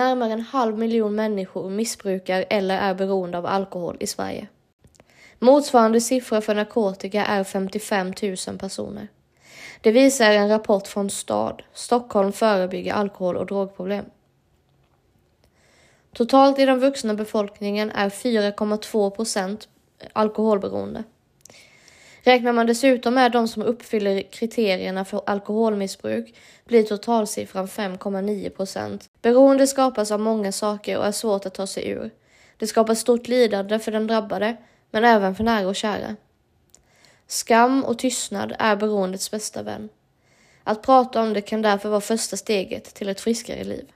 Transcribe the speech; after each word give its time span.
närmare 0.00 0.32
en 0.32 0.40
halv 0.40 0.78
miljon 0.78 1.14
människor 1.14 1.70
missbrukar 1.70 2.44
eller 2.50 2.78
är 2.78 2.94
beroende 2.94 3.38
av 3.38 3.46
alkohol 3.46 3.96
i 4.00 4.06
Sverige. 4.06 4.46
Motsvarande 5.38 6.00
siffra 6.00 6.40
för 6.40 6.54
narkotika 6.54 7.24
är 7.24 7.44
55 7.44 8.12
000 8.46 8.58
personer. 8.58 9.08
Det 9.80 9.92
visar 9.92 10.30
en 10.30 10.48
rapport 10.48 10.86
från 10.86 11.10
STAD, 11.10 11.62
Stockholm 11.72 12.32
förebygger 12.32 12.94
alkohol 12.94 13.36
och 13.36 13.46
drogproblem. 13.46 14.04
Totalt 16.12 16.58
i 16.58 16.66
den 16.66 16.80
vuxna 16.80 17.14
befolkningen 17.14 17.90
är 17.90 18.08
4,2 18.08 19.10
procent 19.10 19.68
alkoholberoende. 20.12 21.04
Räknar 22.22 22.52
man 22.52 22.66
dessutom 22.66 23.14
med 23.14 23.32
de 23.32 23.48
som 23.48 23.62
uppfyller 23.62 24.22
kriterierna 24.22 25.04
för 25.04 25.22
alkoholmissbruk 25.26 26.34
blir 26.64 26.82
totalsiffran 26.82 27.66
5,9 27.66 28.50
procent. 28.50 29.10
Beroende 29.22 29.66
skapas 29.66 30.10
av 30.10 30.20
många 30.20 30.52
saker 30.52 30.98
och 30.98 31.06
är 31.06 31.12
svårt 31.12 31.46
att 31.46 31.54
ta 31.54 31.66
sig 31.66 31.88
ur. 31.88 32.10
Det 32.56 32.66
skapar 32.66 32.94
stort 32.94 33.28
lidande 33.28 33.78
för 33.78 33.92
den 33.92 34.06
drabbade, 34.06 34.56
men 34.90 35.04
även 35.04 35.34
för 35.34 35.44
nära 35.44 35.68
och 35.68 35.76
kära. 35.76 36.16
Skam 37.26 37.84
och 37.84 37.98
tystnad 37.98 38.56
är 38.58 38.76
beroendets 38.76 39.30
bästa 39.30 39.62
vän. 39.62 39.88
Att 40.64 40.82
prata 40.82 41.22
om 41.22 41.32
det 41.32 41.40
kan 41.40 41.62
därför 41.62 41.88
vara 41.88 42.00
första 42.00 42.36
steget 42.36 42.94
till 42.94 43.08
ett 43.08 43.20
friskare 43.20 43.64
liv. 43.64 43.92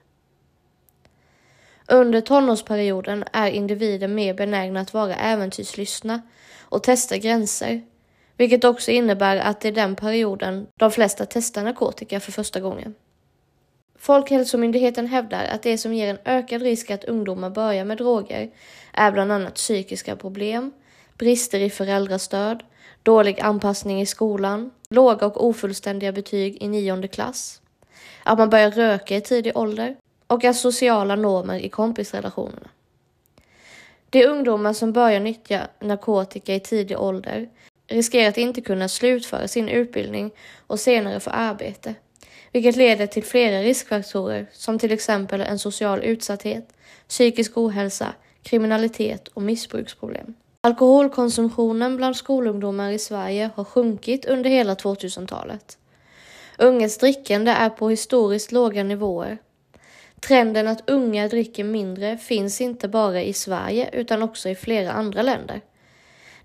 Under 1.88 2.20
tonårsperioden 2.20 3.24
är 3.32 3.50
individer 3.50 4.08
mer 4.08 4.34
benägna 4.34 4.80
att 4.80 4.94
vara 4.94 5.14
äventyrslystna 5.14 6.22
och 6.60 6.82
testa 6.82 7.16
gränser, 7.16 7.82
vilket 8.36 8.64
också 8.64 8.90
innebär 8.90 9.36
att 9.36 9.60
det 9.60 9.68
är 9.68 9.72
den 9.72 9.96
perioden 9.96 10.66
de 10.78 10.90
flesta 10.90 11.26
testar 11.26 11.62
narkotika 11.64 12.20
för 12.20 12.32
första 12.32 12.60
gången. 12.60 12.94
Folkhälsomyndigheten 13.98 15.06
hävdar 15.06 15.44
att 15.44 15.62
det 15.62 15.78
som 15.78 15.94
ger 15.94 16.08
en 16.08 16.18
ökad 16.24 16.62
risk 16.62 16.90
att 16.90 17.04
ungdomar 17.04 17.50
börjar 17.50 17.84
med 17.84 17.98
droger 17.98 18.50
är 18.92 19.12
bland 19.12 19.32
annat 19.32 19.54
psykiska 19.54 20.16
problem, 20.16 20.72
brister 21.18 21.60
i 21.60 21.70
föräldrastöd, 21.70 22.62
dålig 23.02 23.40
anpassning 23.40 24.00
i 24.00 24.06
skolan, 24.06 24.70
låga 24.90 25.26
och 25.26 25.44
ofullständiga 25.44 26.12
betyg 26.12 26.62
i 26.62 26.68
nionde 26.68 27.08
klass, 27.08 27.62
att 28.22 28.38
man 28.38 28.50
börjar 28.50 28.70
röka 28.70 29.16
i 29.16 29.20
tidig 29.20 29.56
ålder 29.56 29.96
och 30.26 30.44
att 30.44 30.56
sociala 30.56 31.16
normer 31.16 31.58
i 31.58 31.68
kompisrelationerna. 31.68 32.68
De 34.10 34.26
ungdomar 34.26 34.72
som 34.72 34.92
börjar 34.92 35.20
nyttja 35.20 35.68
narkotika 35.80 36.54
i 36.54 36.60
tidig 36.60 37.00
ålder 37.00 37.48
riskerar 37.88 38.28
att 38.28 38.38
inte 38.38 38.60
kunna 38.60 38.88
slutföra 38.88 39.48
sin 39.48 39.68
utbildning 39.68 40.30
och 40.66 40.80
senare 40.80 41.20
få 41.20 41.30
arbete, 41.30 41.94
vilket 42.52 42.76
leder 42.76 43.06
till 43.06 43.24
flera 43.24 43.62
riskfaktorer 43.62 44.46
som 44.52 44.78
till 44.78 44.92
exempel 44.92 45.40
en 45.40 45.58
social 45.58 46.04
utsatthet, 46.04 46.68
psykisk 47.08 47.56
ohälsa, 47.56 48.14
kriminalitet 48.42 49.28
och 49.28 49.42
missbruksproblem. 49.42 50.34
Alkoholkonsumtionen 50.60 51.96
bland 51.96 52.16
skolungdomar 52.16 52.90
i 52.90 52.98
Sverige 52.98 53.50
har 53.54 53.64
sjunkit 53.64 54.24
under 54.24 54.50
hela 54.50 54.74
2000-talet. 54.74 55.78
Ungas 56.58 56.98
drickande 56.98 57.50
är 57.50 57.70
på 57.70 57.90
historiskt 57.90 58.52
låga 58.52 58.84
nivåer. 58.84 59.38
Trenden 60.20 60.68
att 60.68 60.90
unga 60.90 61.28
dricker 61.28 61.64
mindre 61.64 62.18
finns 62.18 62.60
inte 62.60 62.88
bara 62.88 63.22
i 63.22 63.32
Sverige 63.32 63.90
utan 63.92 64.22
också 64.22 64.48
i 64.48 64.54
flera 64.54 64.92
andra 64.92 65.22
länder. 65.22 65.60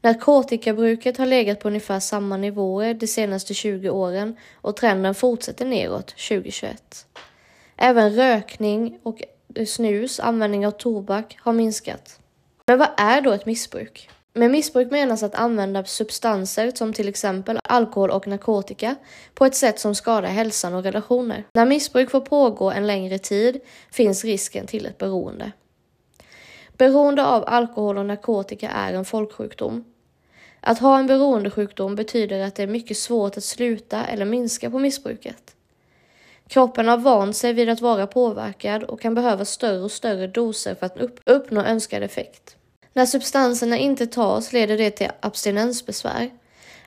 Narkotikabruket 0.02 1.18
har 1.18 1.26
legat 1.26 1.60
på 1.60 1.68
ungefär 1.68 2.00
samma 2.00 2.38
nivåer 2.38 2.94
de 2.94 3.08
senaste 3.08 3.54
20 3.54 3.90
åren 3.90 4.36
och 4.54 4.76
trenden 4.76 5.16
fortsätter 5.16 5.66
neråt 5.66 6.08
2021. 6.08 7.06
Även 7.78 8.16
rökning 8.16 9.00
och 9.04 9.22
snus, 9.68 10.20
användning 10.20 10.68
av 10.68 10.72
tobak, 10.72 11.38
har 11.42 11.54
minskat. 11.54 12.20
Men 12.68 12.80
vad 12.80 12.90
är 12.98 13.22
då 13.22 13.32
ett 13.32 13.46
missbruk? 13.46 14.10
Med 14.34 14.52
missbruk 14.52 14.92
menas 14.92 15.24
att 15.24 15.36
använda 15.36 15.86
substanser 15.86 16.72
som 16.76 16.94
till 16.94 17.10
exempel 17.10 17.60
alkohol 17.64 18.10
och 18.10 18.28
narkotika 18.28 18.96
på 19.34 19.46
ett 19.46 19.56
sätt 19.56 19.80
som 19.80 19.96
skadar 19.96 20.30
hälsan 20.30 20.74
och 20.74 20.84
relationer. 20.84 21.44
När 21.54 21.66
missbruk 21.66 22.12
får 22.12 22.22
pågå 22.22 22.72
en 22.72 22.88
längre 22.88 23.18
tid 23.18 23.60
finns 23.92 24.26
risken 24.26 24.68
till 24.68 24.86
ett 24.86 24.98
beroende. 24.98 25.52
Beroende 26.80 27.26
av 27.26 27.44
alkohol 27.48 27.98
och 27.98 28.06
narkotika 28.06 28.70
är 28.70 28.94
en 28.94 29.06
folksjukdom. 29.06 29.86
Att 30.62 30.80
ha 30.80 31.00
en 31.00 31.08
beroendesjukdom 31.08 31.96
betyder 31.96 32.40
att 32.40 32.56
det 32.56 32.64
är 32.64 32.68
mycket 32.68 32.98
svårt 32.98 33.38
att 33.38 33.44
sluta 33.44 34.06
eller 34.06 34.26
minska 34.26 34.70
på 34.70 34.80
missbruket. 34.80 35.56
Kroppen 36.48 36.88
har 36.88 36.98
vant 36.98 37.36
sig 37.36 37.54
vid 37.54 37.70
att 37.70 37.82
vara 37.82 38.08
påverkad 38.08 38.84
och 38.84 39.02
kan 39.02 39.16
behöva 39.16 39.46
större 39.46 39.84
och 39.84 39.92
större 39.92 40.28
doser 40.28 40.76
för 40.76 40.86
att 40.86 40.98
uppnå 41.26 41.62
önskad 41.62 42.04
effekt. 42.04 42.56
När 42.94 43.06
substanserna 43.06 43.78
inte 43.78 44.08
tas 44.08 44.54
leder 44.54 44.78
det 44.78 44.92
till 44.92 45.10
abstinensbesvär. 45.20 46.30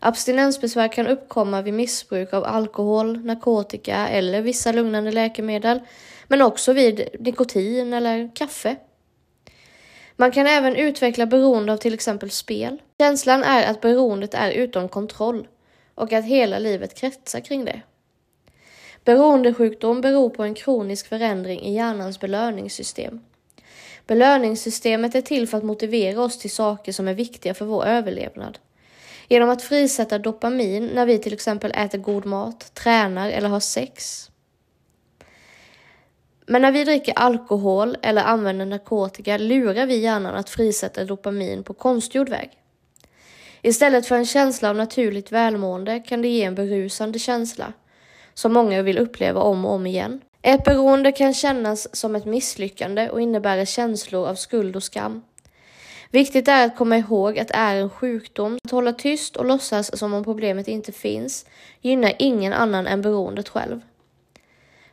Abstinensbesvär 0.01 0.89
kan 0.89 1.07
uppkomma 1.07 1.63
vid 1.63 1.75
missbruk 1.75 2.33
av 2.33 2.45
alkohol, 2.45 3.25
narkotika 3.25 4.09
eller 4.09 4.43
vissa 4.43 4.73
lugnande 4.73 5.13
läkemedel, 5.13 5.81
men 6.29 6.43
också 6.43 6.73
vid 6.73 7.09
nikotin 7.19 7.93
eller 7.93 8.31
kaffe. 8.35 8.77
Man 10.17 10.33
kan 10.33 10.47
även 10.47 10.77
utveckla 10.77 11.27
beroende 11.27 11.73
av 11.73 11.77
till 11.77 11.95
exempel 11.95 12.31
spel. 12.31 12.83
Känslan 12.99 13.43
är 13.43 13.71
att 13.71 13.81
beroendet 13.81 14.35
är 14.35 14.51
utom 14.51 14.89
kontroll 14.89 15.49
och 15.95 16.13
att 16.13 16.25
hela 16.25 16.59
livet 16.59 16.95
kretsar 16.95 17.41
kring 17.41 17.65
det. 17.65 17.83
Beroendesjukdom 19.05 20.01
beror 20.01 20.31
på 20.31 20.43
en 20.43 20.55
kronisk 20.55 21.09
förändring 21.09 21.61
i 21.61 21.75
hjärnans 21.75 22.21
belöningssystem. 22.21 23.21
Belöningssystemet 24.07 25.15
är 25.15 25.21
till 25.21 25.49
för 25.49 25.59
att 25.59 25.65
motivera 25.65 26.23
oss 26.23 26.39
till 26.39 26.51
saker 26.51 26.93
som 26.93 27.09
är 27.09 27.15
viktiga 27.15 27.55
för 27.55 27.65
vår 27.65 27.85
överlevnad. 27.85 28.59
Genom 29.29 29.51
att 29.51 29.63
frisätta 29.63 30.19
dopamin 30.19 30.91
när 30.95 31.07
vi 31.07 31.19
till 31.19 31.33
exempel 31.33 31.73
äter 31.75 31.99
god 31.99 32.27
mat, 32.27 32.75
tränar 32.75 33.31
eller 33.31 33.49
har 33.49 33.61
sex. 33.61 34.29
Men 36.53 36.63
när 36.63 36.73
vi 36.73 36.85
dricker 36.85 37.13
alkohol 37.17 37.97
eller 38.03 38.23
använder 38.23 38.67
narkotika 38.67 39.39
lurar 39.39 39.87
vi 39.87 39.97
hjärnan 39.97 40.35
att 40.35 40.51
frisätta 40.51 41.05
dopamin 41.05 41.63
på 41.63 41.75
konstgjord 41.75 42.29
väg. 42.29 42.51
Istället 43.63 44.07
för 44.07 44.15
en 44.17 44.27
känsla 44.27 44.71
av 44.71 44.77
naturligt 44.77 45.33
välmående 45.33 46.01
kan 46.01 46.23
det 46.23 46.29
ge 46.29 46.45
en 46.45 46.55
berusande 46.55 47.19
känsla 47.19 47.73
som 48.35 48.53
många 48.53 48.83
vill 48.83 48.99
uppleva 48.99 49.41
om 49.41 49.65
och 49.65 49.73
om 49.73 49.87
igen. 49.87 50.21
Ett 50.43 50.65
beroende 50.65 51.13
kan 51.13 51.35
kännas 51.35 51.97
som 51.97 52.17
ett 52.17 52.25
misslyckande 52.25 53.11
och 53.11 53.21
innebära 53.21 53.67
känslor 53.67 54.29
av 54.29 54.35
skuld 54.35 54.77
och 54.77 54.83
skam. 54.83 55.23
Viktigt 56.11 56.49
är 56.49 56.67
att 56.67 56.77
komma 56.77 56.97
ihåg 56.97 57.39
att 57.39 57.49
det 57.49 57.55
är 57.55 57.77
en 57.77 57.91
sjukdom. 57.91 58.59
Att 58.65 58.71
hålla 58.71 58.93
tyst 58.93 59.37
och 59.37 59.45
låtsas 59.45 59.99
som 59.99 60.15
om 60.15 60.25
problemet 60.25 60.69
inte 60.69 60.93
finns 60.93 61.47
gynnar 61.81 62.13
ingen 62.19 62.53
annan 62.53 62.87
än 62.87 63.03
beroendet 63.03 63.49
själv. 63.49 63.81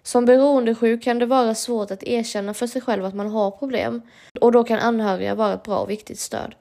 Som 0.09 0.25
beroendesjuk 0.25 1.03
kan 1.03 1.19
det 1.19 1.25
vara 1.25 1.55
svårt 1.55 1.91
att 1.91 2.03
erkänna 2.03 2.53
för 2.53 2.67
sig 2.67 2.81
själv 2.81 3.05
att 3.05 3.15
man 3.15 3.27
har 3.27 3.51
problem 3.51 4.01
och 4.41 4.51
då 4.51 4.63
kan 4.63 4.79
anhöriga 4.79 5.35
vara 5.35 5.53
ett 5.53 5.63
bra 5.63 5.79
och 5.79 5.89
viktigt 5.89 6.19
stöd. 6.19 6.55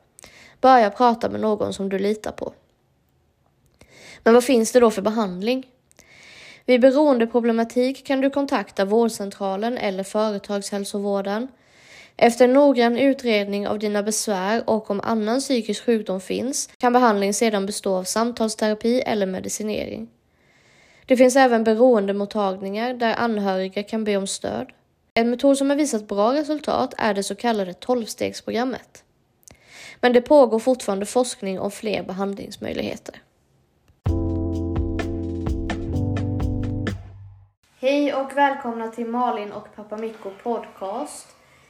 Börja 0.61 0.91
prata 0.91 1.29
med 1.29 1.41
någon 1.41 1.73
som 1.73 1.89
du 1.89 1.99
litar 1.99 2.33
på. 2.33 2.53
Men 4.23 4.35
vad 4.35 4.45
finns 4.45 4.73
det 4.73 4.81
då 4.81 4.91
för 4.91 5.03
behandling? 5.03 5.67
Vid 6.67 6.81
beroendeproblematik 6.81 8.07
kan 8.07 8.21
du 8.21 8.31
kontakta 8.31 8.85
vårdcentralen 8.85 9.79
eller 9.79 10.03
företagshälsovården. 10.03 11.49
Efter 12.17 12.49
noggrann 12.49 12.99
utredning 12.99 13.69
av 13.69 13.79
dina 13.79 14.03
besvär 14.03 14.63
och 14.71 14.91
om 14.91 15.01
annan 15.05 15.41
psykisk 15.41 15.85
sjukdom 15.85 16.21
finns 16.21 16.71
kan 16.79 16.93
behandling 16.93 17.35
sedan 17.35 17.67
bestå 17.67 17.97
av 17.97 18.05
samtalsterapi 18.05 19.01
eller 19.01 19.27
medicinering. 19.27 20.09
Det 21.09 21.17
finns 21.17 21.37
även 21.37 21.65
beroendemottagningar 21.65 22.95
där 22.95 23.15
anhöriga 23.19 23.83
kan 23.83 24.05
be 24.05 24.17
om 24.17 24.27
stöd. 24.27 24.73
En 25.15 25.31
metod 25.31 25.59
som 25.59 25.71
har 25.71 25.77
visat 25.77 26.09
bra 26.09 26.33
resultat 26.33 26.95
är 26.99 27.15
det 27.15 27.23
så 27.23 27.35
kallade 27.35 27.75
tolvstegsprogrammet. 27.75 29.05
Men 30.01 30.13
det 30.13 30.21
pågår 30.21 30.59
fortfarande 30.59 31.07
forskning 31.07 31.61
om 31.61 31.71
fler 31.71 32.03
behandlingsmöjligheter. 32.03 33.15
Hej 37.81 38.15
och 38.15 38.37
välkomna 38.37 38.89
till 38.89 39.07
Malin 39.07 39.53
och 39.53 39.77
Pappa 39.77 39.97
Mikko 39.97 40.31
podcast. 40.43 41.27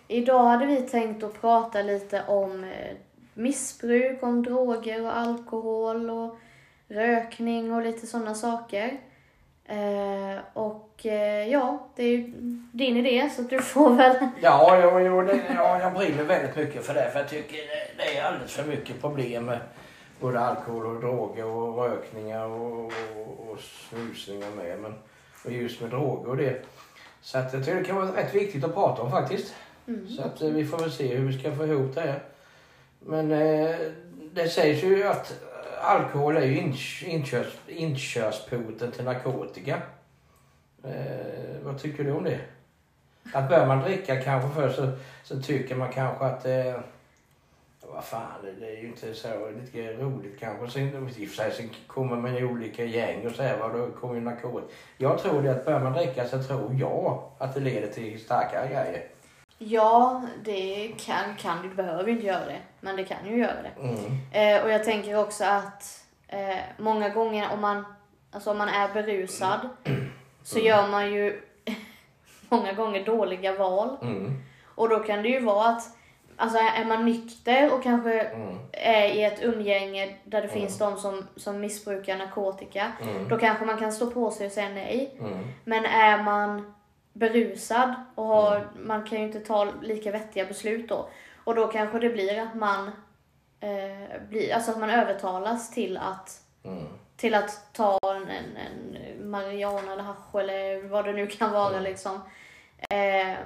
Idag 0.08 0.44
hade 0.44 0.66
vi 0.66 0.76
tänkt 0.76 1.24
att 1.24 1.40
prata 1.40 1.82
lite 1.82 2.22
om 2.28 2.64
eh, 2.64 2.96
missbruk, 3.34 4.22
om 4.22 4.42
droger 4.42 5.02
och 5.02 5.16
alkohol 5.16 6.10
och 6.10 6.38
rökning 6.88 7.72
och 7.72 7.82
lite 7.82 8.06
sådana 8.06 8.34
saker. 8.34 9.00
Eh, 9.68 10.38
och 10.52 11.06
eh, 11.06 11.48
ja, 11.48 11.88
det 11.96 12.02
är 12.02 12.08
ju 12.08 12.32
din 12.72 12.96
idé 12.96 13.30
så 13.36 13.42
du 13.42 13.62
får 13.62 13.94
väl... 13.94 14.16
Ja, 14.42 14.80
jo, 14.82 15.00
jo, 15.00 15.22
det, 15.22 15.40
ja, 15.54 15.80
jag 15.80 15.92
brinner 15.92 16.24
väldigt 16.24 16.56
mycket 16.56 16.86
för 16.86 16.94
det. 16.94 17.10
För 17.10 17.18
jag 17.18 17.28
tycker 17.28 17.56
det, 17.56 18.02
det 18.04 18.18
är 18.18 18.24
alldeles 18.24 18.52
för 18.52 18.64
mycket 18.64 19.00
problem 19.00 19.44
med 19.44 19.58
både 20.20 20.40
alkohol 20.40 20.86
och 20.86 21.00
droger 21.00 21.44
och 21.44 21.76
rökningar 21.76 22.44
och, 22.44 22.84
och, 23.16 23.50
och 23.50 23.58
snusningar 23.60 24.50
med. 24.50 24.78
Men, 24.78 24.94
och 25.44 25.52
just 25.52 25.80
med 25.80 25.90
droger 25.90 26.30
och 26.30 26.36
det. 26.36 26.62
Så 27.20 27.38
att 27.38 27.52
jag 27.52 27.64
tror 27.64 27.74
det 27.74 27.84
kan 27.84 27.96
vara 27.96 28.16
rätt 28.16 28.34
viktigt 28.34 28.64
att 28.64 28.74
prata 28.74 29.02
om 29.02 29.10
faktiskt. 29.10 29.54
Mm. 29.88 30.08
Så 30.08 30.22
att 30.22 30.42
eh, 30.42 30.50
vi 30.50 30.64
får 30.64 30.78
väl 30.78 30.92
se 30.92 31.16
hur 31.16 31.26
vi 31.26 31.38
ska 31.38 31.52
få 31.52 31.66
ihop 31.66 31.94
det 31.94 32.00
här. 32.00 32.22
Men 33.00 33.32
eh, 33.32 33.76
det 34.32 34.48
sägs 34.48 34.84
ju 34.84 35.04
att 35.04 35.40
alkohol 35.80 36.36
är 36.36 36.44
ju 36.44 36.58
inkörs, 37.06 37.58
inkörsporten 37.66 38.92
till 38.92 39.04
narkotika. 39.04 39.82
Eh, 40.84 41.62
vad 41.62 41.78
tycker 41.78 42.04
du 42.04 42.12
om 42.12 42.24
det? 42.24 42.40
Att 43.32 43.48
börjar 43.48 43.66
man 43.66 43.82
dricka 43.82 44.22
kanske 44.22 44.60
först 44.60 44.76
så, 44.76 44.90
så 45.24 45.42
tycker 45.42 45.74
man 45.74 45.92
kanske 45.92 46.24
att 46.24 46.46
eh, 46.46 46.80
vad 47.80 48.04
fan, 48.04 48.42
det, 48.42 48.52
det 48.52 48.66
är 48.66 48.82
ju 48.82 48.86
inte 48.88 49.14
så 49.14 49.50
lite 49.50 49.92
roligt 49.92 50.40
kanske. 50.40 50.70
Sen, 50.70 51.08
i 51.16 51.26
och 51.26 51.28
för 51.28 51.36
sig, 51.36 51.52
sen 51.52 51.70
kommer 51.86 52.16
man 52.16 52.36
i 52.36 52.44
olika 52.44 52.84
gäng 52.84 53.26
och 53.26 53.32
så 53.32 53.42
här, 53.42 53.58
va, 53.58 53.68
då 53.68 53.90
kommer 53.90 54.14
ju 54.14 54.20
narkotika. 54.20 54.74
Jag 54.96 55.18
tror 55.18 55.42
det 55.42 55.50
att 55.50 55.64
börjar 55.64 55.80
man 55.80 55.92
dricka 55.92 56.28
så 56.28 56.42
tror 56.42 56.74
jag 56.74 57.22
att 57.38 57.54
det 57.54 57.60
leder 57.60 57.88
till 57.88 58.20
starkare 58.20 58.68
grejer. 58.68 59.04
Ja, 59.58 60.22
det 60.44 60.92
kan, 61.06 61.36
kan 61.38 61.62
det 61.62 61.74
behöver 61.74 62.08
inte 62.08 62.26
göra 62.26 62.46
det. 62.46 62.60
Men 62.80 62.96
det 62.96 63.04
kan 63.04 63.26
ju 63.26 63.38
göra 63.38 63.62
det. 63.62 63.82
Mm. 63.82 63.96
Eh, 64.32 64.64
och 64.64 64.70
jag 64.70 64.84
tänker 64.84 65.18
också 65.18 65.44
att 65.44 66.04
eh, 66.28 66.58
många 66.76 67.08
gånger 67.08 67.52
om 67.52 67.60
man, 67.60 67.84
alltså 68.30 68.50
om 68.50 68.58
man 68.58 68.68
är 68.68 68.94
berusad 68.94 69.68
så 70.42 70.58
gör 70.58 70.88
man 70.88 71.12
ju 71.12 71.40
många 72.48 72.72
gånger 72.72 73.04
dåliga 73.04 73.52
val. 73.58 73.96
Mm. 74.02 74.42
Och 74.74 74.88
då 74.88 74.98
kan 74.98 75.22
det 75.22 75.28
ju 75.28 75.40
vara 75.40 75.68
att 75.68 75.94
Alltså 76.40 76.58
är 76.58 76.84
man 76.84 77.04
nykter 77.04 77.74
och 77.74 77.82
kanske 77.82 78.20
Mm. 78.20 78.58
är 78.72 79.06
i 79.06 79.24
ett 79.24 79.42
umgänge 79.42 80.16
där 80.24 80.42
det 80.42 80.48
finns 80.48 80.78
de 80.78 80.96
som, 80.96 81.26
som 81.36 81.60
missbrukar 81.60 82.16
narkotika. 82.16 82.92
Mm. 83.02 83.28
Då 83.28 83.38
kanske 83.38 83.64
man 83.64 83.78
kan 83.78 83.92
stå 83.92 84.10
på 84.10 84.30
sig 84.30 84.46
och 84.46 84.52
säga 84.52 84.68
nej. 84.68 85.16
Mm. 85.20 85.38
Men 85.64 85.84
är 85.84 86.22
man 86.22 86.74
berusad 87.18 87.94
och 88.14 88.24
har, 88.26 88.68
man 88.76 89.04
kan 89.04 89.18
ju 89.18 89.24
inte 89.24 89.40
ta 89.40 89.64
lika 89.82 90.10
vettiga 90.10 90.44
beslut 90.44 90.88
då. 90.88 91.08
Och 91.44 91.54
då 91.54 91.66
kanske 91.68 91.98
det 91.98 92.08
blir 92.10 92.38
att 92.42 92.54
man 92.54 92.86
eh, 93.60 94.20
blir, 94.28 94.54
alltså 94.54 94.70
att 94.70 94.78
man 94.78 94.90
övertalas 94.90 95.70
till 95.70 95.96
att 95.96 96.42
Mm. 96.64 96.84
till 97.16 97.34
att 97.34 97.72
ta 97.72 97.98
en, 98.02 98.28
en, 98.28 98.56
en 98.96 99.30
marijuana 99.30 99.92
eller 99.92 100.02
hasch 100.02 100.34
eller 100.40 100.88
vad 100.88 101.04
det 101.04 101.12
nu 101.12 101.26
kan 101.26 101.52
vara 101.52 101.70
Mm. 101.70 101.82
liksom. 101.82 102.20
Eh, 102.90 103.36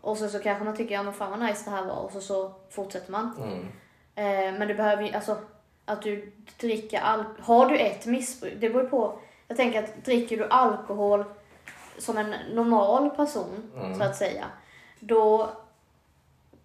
och 0.00 0.16
så, 0.18 0.28
så 0.28 0.38
kanske 0.38 0.64
man 0.64 0.76
tycker, 0.76 0.94
ja 0.94 1.02
men 1.02 1.12
fan 1.12 1.30
vad 1.30 1.40
nice 1.48 1.64
det 1.70 1.76
här 1.76 1.84
var 1.84 1.94
och 1.96 2.10
så, 2.12 2.20
så 2.20 2.52
fortsätter 2.70 3.12
man. 3.12 3.36
Mm. 3.42 3.66
Eh, 4.14 4.58
men 4.58 4.68
det 4.68 4.74
behöver 4.74 5.02
ju, 5.02 5.12
alltså 5.14 5.36
att 5.84 6.02
du 6.02 6.32
dricker 6.60 7.00
al- 7.00 7.24
Har 7.40 7.66
du 7.66 7.78
ett 7.78 8.06
missbruk, 8.06 8.54
det 8.56 8.68
beror 8.70 8.82
ju 8.82 8.88
på. 8.90 9.18
Jag 9.48 9.56
tänker 9.56 9.82
att 9.82 10.04
dricker 10.04 10.36
du 10.36 10.46
alkohol 10.48 11.24
som 11.98 12.18
en 12.18 12.34
normal 12.54 13.10
person, 13.10 13.70
Mm. 13.76 13.94
så 13.94 14.04
att 14.04 14.16
säga. 14.16 14.44
Då 15.00 15.50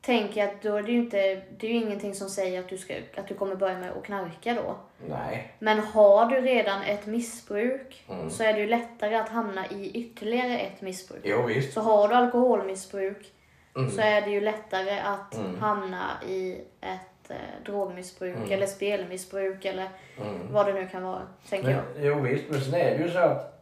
tänker 0.01 0.41
jag 0.41 0.49
att 0.49 0.61
då 0.61 0.75
är 0.75 0.83
det 0.83 0.91
ju 0.91 0.97
inte, 0.97 1.17
det 1.57 1.67
är 1.67 1.71
ju 1.71 1.77
ingenting 1.77 2.15
som 2.15 2.29
säger 2.29 2.59
att 2.59 2.69
du, 2.69 2.77
ska, 2.77 2.93
att 3.17 3.27
du 3.27 3.33
kommer 3.33 3.55
börja 3.55 3.77
med 3.77 3.91
att 3.91 4.03
knarka 4.03 4.53
då. 4.53 4.75
Nej. 5.09 5.53
Men 5.59 5.79
har 5.79 6.25
du 6.25 6.41
redan 6.41 6.81
ett 6.81 7.05
missbruk 7.05 8.03
Mm. 8.09 8.29
så 8.29 8.43
är 8.43 8.53
det 8.53 8.59
ju 8.59 8.67
lättare 8.67 9.15
att 9.15 9.29
hamna 9.29 9.67
i 9.69 9.91
ytterligare 9.93 10.57
ett 10.59 10.81
missbruk. 10.81 11.21
Jo 11.23 11.41
visst. 11.45 11.73
Så 11.73 11.81
har 11.81 12.07
du 12.07 12.15
alkoholmissbruk 12.15 13.31
Mm. 13.75 13.91
så 13.91 14.01
är 14.01 14.21
det 14.21 14.29
ju 14.29 14.41
lättare 14.41 14.99
att 14.99 15.35
Mm. 15.35 15.59
hamna 15.59 16.09
i 16.27 16.61
ett 16.81 17.29
eh, 17.29 17.35
drogmissbruk 17.65 18.35
Mm. 18.37 18.51
eller 18.51 18.65
spelmissbruk 18.67 19.65
eller 19.65 19.89
Mm. 20.21 20.53
vad 20.53 20.65
det 20.65 20.73
nu 20.73 20.87
kan 20.87 21.03
vara, 21.03 21.21
tänker 21.49 21.67
Men, 21.67 21.75
jag. 21.75 22.05
jo 22.05 22.19
visst, 22.21 22.43
men 22.49 22.61
sen 22.61 22.73
är 22.73 22.97
det 22.97 23.03
ju 23.03 23.11
så 23.11 23.19
att, 23.19 23.31
att 23.31 23.60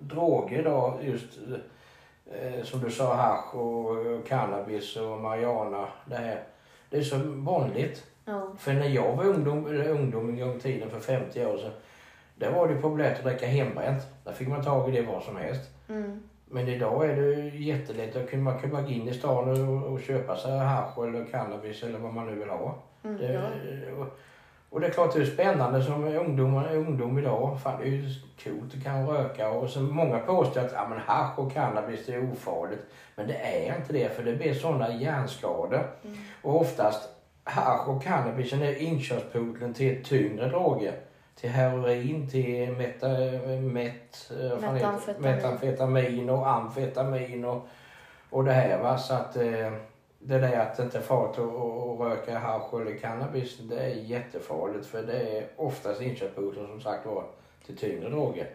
droger 0.00 0.64
då, 0.64 0.98
just 1.02 1.38
eh, 2.26 2.62
som 2.64 2.80
du 2.80 2.90
sa, 2.90 3.14
hasch 3.14 3.54
och 3.54 4.26
cannabis 4.26 4.96
och 4.96 5.20
marijuana, 5.20 5.88
det 6.04 6.16
här. 6.16 6.42
Det 6.90 6.96
är 6.96 7.02
så 7.02 7.16
vanligt. 7.24 8.06
Ja. 8.24 8.52
För 8.58 8.72
när 8.72 8.88
jag 8.88 9.16
var 9.16 9.24
ungdom, 9.24 9.66
eller 9.66 9.88
ungdom 9.88 10.28
en 10.28 10.38
gång 10.38 10.56
i 10.56 10.60
tiden 10.60 10.90
för 10.90 11.00
50 11.00 11.46
år 11.46 11.56
sedan, 11.58 11.72
där 12.34 12.50
var 12.52 12.68
det 12.68 12.74
populärt 12.74 13.18
att 13.18 13.24
dricka 13.24 13.46
hembränt. 13.46 14.02
Där 14.24 14.32
fick 14.32 14.48
man 14.48 14.64
tag 14.64 14.88
i 14.88 14.92
det 14.92 15.02
vad 15.02 15.22
som 15.22 15.36
helst. 15.36 15.70
Mm. 15.88 16.22
Men 16.50 16.68
idag 16.68 17.10
är 17.10 17.16
det 17.16 17.34
jättelätt. 17.56 18.32
Man 18.32 18.58
kan 18.58 18.70
bara 18.70 18.82
gå 18.82 18.88
in 18.88 19.08
i 19.08 19.14
stan 19.14 19.68
och, 19.68 19.92
och 19.92 20.00
köpa 20.00 20.36
sig 20.36 20.58
hasch 20.58 21.04
eller 21.04 21.24
cannabis 21.24 21.82
eller 21.82 21.98
vad 21.98 22.12
man 22.14 22.26
nu 22.26 22.34
vill 22.34 22.48
ha. 22.48 22.74
Mm. 23.04 23.16
Det, 23.16 23.32
Ja. 23.32 23.40
och, 24.02 24.18
och 24.70 24.80
det 24.80 24.86
är 24.86 24.90
klart 24.90 25.14
det 25.14 25.20
är 25.20 25.24
spännande 25.24 25.82
som 25.82 26.04
ungdom, 26.04 26.64
ungdom 26.72 27.18
idag. 27.18 27.60
Fan, 27.62 27.80
det 27.80 27.88
är 27.88 27.90
ju 27.90 28.08
coolt 28.44 28.74
att 28.76 28.84
kan 28.84 29.06
röka. 29.06 29.50
Och 29.50 29.70
så 29.70 29.80
många 29.80 30.18
påstår 30.18 30.60
att 30.60 30.72
ja, 30.72 30.86
men 30.88 30.98
hasch 30.98 31.38
och 31.38 31.52
cannabis 31.52 32.06
det 32.06 32.14
är 32.14 32.32
ofarligt. 32.32 32.86
Men 33.14 33.26
det 33.26 33.34
är 33.34 33.76
inte 33.76 33.92
det 33.92 34.16
för 34.16 34.22
det 34.22 34.36
blir 34.36 34.54
sådana 34.54 34.94
hjärnskador. 34.94 35.90
Mm. 36.04 36.16
Och 36.42 36.60
oftast 36.60 37.08
hasch 37.44 37.88
och 37.88 38.02
cannabis 38.02 38.52
är 38.52 38.82
inkörsporten 38.82 39.74
till 39.74 40.04
tyngre 40.04 40.48
droger. 40.48 40.94
Till 41.40 41.50
heroin, 41.50 42.30
till 42.30 42.72
meta, 42.72 43.08
met, 43.60 44.30
eh? 44.40 44.72
Metamfetamin. 44.72 45.22
metamfetamin 45.22 46.30
och 46.30 46.48
amfetamin 46.48 47.44
och, 47.44 47.68
och 48.30 48.44
det 48.44 48.52
här. 48.52 48.82
Va? 48.82 48.98
Så 48.98 49.14
att 49.14 49.36
eh, 49.36 49.72
det 50.18 50.38
där 50.38 50.58
att 50.60 50.76
det 50.76 50.82
inte 50.82 50.98
är 50.98 51.02
farligt 51.02 51.38
att, 51.38 52.00
röka 52.00 52.38
hasch 52.38 52.80
eller 52.80 52.98
cannabis, 52.98 53.58
det 53.58 53.80
är 53.80 53.94
jättefarligt 53.94 54.86
för 54.86 55.02
det 55.02 55.38
är 55.38 55.46
oftast 55.56 56.00
inkörsporten 56.00 56.66
som 56.66 56.80
sagt 56.80 57.06
var 57.06 57.24
till 57.66 57.76
tyngre 57.76 58.08
droger. 58.08 58.46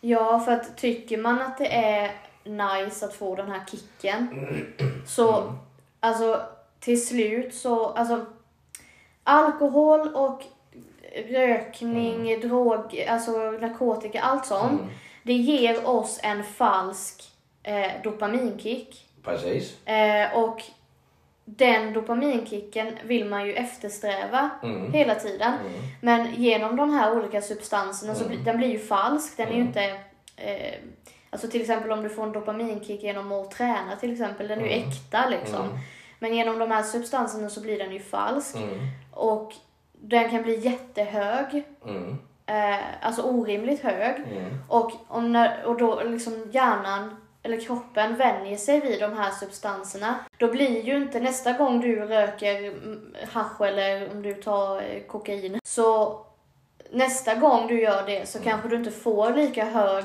ja, 0.00 0.40
för 0.40 0.52
att 0.52 0.76
tycker 0.78 1.18
man 1.18 1.42
att 1.42 1.58
det 1.58 1.74
är 1.74 2.10
nice 2.44 3.06
att 3.06 3.14
få 3.14 3.34
den 3.34 3.50
här 3.50 3.60
kicken 3.70 4.28
så, 5.06 5.40
Mm. 5.42 5.54
alltså 6.00 6.40
till 6.80 7.06
slut 7.06 7.54
så, 7.54 7.86
alltså 7.86 8.26
alkohol 9.24 10.14
och 10.14 10.42
rökning, 11.30 12.40
drog, 12.40 13.04
alltså 13.08 13.30
narkotika, 13.50 14.20
allt 14.20 14.46
sånt. 14.46 14.80
Mm. 14.80 14.92
Det 15.22 15.32
ger 15.32 15.88
oss 15.88 16.20
en 16.22 16.44
falsk 16.44 17.32
eh, 17.62 17.90
dopaminkick. 18.04 19.08
Precis. 19.22 19.86
Eh, 19.86 20.38
och 20.38 20.62
den 21.48 21.92
dopaminkicken 21.92 22.98
vill 23.04 23.24
man 23.28 23.46
ju 23.46 23.52
eftersträva 23.54 24.50
Mm. 24.62 24.92
hela 24.92 25.14
tiden. 25.14 25.52
Mm. 25.52 25.72
Men 26.00 26.34
genom 26.34 26.76
de 26.76 26.90
här 26.90 27.16
olika 27.18 27.42
substanserna 27.42 28.14
så 28.14 28.24
Mm. 28.24 28.36
blir 28.36 28.44
den 28.44 28.56
blir 28.58 28.68
ju 28.68 28.78
falsk. 28.78 29.36
Den 29.36 29.46
är 29.48 29.52
ju 29.52 29.56
Mm. 29.56 29.66
inte... 29.68 29.82
Eh, 30.36 30.74
alltså 31.30 31.48
till 31.48 31.60
exempel 31.60 31.92
om 31.92 32.02
du 32.02 32.08
får 32.08 32.22
en 32.22 32.32
dopaminkick 32.32 33.02
genom 33.02 33.32
att 33.32 33.50
träna 33.50 33.96
till 34.00 34.12
exempel. 34.12 34.48
Den 34.48 34.58
är 34.60 34.64
ju 34.66 34.72
Mm. 34.72 34.88
äkta 34.88 35.28
liksom. 35.28 35.62
Mm. 35.64 35.78
Men 36.18 36.34
genom 36.34 36.58
de 36.58 36.70
här 36.70 36.82
substanserna 36.82 37.48
så 37.48 37.60
blir 37.60 37.78
den 37.78 37.92
ju 37.92 38.00
falsk. 38.00 38.56
Mm. 38.56 38.78
Och 39.12 39.52
den 39.92 40.30
kan 40.30 40.42
bli 40.42 40.56
jättehög. 40.58 41.64
Mm. 41.86 42.18
Eh, 42.46 42.84
alltså 43.02 43.22
orimligt 43.22 43.82
hög. 43.82 44.16
Mm. 44.32 44.58
Och, 44.68 44.92
om 45.08 45.32
när, 45.32 45.64
och 45.64 45.78
då 45.78 46.02
liksom 46.02 46.50
hjärnan 46.52 47.16
eller 47.46 47.60
kroppen 47.60 48.16
vänjer 48.16 48.56
sig 48.56 48.80
vid 48.80 49.00
de 49.00 49.12
här 49.12 49.30
substanserna. 49.30 50.14
Då 50.36 50.48
blir 50.48 50.82
ju 50.82 50.96
inte 50.96 51.20
nästa 51.20 51.52
gång 51.52 51.80
du 51.80 52.04
röker 52.04 52.58
mm, 52.58 53.14
hasch 53.32 53.60
eller 53.60 54.10
om 54.10 54.22
du 54.22 54.34
tar 54.34 54.76
eh, 54.76 55.02
kokain. 55.06 55.60
Så 55.64 56.20
nästa 56.90 57.34
gång 57.34 57.66
du 57.66 57.80
gör 57.80 58.06
det 58.06 58.28
så 58.28 58.38
kanske 58.38 58.68
du 58.68 58.76
inte 58.76 58.90
får 58.90 59.34
lika 59.34 59.64
hög 59.64 60.04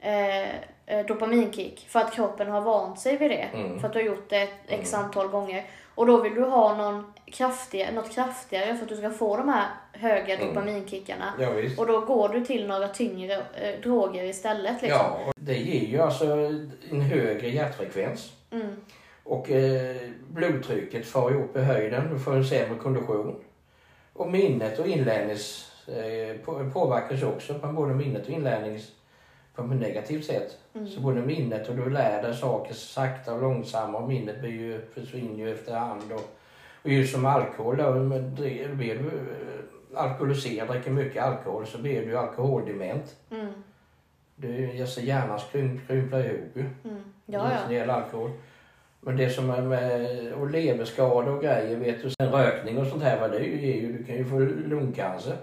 eh, 0.00 0.54
eh, 0.86 1.06
dopaminkick. 1.06 1.88
För 1.88 2.00
att 2.00 2.12
kroppen 2.12 2.48
har 2.48 2.60
vant 2.60 3.00
sig 3.00 3.16
vid 3.16 3.30
det. 3.30 3.48
Mm. 3.54 3.80
För 3.80 3.86
att 3.86 3.92
du 3.92 3.98
har 3.98 4.06
gjort 4.06 4.30
det 4.30 4.48
x 4.68 4.94
antal 4.94 5.28
gånger. 5.28 5.64
Och 5.94 6.06
då 6.06 6.22
vill 6.22 6.34
du 6.34 6.44
ha 6.44 6.76
någon 6.76 7.12
kraftigare, 7.26 7.92
något 7.92 8.10
kraftigare 8.14 8.76
för 8.76 8.82
att 8.82 8.88
du 8.88 8.96
ska 8.96 9.10
få 9.10 9.36
de 9.36 9.48
här 9.48 9.66
höga 9.92 10.34
Mm. 10.34 10.46
dopaminkickarna. 10.48 11.32
Ja. 11.38 11.48
Och 11.78 11.86
då 11.86 12.00
går 12.00 12.28
du 12.28 12.44
till 12.44 12.66
några 12.66 12.88
tyngre 12.88 13.34
eh, 13.34 13.80
droger 13.82 14.24
istället. 14.24 14.82
Liksom. 14.82 15.00
Ja, 15.00 15.32
det 15.36 15.54
ger 15.58 15.88
ju 15.88 16.00
alltså 16.00 16.24
en 16.90 17.00
högre 17.00 17.48
hjärtfrekvens. 17.48 18.32
Mm. 18.50 18.76
Och 19.24 19.50
eh, 19.50 19.96
blodtrycket 20.28 21.06
far 21.06 21.30
ju 21.30 21.44
upp 21.44 21.56
i 21.56 21.60
höjden, 21.60 22.12
du 22.12 22.18
får 22.18 22.32
en 22.36 22.44
sämre 22.44 22.78
kondition. 22.78 23.44
Och 24.12 24.30
minnet 24.30 24.78
och 24.78 24.86
inlärnings 24.86 25.70
eh, 25.88 26.36
på, 26.44 26.70
påverkas 26.74 27.22
också 27.22 27.54
både 27.54 27.94
minnet 27.94 28.22
och 28.26 28.30
inlärnings 28.32 28.92
på 29.54 29.62
ett 29.62 29.80
negativt 29.80 30.24
sätt. 30.24 30.58
Mm. 30.74 30.88
Så 30.88 31.00
både 31.00 31.20
minnet 31.20 31.68
och 31.68 31.76
du 31.76 31.90
lär 31.90 32.22
dig 32.22 32.34
saker 32.34 32.74
sakta 32.74 33.34
och 33.34 33.42
långsamt 33.42 33.96
och 33.96 34.08
minnet 34.08 34.40
blir 34.40 34.50
ju, 34.50 34.80
försvinner 34.94 35.38
ju 35.38 35.52
efterhand. 35.52 36.12
Och, 36.12 36.36
och 36.82 36.90
just 36.90 37.12
som 37.12 37.26
alkohol 37.26 37.76
då, 37.76 37.92
blir 38.74 38.94
du 38.94 39.06
eh, 39.06 40.00
alkoholiserad, 40.00 40.68
dricker 40.68 40.90
mycket 40.90 41.22
alkohol 41.22 41.66
så 41.66 41.78
blir 41.78 42.06
du 42.06 42.18
alkoholdement. 42.18 43.16
Mm. 43.30 43.46
Du, 44.36 44.80
alltså 44.80 45.00
hjärnan 45.00 45.38
skrymplar 45.38 46.24
ihop 46.24 46.50
ju. 46.54 46.60
Mm. 46.84 47.02
Ja, 47.26 47.42
När 47.42 47.52
ja. 47.52 47.60
det 47.68 47.74
gäller 47.74 47.94
alkohol. 47.94 48.30
Men 49.00 49.16
det 49.16 49.30
som 49.30 49.50
är 49.50 49.62
med 49.62 50.32
och 50.32 50.50
leverskador 50.50 51.28
och 51.28 51.42
grejer 51.42 51.76
vet 51.76 52.02
du. 52.02 52.10
Sen 52.10 52.32
rökning 52.32 52.78
och 52.78 52.86
sånt 52.86 53.02
här, 53.02 53.28
det 53.28 53.38
är 53.38 53.80
ju, 53.80 53.98
du 53.98 54.04
kan 54.04 54.16
ju 54.16 54.24
få 54.24 54.38
lungcancer. 54.38 55.36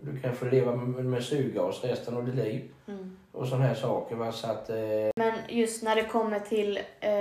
Du 0.00 0.20
kan 0.20 0.34
få 0.34 0.44
leva 0.44 0.76
med, 0.76 1.04
med 1.04 1.24
syrgas 1.24 1.84
resten 1.84 2.16
av 2.16 2.26
ditt 2.26 2.34
liv. 2.34 2.70
Mm. 2.86 3.16
Och 3.32 3.46
sådana 3.48 3.64
här 3.66 3.74
saker. 3.74 4.16
Va? 4.16 4.32
Så 4.32 4.46
att, 4.50 4.70
eh, 4.70 4.76
Men 5.16 5.32
just 5.48 5.82
när 5.82 5.96
det 5.96 6.02
kommer 6.04 6.38
till 6.40 6.78
eh, 7.00 7.12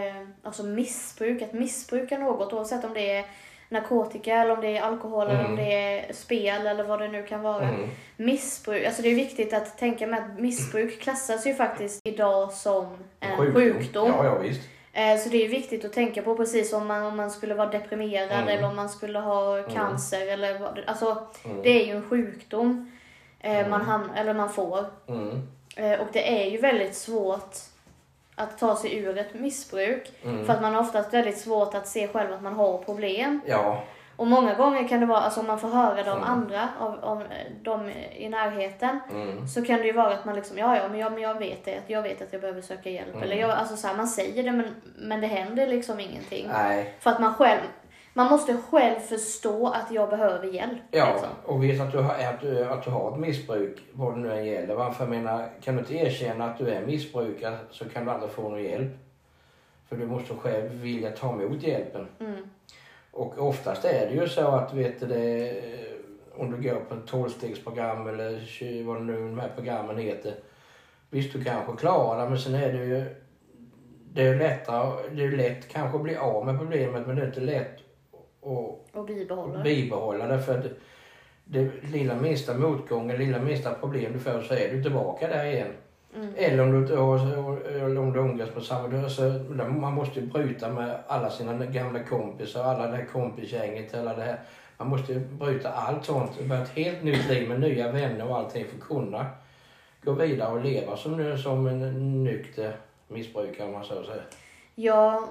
alltså 0.44 0.64
missbruk, 0.64 1.42
att 1.42 1.54
missbruka 1.54 2.18
något 2.18 2.54
oavsett 2.54 2.86
om 2.86 2.94
det 2.94 3.12
är 3.18 3.26
narkotika 3.70 4.36
eller 4.36 4.54
om 4.54 4.62
det 4.62 4.78
är 4.78 4.82
alkohol 4.82 5.28
eller 5.28 5.40
om 5.46 5.46
Mm. 5.54 5.56
det 5.66 5.74
är 5.74 6.14
spel 6.14 6.68
eller 6.68 6.84
vad 6.84 7.00
det 7.00 7.08
nu 7.08 7.24
kan 7.24 7.42
vara. 7.42 7.64
mm, 7.70 7.90
Missbruk, 8.18 8.86
alltså 8.86 9.02
det 9.02 9.08
är 9.12 9.16
viktigt 9.16 9.54
att 9.54 9.78
tänka 9.78 10.08
med 10.08 10.20
att 10.20 10.40
missbruk 10.40 11.00
klassas 11.02 11.48
ju 11.48 11.54
faktiskt 11.56 12.00
idag 12.04 12.52
som 12.52 12.98
en 13.20 13.38
sjukdom. 13.54 14.08
Ja, 14.08 14.26
ja 14.26 14.38
visst. 14.38 14.62
Eh, 14.94 15.18
Så 15.18 15.30
det 15.30 15.46
är 15.46 15.50
viktigt 15.50 15.86
att 15.86 15.94
tänka 15.94 16.22
på 16.22 16.36
precis 16.36 16.70
som 16.70 16.88
man, 16.88 17.04
om 17.04 17.18
man 17.18 17.32
skulle 17.32 17.54
vara 17.54 17.70
deprimerad 17.70 18.32
Mm. 18.32 18.48
eller 18.48 18.68
om 18.70 18.76
man 18.76 18.90
skulle 18.90 19.20
ha 19.20 19.64
cancer 19.64 20.28
eller 20.28 20.60
vad, 20.60 20.80
alltså 20.88 21.28
Mm. 21.46 21.62
det 21.64 21.70
är 21.82 21.86
ju 21.86 21.92
en 21.92 22.10
sjukdom 22.10 22.92
eh, 23.40 23.58
Mm. 23.60 23.70
man, 23.72 23.82
ham- 23.82 24.16
eller 24.16 24.34
man 24.34 24.50
får. 24.50 24.86
Mm, 25.82 25.92
Eh, 25.94 26.00
Och 26.00 26.08
det 26.14 26.44
är 26.46 26.50
ju 26.52 26.58
väldigt 26.58 26.96
svårt 26.96 27.56
att 28.36 28.58
ta 28.58 28.76
sig 28.76 28.98
ur 28.98 29.18
ett 29.18 29.34
missbruk. 29.34 30.12
mm. 30.24 30.46
För 30.46 30.54
att 30.54 30.62
man 30.62 30.74
har 30.76 30.82
oftast 30.82 31.14
väldigt 31.14 31.38
svårt 31.38 31.74
att 31.76 31.88
se 31.88 32.08
själv 32.08 32.34
att 32.34 32.42
man 32.44 32.54
har 32.54 32.78
problem. 32.78 33.42
Ja, 33.46 33.84
Och 34.16 34.28
många 34.28 34.54
gånger 34.54 34.88
kan 34.88 35.00
det 35.00 35.06
vara, 35.06 35.20
alltså 35.20 35.40
om 35.40 35.48
man 35.48 35.60
får 35.60 35.68
höra 35.68 36.04
de 36.04 36.10
Mm. 36.18 36.24
andra, 36.24 36.70
av, 36.80 37.00
av 37.04 37.24
de 37.62 37.90
i 38.16 38.30
närheten, 38.30 39.00
mm, 39.12 39.48
så 39.48 39.66
kan 39.66 39.80
det 39.80 39.86
ju 39.86 39.92
vara 39.92 40.14
att 40.14 40.26
man 40.26 40.36
liksom, 40.36 40.58
ja 40.58 40.78
ja 40.78 40.88
men 40.88 41.00
jag, 41.00 41.12
men 41.12 41.22
jag 41.22 41.40
vet 41.40 41.66
det, 41.66 41.80
jag 41.88 42.02
vet 42.02 42.22
att 42.22 42.32
jag 42.34 42.42
behöver 42.42 42.62
söka 42.62 42.90
hjälp. 42.90 43.10
Mm. 43.14 43.24
Eller 43.24 43.36
jag, 43.36 43.50
alltså 43.50 43.76
så 43.78 43.88
här, 43.88 43.96
man 43.96 44.08
säger 44.08 44.44
det 44.44 44.52
men, 44.52 44.76
men 44.98 45.22
det 45.22 45.28
händer 45.28 45.68
liksom 45.68 46.00
ingenting. 46.00 46.48
nej. 46.54 46.94
För 47.00 47.10
att 47.12 47.20
man 47.20 47.34
själv, 47.34 47.62
man 48.14 48.28
måste 48.32 48.58
själv 48.72 49.00
förstå 49.00 49.68
att 49.68 49.92
jag 49.92 50.10
behöver 50.10 50.48
hjälp. 50.48 50.82
Ja, 50.92 51.12
Liksom. 51.14 51.30
och 51.46 51.64
vet 51.64 51.82
att 51.82 51.92
du, 51.92 51.98
har, 51.98 52.14
att, 52.14 52.42
du, 52.42 52.66
att 52.66 52.84
du 52.84 52.90
har 52.90 53.12
ett 53.12 53.20
missbruk, 53.20 53.80
vad 53.94 54.14
det 54.16 54.20
nu 54.20 54.32
än 54.34 54.46
gäller. 54.46 54.76
Varför 54.76 55.08
menar, 55.08 55.50
kan 55.62 55.76
du 55.76 55.80
inte 55.80 55.94
erkänna 55.96 56.46
att 56.46 56.58
du 56.58 56.70
är 56.70 56.86
missbrukare 56.86 57.58
så 57.72 57.90
kan 57.90 58.06
du 58.06 58.12
aldrig 58.12 58.32
få 58.32 58.42
någon 58.50 58.64
hjälp. 58.64 58.92
För 59.90 59.96
du 59.96 60.06
måste 60.06 60.34
själv 60.34 60.70
vilja 60.72 61.12
ta 61.12 61.34
emot 61.34 61.64
hjälpen. 61.64 62.08
Mm. 62.20 62.50
Och 63.12 63.48
oftast 63.48 63.86
är 63.86 64.08
det 64.10 64.14
ju 64.14 64.28
så 64.30 64.48
att 64.48 64.74
vet 64.74 65.00
du 65.00 65.06
det, 65.06 65.62
om 66.36 66.52
du 66.52 66.70
går 66.70 66.80
på 66.80 66.96
ett 66.96 67.08
tolvstegsprogram 67.08 68.08
eller 68.08 68.40
tjugo- 68.40 68.84
vad 68.86 69.02
nu 69.02 69.14
de 69.16 69.40
här 69.40 69.52
programmen 69.56 69.98
heter. 69.98 70.34
Visst, 71.10 71.34
du 71.34 71.44
kanske 71.44 71.78
klarar 71.78 72.24
det, 72.24 72.30
men 72.30 72.40
sen 72.40 72.56
är 72.56 72.74
det 72.74 72.86
ju 72.86 73.06
det 74.14 74.24
är 74.28 74.36
lättare, 74.36 75.10
det 75.16 75.24
är 75.24 75.32
lätt 75.32 75.68
kanske 75.70 75.98
att 75.98 76.04
bli 76.04 76.16
av 76.16 76.46
med 76.46 76.60
problemet 76.60 77.08
men 77.08 77.16
det 77.16 77.22
är 77.22 77.26
inte 77.28 77.40
lätt 77.40 77.81
att 78.42 78.96
Och 78.96 79.06
bibehålla. 79.06 79.64
bibehålla 79.64 80.28
det. 80.28 80.42
För 80.42 80.58
det, 80.58 80.70
det 81.46 81.70
lilla 81.92 82.16
minsta 82.16 82.54
motgång, 82.54 83.14
lilla 83.14 83.40
minsta 83.40 83.74
problem 83.74 84.14
du 84.14 84.20
får 84.20 84.42
så 84.42 84.54
är 84.54 84.74
du 84.74 84.84
tillbaka 84.84 85.28
där 85.28 85.46
igen. 85.46 85.72
Mm. 86.16 86.34
Eller 86.36 86.64
om 86.64 86.86
du, 86.86 86.94
eller 86.94 88.00
om 88.00 88.14
du 88.14 88.20
umgås 88.20 88.50
på 88.50 88.62
samma... 88.62 89.10
Så 89.10 89.24
man 89.68 89.94
måste 89.94 90.20
ju 90.20 90.26
bryta 90.26 90.70
med 90.70 90.98
alla 91.08 91.30
sina 91.30 91.66
gamla 91.66 92.04
kompisar, 92.04 92.64
alla 92.64 92.88
det 92.88 92.96
här 92.98 93.06
kompisgänget, 93.06 93.96
alla 93.96 94.16
det 94.16 94.24
här. 94.24 94.40
Man 94.78 94.90
måste 94.90 95.16
bryta 95.20 95.72
allt 95.72 96.06
sånt. 96.06 96.40
Börja 96.42 96.62
ett 96.62 96.70
helt 96.70 97.04
nytt 97.04 97.30
liv 97.30 97.50
med 97.50 97.60
nya 97.60 97.92
vänner 97.92 98.30
och 98.30 98.38
allting 98.38 98.66
för 98.66 98.78
att 98.78 98.84
kunna 98.84 99.26
gå 100.04 100.12
vidare 100.12 100.54
och 100.54 100.64
leva 100.64 100.98
som, 100.98 101.18
nu, 101.18 101.38
som 101.38 101.68
en 101.68 102.24
nykter 102.24 102.76
missbrukare 103.08 103.68
om 103.68 103.74
man 103.74 103.84
så 103.84 104.04
säger. 104.04 104.24
Ja, 104.84 105.28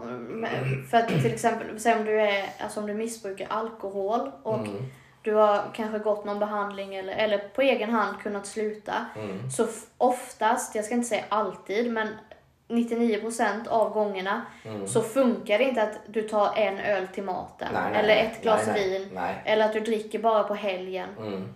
för 0.90 0.96
att 0.98 1.08
till 1.08 1.26
exempel, 1.34 1.80
säg 1.80 1.94
om 1.98 2.04
du, 2.04 2.20
är, 2.20 2.44
alltså 2.58 2.80
om 2.80 2.86
du 2.86 2.94
missbrukar 2.94 3.46
alkohol 3.50 4.30
och 4.42 4.54
Mm, 4.58 4.84
du 5.22 5.34
har 5.34 5.62
kanske 5.74 5.98
gått 5.98 6.24
någon 6.24 6.38
behandling 6.38 6.94
eller, 6.94 7.12
eller 7.12 7.38
på 7.38 7.62
egen 7.62 7.90
hand 7.90 8.20
kunnat 8.22 8.46
sluta. 8.46 8.94
mm, 9.16 9.50
Så 9.50 9.66
oftast, 9.98 10.74
jag 10.74 10.84
ska 10.84 10.94
inte 10.94 11.08
säga 11.08 11.24
alltid, 11.28 11.92
men 11.92 12.08
99% 12.68 13.68
av 13.68 13.92
gångerna 13.92 14.42
mm. 14.64 14.86
så 14.88 15.02
funkar 15.02 15.58
det 15.58 15.64
inte 15.64 15.82
att 15.82 15.98
du 16.06 16.22
tar 16.22 16.52
en 16.56 16.78
öl 16.78 17.06
till 17.08 17.22
maten. 17.24 17.68
Nej, 17.72 17.82
nej, 17.92 18.00
eller 18.00 18.16
ett 18.16 18.42
glas 18.42 18.66
nej, 18.66 18.88
vin. 18.98 19.18
Eller 19.44 19.64
att 19.64 19.72
du 19.72 19.80
dricker 19.80 20.18
bara 20.18 20.42
på 20.42 20.54
helgen. 20.54 21.08
Mm, 21.18 21.54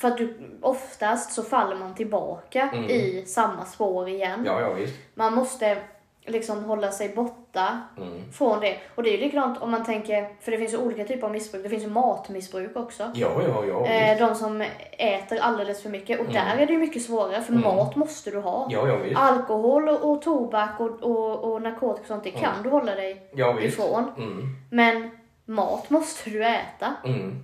För 0.00 0.08
att 0.08 0.16
du, 0.18 0.38
oftast 0.62 1.32
så 1.32 1.42
faller 1.42 1.76
man 1.76 1.94
tillbaka 1.94 2.70
Mm. 2.72 2.84
i 2.90 3.24
samma 3.26 3.64
spår 3.64 4.08
igen. 4.08 4.42
ja, 4.46 4.60
ja. 4.60 4.86
Man 5.14 5.34
måste 5.34 5.78
liksom 6.26 6.64
hålla 6.64 6.90
sig 6.90 7.08
borta 7.14 7.80
Mm. 7.96 8.32
från 8.32 8.60
det. 8.60 8.76
Och 8.94 9.02
det 9.02 9.08
är 9.08 9.12
ju 9.12 9.24
likadant 9.24 9.62
om 9.62 9.70
man 9.70 9.84
tänker, 9.84 10.28
för 10.40 10.52
det 10.52 10.58
finns 10.58 10.72
ju 10.72 10.78
olika 10.78 11.04
typer 11.04 11.26
av 11.26 11.32
missbruk. 11.32 11.62
Det 11.62 11.68
finns 11.68 11.82
ju 11.84 11.88
matmissbruk 11.90 12.76
också. 12.76 13.10
Ja, 13.14 13.42
ja, 13.48 13.64
ja. 13.68 13.86
Eh, 13.86 14.18
de 14.28 14.34
som 14.34 14.64
äter 14.98 15.38
alldeles 15.40 15.82
för 15.82 15.90
mycket. 15.90 16.18
Och 16.20 16.26
Mm. 16.26 16.34
där 16.34 16.56
är 16.62 16.66
det 16.66 16.72
ju 16.72 16.78
mycket 16.78 17.02
svårare, 17.02 17.42
för 17.42 17.52
Mm. 17.52 17.64
mat 17.64 17.96
måste 17.96 18.30
du 18.30 18.38
ha. 18.40 18.68
Ja, 18.70 18.88
ja 18.88 18.96
visst. 18.96 19.16
Alkohol 19.20 19.88
och, 19.88 20.10
och 20.10 20.22
tobak 20.22 20.80
och, 20.80 21.02
och, 21.02 21.52
och 21.52 21.62
narkotika 21.62 22.00
och 22.00 22.06
sånt, 22.06 22.24
det 22.24 22.30
kan 22.30 22.50
Mm. 22.52 22.62
du 22.62 22.68
hålla 22.70 22.94
dig 22.94 23.30
Ja, 23.34 23.60
ifrån. 23.60 24.04
Mm, 24.16 24.56
Men 24.70 25.10
mat 25.44 25.90
måste 25.90 26.30
du 26.30 26.44
äta. 26.44 26.94
mm. 27.04 27.42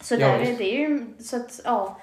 Så 0.00 0.16
där 0.16 0.38
är 0.38 0.58
det 0.58 0.64
ju, 0.64 1.06
så 1.20 1.36
att 1.36 1.60
ja. 1.64 1.96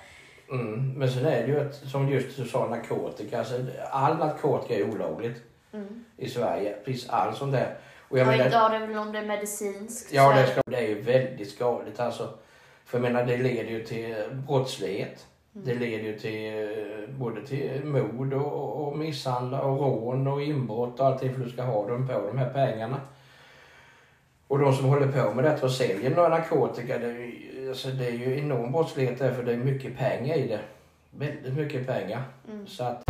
Men 0.95 1.11
sen 1.11 1.25
är 1.25 1.41
det 1.41 1.47
ju 1.47 1.59
att, 1.59 1.75
som 1.75 2.09
just 2.09 2.37
du 2.37 2.45
sa, 2.45 2.67
narkotika. 2.67 3.39
Alltså, 3.39 3.55
all 3.91 4.17
narkotika 4.17 4.75
är 4.75 4.83
olagligt 4.95 5.37
Mm. 5.73 6.05
i 6.17 6.29
Sverige. 6.29 6.75
Precis 6.85 7.09
all 7.09 7.35
sånt 7.35 7.51
där. 7.51 7.75
Och 8.09 8.17
jag 8.17 8.27
Ja, 8.27 8.31
menar, 8.31 8.45
inte 8.45 8.57
ja, 8.57 8.69
det 8.69 8.75
är 8.75 8.87
väl 8.87 8.97
om 8.97 9.11
det 9.11 9.19
är 9.19 9.25
medicinskt. 9.25 10.13
ja, 10.13 10.33
det, 10.33 10.39
är 10.41 10.45
ska, 10.45 10.61
det 10.65 10.77
är 10.77 10.87
ju 10.87 11.01
väldigt 11.01 11.51
skadligt 11.51 11.99
alltså. 11.99 12.29
För 12.85 12.97
jag 12.97 13.01
menar, 13.01 13.25
det 13.25 13.37
leder 13.37 13.69
ju 13.71 13.83
till 13.83 14.15
brottslighet. 14.47 15.27
Mm. 15.55 15.67
Det 15.67 15.73
leder 15.73 16.03
ju 16.03 16.19
till 16.19 16.53
eh, 16.53 17.15
både 17.15 17.47
till 17.47 17.81
mord 17.85 18.33
och, 18.33 18.87
och 18.87 18.97
misshandel 18.97 19.59
och 19.59 19.79
rån 19.79 20.27
och 20.27 20.41
inbrott 20.41 20.99
och 20.99 21.05
allting 21.05 21.33
för 21.33 21.41
du 21.43 21.49
ska 21.49 21.61
ha 21.63 21.87
dem 21.87 22.07
på 22.07 22.13
de 22.27 22.37
här 22.37 22.49
pengarna. 22.53 23.01
Och 24.47 24.59
de 24.59 24.73
som 24.73 24.85
håller 24.85 25.07
på 25.07 25.33
med 25.33 25.43
detta 25.43 25.65
och 25.65 25.71
säljer 25.71 26.09
några 26.15 26.29
narkotika, 26.29 26.97
det 26.97 27.05
är, 27.05 27.11
ju, 27.11 27.69
alltså 27.69 27.87
det 27.89 28.07
är 28.07 28.11
ju 28.11 28.39
enorm 28.39 28.71
brottslighet 28.71 29.19
där 29.19 29.31
för 29.33 29.43
det 29.43 29.53
är 29.53 29.57
mycket 29.57 29.97
pengar 29.97 30.35
i 30.35 30.47
det. 30.47 30.59
Väldigt 31.11 31.53
mycket 31.53 31.87
pengar. 31.87 32.23
Mm. 32.51 32.67
Så 32.67 32.83
att... 32.83 33.03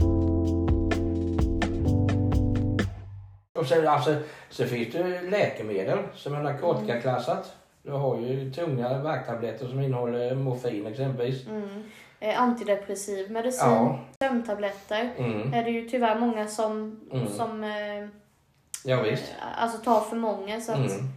Och 3.62 3.68
sen, 3.68 3.88
alltså, 3.88 4.16
så 4.50 4.66
finns 4.66 4.94
det 4.94 5.22
läkemedel 5.22 5.98
som 6.16 6.34
är 6.36 6.44
narkotikaklassat. 6.44 7.56
Du 7.84 7.92
har 7.92 8.18
ju 8.20 8.52
tunga 8.52 8.98
värktabletter 8.98 9.68
som 9.68 9.80
innehåller 9.80 10.36
morfin 10.36 10.88
exempelvis. 10.88 11.48
Mm. 11.48 11.84
Eh, 12.20 12.42
antidepressiv 12.42 13.32
medicin, 13.32 13.70
Ja. 13.70 14.00
sömntabletter. 14.22 15.10
Mm. 15.18 15.54
Är 15.54 15.64
det 15.64 15.70
ju 15.72 15.90
tyvärr 15.90 16.20
många 16.20 16.48
som, 16.48 17.00
Mm. 17.12 17.28
som 17.28 17.64
eh, 17.64 18.08
Ja, 18.86 19.02
visst. 19.02 19.24
eh, 19.24 19.64
alltså 19.64 19.78
tar 19.78 20.02
för 20.02 20.16
många. 20.16 20.62
Så 20.62 20.72
att, 20.72 20.78
Mm. 20.78 21.08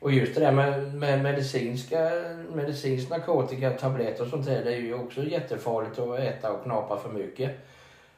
Och 0.00 0.12
just 0.12 0.34
det 0.34 0.40
där 0.40 0.52
med, 0.52 0.94
med 0.94 1.22
medicinska, 1.22 2.10
medicinsk 2.54 3.10
narkotika, 3.10 3.70
tabletter 3.70 4.22
och 4.24 4.28
sånt 4.30 4.46
där, 4.46 4.64
det 4.64 4.72
är 4.74 4.80
ju 4.80 4.94
också 4.94 5.22
jättefarligt 5.24 5.98
att 5.98 6.18
äta 6.18 6.52
och 6.52 6.62
knapa 6.62 6.96
för 6.98 7.08
mycket. 7.08 7.50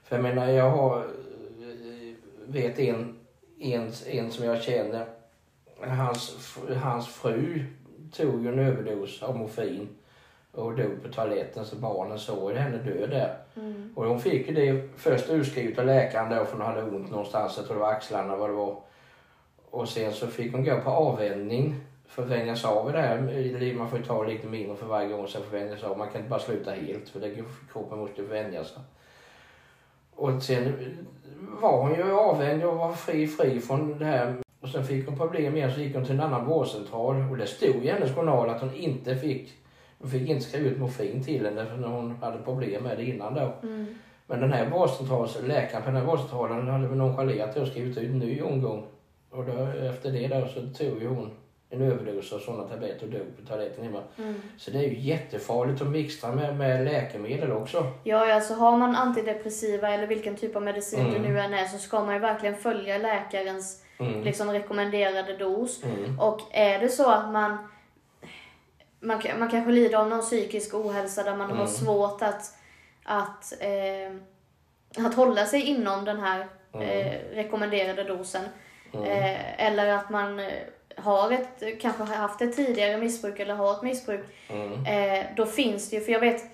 För 0.05 0.17
jag 0.17 0.23
menar, 0.23 0.47
jag 0.49 0.71
har, 0.71 0.97
eh, 0.99 2.15
vet 2.47 2.79
en, 2.79 3.18
en, 3.61 3.93
en 4.07 4.31
som 4.31 4.45
jag 4.45 4.62
känner, 4.62 5.07
hans, 5.81 6.57
hans 6.83 7.09
fru 7.09 7.65
tog 8.12 8.43
ju 8.43 8.53
en 8.53 8.59
överdos 8.59 9.23
av 9.23 9.38
morfin 9.38 9.88
och 10.53 10.77
dog 10.77 11.03
på 11.03 11.09
toaletten 11.09 11.65
så 11.65 11.77
barnen 11.77 12.19
såg 12.19 12.53
henne 12.53 12.79
dö 12.79 13.07
där. 13.07 13.37
Mm. 13.57 13.93
Och 13.97 14.05
hon 14.05 14.21
fick 14.21 14.49
ju 14.49 14.55
det 14.55 14.88
först 14.97 15.31
utskrivet 15.31 15.79
av 15.79 15.87
läkaren 15.87 16.37
då 16.37 16.45
för 16.45 16.53
hon 16.53 16.67
hade 16.67 16.83
ont 16.83 17.11
någonstans, 17.11 17.57
jag 17.57 17.67
tror 17.67 17.77
det 17.77 17.83
var 17.83 17.93
axlarna 17.93 18.37
vad 18.37 18.50
det 18.50 18.55
var. 18.55 18.77
Och 19.71 19.88
sen 19.88 20.12
så 20.12 20.27
fick 20.27 20.53
hon 20.53 20.65
gå 20.65 20.81
på 20.81 20.91
avvänjning 20.91 21.81
för 22.09 22.23
att 22.23 22.29
vänjas 22.29 22.65
av 22.65 22.91
i 22.91 22.93
det 22.93 23.00
här. 23.00 23.31
i 23.31 23.59
livet. 23.59 23.79
Man 23.79 23.91
får 23.91 23.99
ju 23.99 24.05
ta 24.05 24.23
lite 24.23 24.47
mindre 24.47 24.77
för 24.77 24.87
varje 24.87 25.09
gång 25.09 25.29
sen 25.29 25.43
för 25.43 25.59
vänjas 25.59 25.85
av. 25.85 25.99
Man 25.99 26.09
kan 26.09 26.17
inte 26.17 26.31
bara 26.31 26.41
sluta 26.41 26.71
helt 26.71 27.09
för 27.09 27.21
det, 27.21 27.45
kroppen 27.73 27.99
måste 27.99 28.21
ju 28.21 28.27
vänja 28.27 28.65
sig. 28.65 28.83
Och 30.15 30.43
sen 30.43 30.73
var 31.61 31.83
hon 31.83 31.95
ju 31.95 32.12
avvänd 32.12 32.65
och 32.65 32.77
var 32.77 32.93
fri, 32.93 33.27
fri 33.27 33.61
från 33.61 33.99
det 33.99 34.05
här. 34.05 34.35
Och 34.61 34.69
sen 34.69 34.85
fick 34.85 35.09
hon 35.09 35.19
problem 35.19 35.57
igen 35.57 35.73
så 35.73 35.81
gick 35.81 35.95
hon 35.95 36.05
till 36.05 36.15
en 36.15 36.21
annan 36.21 36.47
vårdcentral 36.47 37.31
och 37.31 37.37
det 37.37 37.47
stod 37.47 37.85
i 37.85 37.91
hennes 37.91 38.15
journal 38.15 38.50
att 38.50 38.61
hon 38.61 38.75
inte 38.75 39.17
fick, 39.17 39.53
hon 39.99 40.11
fick 40.11 40.29
inte 40.29 40.45
skriva 40.45 40.71
ut 40.71 40.79
morfin 40.79 41.25
till 41.25 41.45
henne 41.45 41.67
för 41.67 41.77
när 41.77 41.88
hon 41.88 42.17
hade 42.23 42.38
problem 42.38 42.83
med 42.83 42.97
det 42.97 43.05
innan 43.05 43.35
då. 43.35 43.53
Mm. 43.62 43.87
Men 44.27 44.41
den 44.41 44.53
här 44.53 44.71
vårdcentralen, 44.71 45.29
läkaren 45.47 45.83
på 45.83 45.91
den 45.91 46.00
här 46.00 46.07
vårdcentralen 46.07 46.69
hade 46.69 46.88
väl 46.88 46.99
nonchalerat 46.99 47.55
det 47.55 47.61
och 47.61 47.69
skrivit 47.69 47.99
ut 47.99 48.11
en 48.11 48.19
ny 48.19 48.43
omgång. 48.43 48.87
Och 49.31 49.45
då, 49.45 49.53
efter 49.91 50.12
det 50.12 50.29
då 50.29 50.47
så 50.47 50.85
tog 50.85 51.03
ju 51.03 51.09
hon 51.09 51.31
en 51.71 51.83
överdos 51.83 52.33
av 52.33 52.39
sådana 52.39 52.69
tabletter 52.69 53.07
och 53.07 53.13
dog 53.13 53.37
på 53.41 53.47
toaletten 53.47 53.85
hemma. 53.85 54.03
Mm. 54.19 54.43
Så 54.57 54.71
det 54.71 54.79
är 54.79 54.83
ju 54.89 54.99
jättefarligt 54.99 55.83
att 55.83 55.89
mixtra 55.89 56.33
med, 56.33 56.57
med 56.57 56.85
läkemedel 56.85 57.53
också. 57.53 57.93
Ja, 58.05 58.35
alltså 58.35 58.55
har 58.55 58.77
man 58.77 58.97
antidepressiva 58.97 59.89
eller 59.91 60.07
vilken 60.07 60.37
typ 60.37 60.57
av 60.57 60.63
medicin 60.63 61.01
Mm. 61.01 61.13
det 61.23 61.29
nu 61.29 61.41
än 61.41 61.55
är 61.55 61.65
så 61.65 61.79
ska 61.79 62.05
man 62.05 62.15
ju 62.15 62.21
verkligen 62.21 62.57
följa 62.57 62.99
läkarens 62.99 63.85
Mm. 64.01 64.23
liksom, 64.23 64.51
rekommenderade 64.51 65.37
dos. 65.37 65.85
Mm. 65.85 66.21
Och 66.21 66.41
är 66.53 66.79
det 66.79 66.89
så 66.89 67.11
att 67.11 67.33
man 67.33 67.59
man, 69.01 69.21
man 69.39 69.51
kanske 69.51 69.73
lider 69.73 69.99
av 69.99 70.09
någon 70.09 70.21
psykisk 70.21 70.75
ohälsa 70.75 71.23
där 71.23 71.37
man 71.37 71.47
har 71.51 71.55
Mm. 71.55 71.67
svårt 71.67 72.23
att, 72.23 72.43
att, 73.05 73.53
eh, 73.61 74.15
att 75.07 75.15
hålla 75.15 75.47
sig 75.47 75.63
inom 75.63 76.05
den 76.05 76.21
här 76.21 76.47
eh, 76.75 77.35
rekommenderade 77.35 78.05
dosen. 78.05 78.45
Eh, 78.93 79.67
eller 79.67 79.89
att 79.93 80.11
man 80.11 80.41
eh, 80.41 80.47
har 80.97 81.33
ett, 81.33 81.80
kanske 81.80 82.02
har 82.02 82.14
haft 82.14 82.42
ett 82.42 82.57
tidigare 82.57 82.97
missbruk 82.97 83.40
eller 83.40 83.54
har 83.54 83.73
ett 83.73 83.83
missbruk. 83.83 84.26
Mm. 84.49 84.87
Eh, 84.87 85.26
då 85.37 85.47
finns 85.47 85.90
det 85.90 85.97
ju, 85.97 86.02
för 86.02 86.12
jag 86.12 86.21
vet 86.21 86.45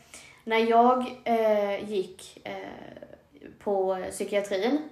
när 0.44 0.58
jag 0.58 1.20
eh, 1.24 1.90
gick 1.90 2.40
eh, 2.44 2.54
på 3.58 4.04
psykiatrin 4.10 4.88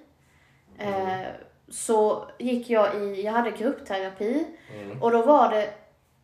eh, 0.77 1.21
så 1.69 2.27
gick 2.39 2.69
jag 2.69 2.95
i, 2.95 3.21
jag 3.21 3.31
hade 3.31 3.51
gruppterapi 3.51 4.45
och 5.01 5.11
då 5.11 5.21
var 5.21 5.51
det 5.51 5.73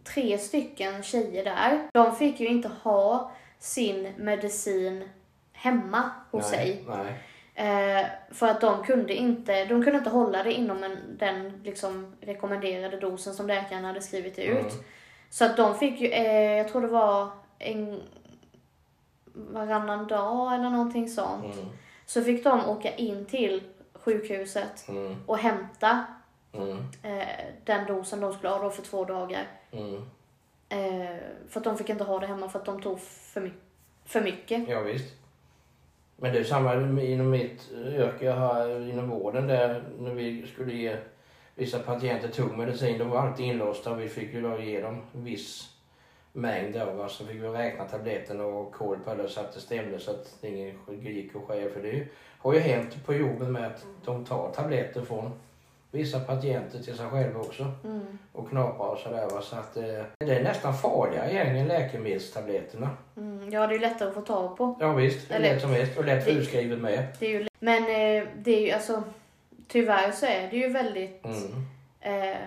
tre 0.04 0.38
stycken 0.38 1.04
tjejer 1.04 1.46
där. 1.46 1.90
De 1.94 2.16
fick 2.16 2.40
ju 2.40 2.48
inte 2.48 2.72
ha 2.84 3.32
sin 3.60 4.14
medicin 4.18 5.10
hemma 5.54 6.12
hos 6.32 6.50
sig. 6.50 6.84
Nej. 6.88 7.14
Eh, 7.60 8.06
för 8.32 8.48
att 8.48 8.62
de 8.62 8.84
kunde 8.84 9.14
inte, 9.14 9.66
de 9.66 9.84
kunde 9.84 9.98
inte 9.98 10.10
hålla 10.10 10.44
det 10.44 10.54
inom 10.54 10.84
en, 10.84 10.98
den 11.18 11.62
liksom 11.64 12.16
rekommenderade 12.22 12.98
dosen 13.00 13.34
som 13.34 13.48
läkaren 13.48 13.86
hade 13.86 14.02
skrivit 14.02 14.40
ut. 14.40 14.58
Mm. 14.60 14.84
Så 15.30 15.46
att 15.46 15.58
de 15.58 15.76
fick 15.78 16.02
ju, 16.02 16.08
eh, 16.08 16.58
jag 16.58 16.68
tror 16.68 16.82
det 16.82 16.88
var 16.88 17.30
en 17.60 18.02
varannan 19.34 20.08
dag 20.08 20.54
eller 20.56 20.70
någonting 20.70 21.10
sånt. 21.10 21.56
Mm. 21.56 21.66
Så 22.06 22.24
fick 22.24 22.44
de 22.44 22.66
åka 22.70 22.96
in 22.96 23.26
till 23.26 23.64
sjukhuset 23.94 24.90
Mm. 24.90 25.16
och 25.26 25.38
hämta 25.38 26.06
Mm. 26.54 26.78
eh, 27.04 27.28
den 27.64 27.86
dosen 27.86 28.20
de 28.22 28.34
skulle 28.34 28.50
ha 28.50 28.60
då 28.64 28.70
för 28.70 28.82
två 28.82 29.06
dagar. 29.06 29.48
Mm. 29.72 29.96
Eh, 30.70 31.18
för 31.50 31.60
att 31.60 31.64
de 31.64 31.78
fick 31.78 31.90
inte 31.90 32.04
ha 32.04 32.20
det 32.20 32.28
hemma 32.28 32.50
för 32.50 32.60
att 32.60 32.66
de 32.66 32.82
tog 32.82 33.00
för, 33.00 33.42
my- 33.42 33.52
för 34.06 34.22
mycket. 34.22 34.70
Ja, 34.70 34.80
visst. 34.80 35.16
Men 36.22 36.34
det 36.34 36.40
är 36.40 36.44
samma 36.44 36.74
inom 37.02 37.30
mitt 37.30 37.72
yrke 37.72 38.30
har 38.32 38.90
inom 38.90 39.10
vården 39.10 39.48
där 39.48 39.84
när 40.00 40.14
vi 40.14 40.48
skulle 40.48 40.74
ge 40.74 40.96
vissa 41.56 41.80
patienter 41.80 42.28
tung 42.28 42.58
medicin. 42.58 42.98
De 43.00 43.10
var 43.10 43.20
alltid 43.20 43.46
inlåsta 43.46 43.92
och 43.92 44.00
vi 44.00 44.08
fick 44.10 44.34
ju 44.34 44.42
då 44.42 44.60
ge 44.60 44.82
dem 44.82 45.02
en 45.16 45.24
viss 45.24 45.70
mängd 46.34 46.78
av 46.78 47.00
oss. 47.00 47.16
Så 47.18 47.26
fick 47.26 47.36
vi 47.44 47.48
räkna 47.48 47.86
tabletterna 47.86 48.44
och 48.46 48.74
koll 48.74 48.98
på 49.00 49.16
det 49.16 49.30
så 49.30 49.40
att 49.40 49.54
det 49.54 49.60
stämde 49.60 50.00
så 50.00 50.12
att 50.12 50.38
ingen 50.42 50.76
gick 51.02 51.36
och 51.36 51.48
skäl. 51.48 51.70
För 51.70 51.82
det 51.82 52.08
har 52.40 52.54
ju 52.54 52.60
hänt 52.60 53.06
på 53.06 53.14
jobbet 53.14 53.48
med 53.48 53.66
att 53.68 53.86
de 54.06 54.26
tar 54.26 54.52
tabletter 54.52 55.02
från 55.02 55.32
vissa 55.92 56.20
patienter 56.20 56.80
till 56.80 56.98
sig 56.98 57.06
själva 57.10 57.40
också 57.40 57.72
Mm. 57.84 58.02
och 58.34 58.50
knaprar 58.50 58.88
och 58.88 58.98
sådär. 58.98 59.28
va. 59.30 59.42
Så 59.42 59.56
att 59.56 59.78
eh, 59.78 59.84
det 60.18 60.36
är 60.36 60.44
nästan 60.44 60.74
farligare 60.74 61.32
egentligen 61.32 61.68
läkemedelstabletterna. 61.68 62.90
Mm. 63.18 63.39
Ja, 63.52 63.68
det 63.68 63.74
är 63.74 63.76
ju 63.76 63.80
lättare 63.80 64.10
att 64.10 64.16
få 64.16 64.22
tag 64.22 64.58
på. 64.58 64.76
Ja 64.80 64.94
visst, 64.94 65.32
Eller- 65.32 65.54
lätt 65.54 65.62
som 65.62 65.72
helst 65.74 65.98
och 65.98 66.06
lätt 66.06 66.26
Det- 66.26 66.32
utskrivet 66.32 66.80
med. 66.80 67.08
Det 67.20 67.26
är 67.26 67.30
ju, 67.30 67.48
men 67.60 67.84
eh, 67.84 68.28
det 68.38 68.56
är 68.56 68.62
ju 68.62 68.72
alltså, 68.72 69.04
tyvärr 69.68 70.12
så 70.12 70.26
är 70.26 70.48
det 70.52 70.58
ju 70.58 70.70
väldigt 70.70 71.26
Mm. 71.26 72.30
eh, 72.32 72.38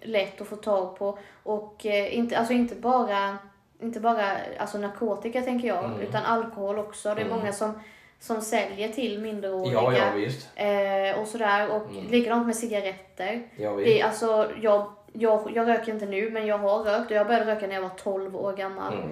lätt 0.00 0.40
att 0.40 0.46
få 0.46 0.56
tag 0.56 0.98
på. 0.98 1.18
Och 1.42 1.86
eh, 1.86 2.16
inte, 2.16 2.38
alltså 2.38 2.52
inte 2.52 2.74
bara, 2.74 3.38
inte 3.80 4.00
bara 4.00 4.24
alltså 4.58 4.78
narkotika 4.78 5.42
tänker 5.42 5.68
jag, 5.68 5.84
Mm. 5.84 6.00
utan 6.00 6.24
alkohol 6.24 6.78
också. 6.78 7.08
Det 7.14 7.20
är 7.20 7.26
Mm. 7.26 7.38
många 7.38 7.52
som, 7.52 7.80
som 8.20 8.40
säljer 8.42 8.88
till 8.88 9.18
minderåriga. 9.20 9.72
Ja, 9.72 9.92
ja 9.92 10.04
visst. 10.14 10.48
Eh, 10.56 11.20
och 11.20 11.26
sådär. 11.26 11.70
Och 11.70 11.90
Mm. 11.90 12.10
likadant 12.10 12.46
med 12.46 12.56
cigaretter. 12.56 13.42
Ja, 13.56 13.70
Det 13.76 14.02
alltså, 14.02 14.50
jag, 14.60 14.92
jag, 15.12 15.50
jag 15.54 15.68
röker 15.68 15.92
inte 15.92 16.06
nu, 16.06 16.30
men 16.30 16.46
jag 16.46 16.58
har 16.58 16.78
rökt 16.84 17.10
och 17.10 17.16
jag 17.16 17.26
började 17.26 17.54
röka 17.54 17.66
när 17.66 17.74
jag 17.74 17.82
var 17.82 17.88
12 18.04 18.36
år 18.36 18.52
gammal. 18.52 18.94
Mm. 18.94 19.08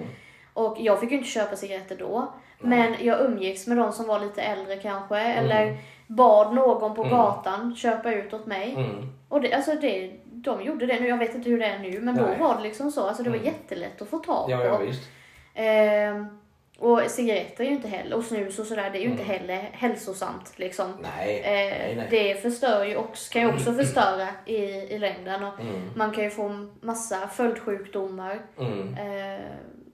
Och 0.55 0.75
jag 0.79 0.99
fick 0.99 1.11
ju 1.11 1.17
inte 1.17 1.29
köpa 1.29 1.55
cigaretter 1.55 1.95
då. 1.95 2.33
Men 2.59 2.95
jag 3.01 3.21
umgicks 3.21 3.67
med 3.67 3.77
de 3.77 3.91
som 3.93 4.07
var 4.07 4.19
lite 4.19 4.41
äldre 4.41 4.75
kanske. 4.77 5.17
Eller 5.19 5.77
bad 6.07 6.55
någon 6.55 6.95
på 6.95 7.03
Mm. 7.03 7.17
gatan 7.17 7.75
köpa 7.75 8.11
ut 8.13 8.33
åt 8.33 8.45
mig. 8.45 8.73
Mm. 8.73 9.13
Och 9.29 9.41
det, 9.41 9.53
alltså 9.53 9.75
det, 9.75 10.11
de 10.25 10.61
gjorde 10.61 10.85
det 10.85 10.99
nu. 10.99 11.07
Jag 11.07 11.17
vet 11.17 11.35
inte 11.35 11.49
hur 11.49 11.59
det 11.59 11.65
är 11.65 11.79
nu. 11.79 11.99
Men 11.99 12.15
Nej. 12.15 12.23
då 12.39 12.43
var 12.43 12.55
det 12.57 12.63
liksom 12.63 12.91
så. 12.91 13.07
Alltså 13.07 13.23
det 13.23 13.29
var 13.29 13.37
Mm. 13.37 13.47
jättelätt 13.47 14.01
att 14.01 14.09
få 14.09 14.17
tag 14.19 14.49
Ja, 14.51 14.63
ja 14.63 14.77
på. 14.77 14.83
visst. 14.83 15.09
Ehm, 15.55 16.39
och 16.79 17.01
cigaretter 17.07 17.63
är 17.63 17.67
ju 17.67 17.73
inte 17.75 17.87
heller, 17.87 18.15
och 18.17 18.23
snus 18.23 18.59
och 18.59 18.65
sådär, 18.65 18.89
det 18.89 18.97
är 18.97 19.01
ju 19.01 19.09
inte 19.09 19.23
Mm. 19.23 19.35
heller 19.39 19.69
hälsosamt 19.73 20.53
liksom. 20.59 20.85
Nej. 21.17 21.39
Eh, 21.39 21.51
nej, 21.51 21.93
nej. 21.97 22.07
Det 22.09 22.41
förstör 22.41 22.85
ju 22.85 22.95
också, 22.95 23.33
kan 23.33 23.41
ju 23.41 23.47
också 23.53 23.73
förstöra 23.73 24.27
i, 24.45 24.55
i 24.65 24.99
längden. 24.99 25.43
Och 25.43 25.59
Mm. 25.59 25.89
man 25.95 26.11
kan 26.11 26.23
ju 26.23 26.29
få 26.29 26.67
massa 26.81 27.27
följdsjukdomar 27.27 28.39
Mm. 28.59 28.93
eh, 28.93 29.45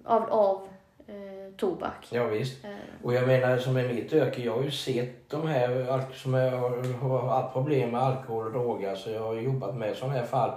av, 0.05 0.23
av 0.29 0.67
eh, 1.07 1.53
tobak. 1.57 2.07
Ja, 2.09 2.25
visst. 2.27 2.65
Eh, 2.65 2.71
Och 3.03 3.13
jag 3.13 3.27
menar 3.27 3.57
som 3.57 3.77
i 3.77 3.93
mitt 3.93 4.13
yrke, 4.13 4.41
jag 4.41 4.55
har 4.55 4.63
ju 4.63 4.71
sett 4.71 5.29
de 5.29 5.47
här 5.47 6.01
som 6.13 6.33
har 7.01 7.27
haft 7.27 7.53
problem 7.53 7.91
med 7.91 8.01
alkohol 8.01 8.45
och 8.45 8.51
droger. 8.51 8.95
Så 8.95 9.09
jag 9.09 9.19
har 9.19 9.33
jobbat 9.35 9.75
med 9.75 9.95
sådana 9.95 10.13
här 10.17 10.25
fall 10.25 10.51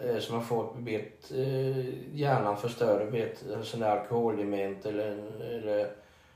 eh, 0.00 0.18
som 0.18 0.34
har 0.34 0.42
fått 0.42 0.76
blivit 0.76 1.32
eh, 1.36 1.84
hjärnan 2.14 2.56
förstörd 2.56 3.10
blivit 3.10 3.44
en 3.54 3.64
sån 3.64 3.80
där 3.80 3.90
alkoholdement 3.90 4.86
eller, 4.86 5.16
eller 5.52 5.90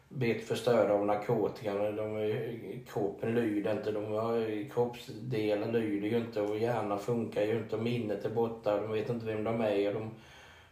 blivit 0.08 0.48
förstörd 0.48 0.90
av 0.90 1.06
narkotikan. 1.06 1.96
De, 1.96 2.82
kroppen 2.92 3.34
lyder 3.34 3.72
inte, 3.72 3.92
de 3.92 4.04
har, 4.12 4.70
kroppsdelar 4.70 5.72
lyder 5.72 6.08
ju 6.08 6.16
inte 6.16 6.40
och 6.40 6.58
hjärnan 6.58 6.98
funkar 6.98 7.42
ju 7.42 7.56
inte 7.56 7.76
och 7.76 7.82
minnet 7.82 8.24
är 8.24 8.30
borta 8.30 8.76
de 8.80 8.92
vet 8.92 9.08
inte 9.08 9.26
vem 9.26 9.44
de 9.44 9.60
är. 9.60 9.88
Och 9.88 9.94
de 9.94 10.10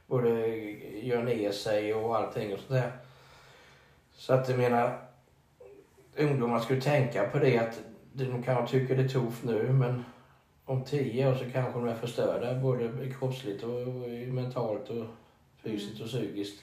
både 0.08 0.46
gör 1.02 1.22
ner 1.22 1.50
sig 1.52 1.94
och 1.94 2.16
allting 2.16 2.52
och 2.54 2.60
sådär. 2.60 2.92
Så 4.12 4.32
att 4.34 4.48
jag 4.48 4.58
menar, 4.58 4.98
ungdomar 6.16 6.58
skulle 6.58 6.80
tänka 6.80 7.24
på 7.28 7.38
det 7.38 7.58
att 7.58 7.80
de 8.12 8.42
kanske 8.42 8.78
tycker 8.78 8.96
det 8.96 9.02
är 9.02 9.08
tufft 9.08 9.44
nu 9.44 9.72
men 9.72 10.04
om 10.64 10.84
tio 10.84 11.30
år 11.30 11.34
så 11.34 11.44
kanske 11.52 11.72
de 11.72 11.88
är 11.88 11.94
förstörda 11.94 12.54
både 12.54 12.90
kroppsligt 13.18 13.62
och 13.64 13.70
mentalt 14.32 14.90
och 14.90 15.04
fysiskt 15.62 16.00
och 16.00 16.06
psykiskt. 16.06 16.62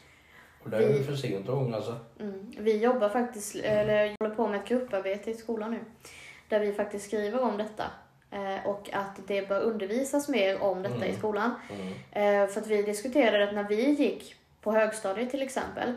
Och 0.63 0.69
det 0.69 0.77
är 0.77 0.93
Vi- 0.93 1.03
för 1.03 1.15
sent 1.15 1.49
att 1.49 1.55
ångra 1.55 1.81
sig. 1.81 1.93
Mm. 2.19 2.51
Vi 2.60 2.77
jobbar 2.84 3.10
faktiskt, 3.10 3.55
eller 3.55 4.15
håller 4.19 4.36
på 4.36 4.47
med 4.47 4.60
ett 4.62 4.67
grupparbete 4.67 5.31
i 5.31 5.34
skolan 5.34 5.71
nu. 5.71 5.79
Där 6.49 6.60
vi 6.60 6.73
faktiskt 6.73 7.05
skriver 7.08 7.41
om 7.41 7.58
detta. 7.58 7.84
Eh, 8.31 8.67
och 8.67 8.89
att 8.93 9.19
det 9.27 9.47
bör 9.49 9.61
undervisas 9.61 10.29
mer 10.29 10.61
om 10.63 10.81
detta 10.83 10.95
Mm. 10.95 11.09
i 11.09 11.13
skolan. 11.13 11.51
Mm. 11.69 12.43
Eh, 12.43 12.49
för 12.49 12.61
att 12.61 12.67
vi 12.67 12.81
diskuterade 12.81 13.43
att 13.43 13.53
när 13.55 13.63
vi 13.63 13.89
gick 13.89 14.35
på 14.61 14.71
högstadiet 14.71 15.31
till 15.31 15.41
exempel. 15.41 15.93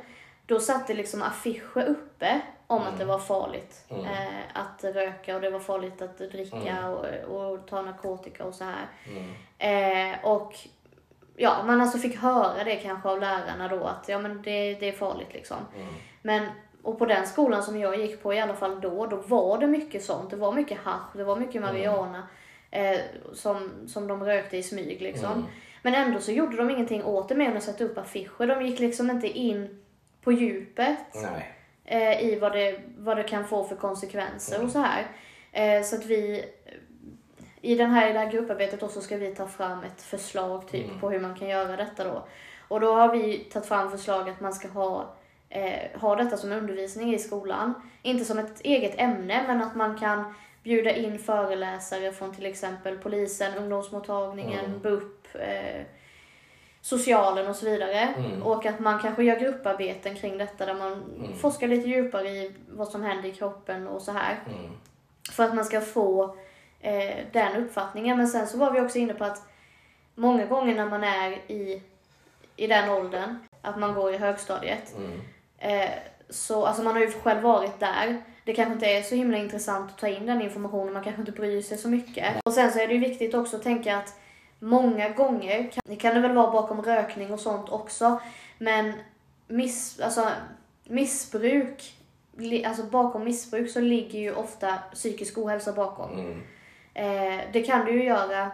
Då 0.46 0.60
satt 0.60 0.86
det 0.86 0.94
liksom 0.94 1.22
affischer 1.22 1.84
uppe 1.88 2.40
om 2.66 2.82
att 2.82 2.98
det 2.98 3.04
var 3.04 3.18
farligt 3.18 3.84
Mm. 3.90 4.04
eh, 4.04 4.28
att 4.52 4.84
röka 4.84 5.34
och 5.34 5.40
det 5.40 5.50
var 5.50 5.60
farligt 5.60 6.02
att 6.02 6.18
dricka 6.18 6.56
Mm. 6.56 6.84
och, 6.84 7.04
och 7.50 7.66
ta 7.66 7.82
narkotika 7.82 8.44
och 8.44 8.54
så 8.54 8.64
här. 8.64 8.86
Mm. 9.58 10.14
Och 10.22 10.54
ja, 11.36 11.62
man 11.66 11.80
alltså 11.80 11.98
fick 11.98 12.16
höra 12.18 12.64
det 12.64 12.76
kanske 12.76 13.08
av 13.08 13.20
lärarna 13.20 13.68
då 13.68 13.84
att 13.84 14.08
ja 14.08 14.18
men 14.18 14.42
det, 14.42 14.74
det 14.74 14.88
är 14.88 14.92
farligt 14.92 15.32
liksom. 15.32 15.56
Mm. 15.76 15.94
Men, 16.22 16.46
och 16.88 16.98
på 16.98 17.06
den 17.06 17.26
skolan 17.26 17.62
som 17.62 17.78
jag 17.80 17.98
gick 18.00 18.22
på 18.22 18.34
i 18.34 18.40
alla 18.40 18.54
fall 18.54 18.80
då, 18.80 19.06
då 19.06 19.16
var 19.16 19.58
det 19.58 19.66
mycket 19.66 20.04
sånt. 20.04 20.30
Det 20.30 20.36
var 20.36 20.52
mycket 20.52 20.78
hasch, 20.78 21.16
det 21.16 21.24
var 21.24 21.36
mycket 21.36 21.62
marijuana 21.62 22.28
eh, 22.70 22.98
som, 23.34 23.70
som 23.86 24.06
de 24.08 24.24
rökte 24.24 24.56
i 24.56 24.62
smyg 24.62 25.02
liksom. 25.02 25.32
Mm. 25.32 25.44
Men 25.82 25.94
ändå 25.94 26.20
så 26.20 26.32
gjorde 26.32 26.56
de 26.56 26.70
ingenting 26.70 27.04
åt 27.04 27.28
det 27.28 27.34
mer 27.34 27.50
än 27.50 27.56
att 27.56 27.62
sätta 27.62 27.84
upp 27.84 27.98
affischer. 27.98 28.46
De 28.46 28.66
gick 28.66 28.80
liksom 28.80 29.10
inte 29.10 29.26
in 29.28 29.82
på 30.24 30.32
djupet 30.32 30.98
eh, 31.84 32.24
i 32.26 32.38
vad 32.38 32.52
det, 32.52 32.80
vad 32.98 33.16
det 33.16 33.22
kan 33.22 33.44
få 33.44 33.64
för 33.64 33.76
konsekvenser 33.76 34.54
Mm. 34.54 34.66
och 34.66 34.72
så 34.72 34.78
här. 34.78 35.06
Eh, 35.52 35.82
så 35.82 35.96
att 35.96 36.06
vi 36.06 36.44
i 37.60 37.74
den 37.74 37.90
här, 37.90 38.10
i 38.10 38.12
det 38.12 38.18
här 38.18 38.30
grupparbetet 38.32 38.80
då 38.80 38.88
så 38.88 39.00
ska 39.00 39.16
vi 39.16 39.34
ta 39.34 39.46
fram 39.46 39.82
ett 39.82 40.02
förslag 40.02 40.68
typ 40.68 40.86
Mm. 40.88 41.00
på 41.00 41.10
hur 41.10 41.20
man 41.20 41.34
kan 41.34 41.48
göra 41.48 41.76
detta 41.76 42.04
då. 42.04 42.24
Och 42.68 42.80
då 42.80 42.94
har 42.94 43.12
vi 43.12 43.38
tagit 43.38 43.68
fram 43.68 43.90
förslag 43.90 44.28
att 44.28 44.40
man 44.40 44.52
ska 44.52 44.68
ha, 44.68 45.14
eh, 45.50 46.00
ha 46.00 46.16
detta 46.16 46.36
som 46.36 46.52
undervisning 46.52 47.14
i 47.14 47.18
skolan. 47.18 47.74
Inte 48.02 48.24
som 48.24 48.38
ett 48.38 48.60
eget 48.60 48.94
ämne 48.98 49.44
men 49.46 49.62
att 49.62 49.76
man 49.76 49.98
kan 49.98 50.34
bjuda 50.62 50.90
in 50.90 51.18
föreläsare 51.18 52.12
från 52.12 52.34
till 52.34 52.46
exempel 52.46 52.98
polisen, 52.98 53.54
ungdomsmottagningen, 53.58 54.64
Mm. 54.64 54.80
BUP, 54.80 55.26
eh, 55.34 55.82
socialen 56.80 57.46
och 57.48 57.56
så 57.56 57.66
vidare. 57.66 57.98
Mm. 58.00 58.42
Och 58.42 58.66
att 58.66 58.80
man 58.80 58.98
kanske 58.98 59.22
gör 59.24 59.40
grupparbeten 59.40 60.16
kring 60.16 60.38
detta 60.38 60.66
där 60.66 60.74
man 60.74 60.92
Mm. 60.92 61.36
forskar 61.38 61.68
lite 61.68 61.88
djupare 61.88 62.28
i 62.28 62.54
vad 62.68 62.88
som 62.88 63.02
händer 63.02 63.28
i 63.28 63.32
kroppen 63.32 63.88
och 63.88 64.02
så 64.02 64.12
här. 64.12 64.38
Mm. 64.46 64.70
För 65.32 65.44
att 65.44 65.54
man 65.54 65.64
ska 65.64 65.80
få 65.80 66.36
eh, 66.80 67.16
den 67.32 67.56
uppfattningen. 67.56 68.16
Men 68.16 68.28
sen 68.28 68.46
så 68.46 68.58
var 68.58 68.70
vi 68.72 68.80
också 68.80 68.98
inne 68.98 69.14
på 69.14 69.24
att 69.24 69.42
många 70.14 70.46
gånger 70.46 70.74
när 70.74 70.86
man 70.86 71.04
är 71.04 71.30
i, 71.32 71.82
i 72.56 72.66
den 72.66 72.90
åldern, 72.90 73.38
att 73.62 73.78
man 73.78 73.94
går 73.94 74.14
i 74.14 74.16
högstadiet, 74.16 74.94
Mm. 74.96 75.20
Eh, 75.58 75.90
så 76.30 76.66
alltså 76.66 76.82
man 76.82 76.94
har 76.94 77.00
ju 77.00 77.12
själv 77.12 77.42
varit 77.42 77.80
där. 77.80 78.22
Det 78.44 78.54
kanske 78.54 78.74
inte 78.74 78.86
är 78.86 79.02
så 79.02 79.14
himla 79.14 79.38
intressant 79.38 79.90
att 79.90 79.98
ta 79.98 80.08
in 80.08 80.26
den 80.26 80.42
informationen, 80.42 80.92
man 80.92 81.04
kanske 81.04 81.22
inte 81.22 81.32
bryr 81.32 81.62
sig 81.62 81.78
så 81.78 81.88
mycket. 81.88 82.34
Och 82.44 82.52
sen 82.52 82.72
så 82.72 82.78
är 82.78 82.88
det 82.88 82.94
ju 82.94 83.00
viktigt 83.00 83.34
också 83.34 83.56
att 83.56 83.62
tänka 83.62 83.96
att 83.96 84.14
många 84.58 85.08
gånger 85.08 85.70
kan, 85.72 85.82
det 85.86 85.96
kan 85.96 86.14
det 86.14 86.20
väl 86.20 86.34
vara 86.34 86.50
bakom 86.50 86.82
rökning 86.82 87.32
och 87.32 87.40
sånt 87.40 87.68
också. 87.68 88.20
Men 88.58 88.92
miss, 89.46 90.00
alltså, 90.00 90.28
missbruk, 90.84 91.94
alltså 92.66 92.82
bakom 92.82 93.24
missbruk 93.24 93.70
så 93.70 93.80
ligger 93.80 94.18
ju 94.18 94.34
ofta 94.34 94.78
psykisk 94.92 95.38
ohälsa 95.38 95.72
bakom. 95.72 96.12
Mm. 96.12 96.42
Eh, 96.94 97.44
det 97.52 97.62
kan 97.62 97.84
du 97.84 97.92
ju 97.92 98.04
göra 98.04 98.50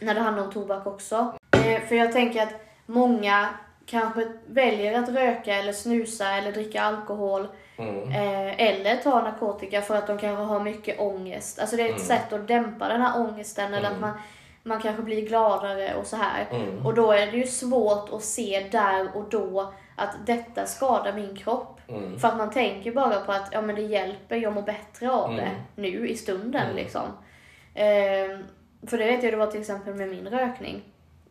när 0.00 0.14
det 0.14 0.20
handlar 0.20 0.44
om 0.44 0.52
tobak 0.52 0.86
också. 0.86 1.34
Eh, 1.52 1.82
för 1.88 1.94
jag 1.94 2.12
tänker 2.12 2.42
att 2.42 2.54
många 2.86 3.48
kanske 3.90 4.28
väljer 4.46 5.02
att 5.02 5.08
röka 5.08 5.54
eller 5.54 5.72
snusa 5.72 6.30
eller 6.32 6.52
dricka 6.52 6.82
alkohol 6.82 7.46
Mm. 7.76 8.10
eh, 8.12 8.60
eller 8.68 8.96
ta 8.96 9.22
narkotika 9.22 9.82
för 9.82 9.96
att 9.96 10.06
de 10.06 10.18
kanske 10.18 10.42
har 10.44 10.60
mycket 10.60 11.00
ångest. 11.00 11.58
Alltså 11.58 11.76
det 11.76 11.82
är 11.82 11.86
ett 11.86 11.90
Mm. 11.94 12.06
sätt 12.06 12.32
att 12.32 12.48
dämpa 12.48 12.88
den 12.88 13.00
här 13.02 13.20
ångesten 13.20 13.74
eller 13.74 13.86
att 13.86 13.96
Mm. 13.96 14.00
man, 14.00 14.12
man 14.62 14.80
kanske 14.80 15.02
blir 15.02 15.26
gladare 15.28 15.94
och 15.94 16.06
så 16.06 16.16
här. 16.16 16.46
Mm. 16.50 16.86
Och 16.86 16.94
då 16.94 17.12
är 17.12 17.26
det 17.26 17.36
ju 17.36 17.46
svårt 17.46 18.12
att 18.12 18.22
se 18.22 18.68
där 18.72 19.08
och 19.16 19.24
då 19.30 19.72
att 19.96 20.16
detta 20.26 20.66
skadar 20.66 21.12
min 21.12 21.36
kropp. 21.36 21.80
Mm. 21.88 22.18
För 22.18 22.28
att 22.28 22.36
man 22.36 22.50
tänker 22.50 22.92
bara 22.92 23.20
på 23.20 23.32
att 23.32 23.48
ja, 23.52 23.60
men 23.62 23.74
det 23.76 23.82
hjälper, 23.82 24.36
jag 24.36 24.52
mår 24.52 24.62
bättre 24.62 25.10
av 25.10 25.30
Mm. 25.32 25.36
det 25.44 25.50
nu 25.82 26.08
i 26.08 26.16
stunden. 26.16 26.62
Mm. 26.64 26.76
Liksom. 26.76 27.02
Ehm, 27.74 28.44
för 28.86 28.98
det 28.98 29.04
vet 29.04 29.22
jag 29.22 29.32
det 29.32 29.36
var 29.36 29.46
till 29.46 29.60
exempel 29.60 29.94
med 29.94 30.08
min 30.08 30.28
rökning. 30.28 30.82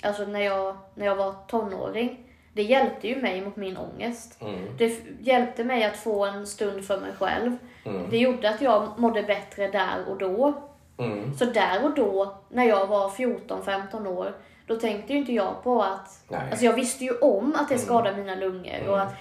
Alltså 0.03 0.25
när 0.25 0.39
jag, 0.41 0.77
när 0.95 1.05
jag 1.05 1.15
var 1.15 1.33
tonåring. 1.47 2.25
Det 2.53 2.63
hjälpte 2.63 3.07
ju 3.07 3.21
mig 3.21 3.41
mot 3.41 3.55
min 3.55 3.77
ångest. 3.77 4.41
Mm. 4.41 4.59
Det 4.77 4.99
hjälpte 5.19 5.63
mig 5.63 5.83
att 5.83 5.97
få 5.97 6.25
en 6.25 6.47
stund 6.47 6.85
för 6.85 6.99
mig 6.99 7.11
själv. 7.19 7.57
Mm. 7.85 8.09
Det 8.09 8.17
gjorde 8.17 8.49
att 8.49 8.61
jag 8.61 8.99
mådde 8.99 9.23
bättre 9.23 9.67
där 9.67 10.05
och 10.09 10.17
då. 10.17 10.53
Mm. 10.97 11.33
Så 11.33 11.45
där 11.45 11.83
och 11.85 11.95
då, 11.95 12.37
när 12.49 12.63
jag 12.63 12.87
var 12.87 13.09
14-15 13.09 14.07
år, 14.07 14.33
då 14.67 14.75
tänkte 14.75 15.13
ju 15.13 15.19
inte 15.19 15.33
jag 15.33 15.63
på 15.63 15.81
att... 15.83 16.23
Nej. 16.27 16.41
Alltså 16.51 16.65
jag 16.65 16.73
visste 16.73 17.03
ju 17.05 17.17
om 17.17 17.55
att 17.55 17.67
det 17.69 17.75
Mm. 17.75 17.85
skadar 17.85 18.13
mina 18.15 18.35
lungor 18.35 18.73
Mm. 18.75 18.89
och 18.89 19.01
att 19.01 19.13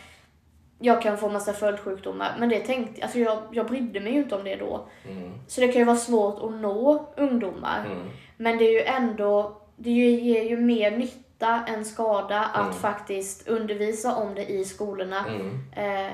jag 0.81 1.03
kan 1.03 1.19
få 1.19 1.29
massa 1.29 1.53
följdsjukdomar. 1.53 2.37
Men 2.39 2.49
det 2.49 2.59
tänkte, 2.61 3.03
alltså 3.03 3.19
jag, 3.19 3.39
jag 3.53 3.67
brydde 3.67 4.01
mig 4.01 4.13
ju 4.13 4.19
inte 4.19 4.35
om 4.35 4.45
det 4.45 4.57
då. 4.57 4.87
Mm. 5.11 5.33
Så 5.47 5.61
det 5.61 5.69
kan 5.69 5.79
ju 5.79 5.85
vara 5.85 5.97
svårt 5.97 6.43
att 6.43 6.53
nå 6.61 7.09
ungdomar. 7.17 7.85
Mm. 7.87 7.99
Men 8.37 8.59
det 8.59 8.65
är 8.65 8.73
ju 8.73 8.83
ändå, 8.83 9.57
det 9.77 9.91
ger 9.91 10.43
ju 10.43 10.57
mer 10.57 10.91
nytta 10.91 11.28
än 11.47 11.85
skada 11.85 12.41
att 12.41 12.61
Mm. 12.67 12.73
faktiskt 12.73 13.49
undervisa 13.49 14.15
om 14.17 14.35
det 14.35 14.47
i 14.51 14.65
skolorna. 14.65 15.27
Mm. 15.29 15.61
Eh, 15.77 16.13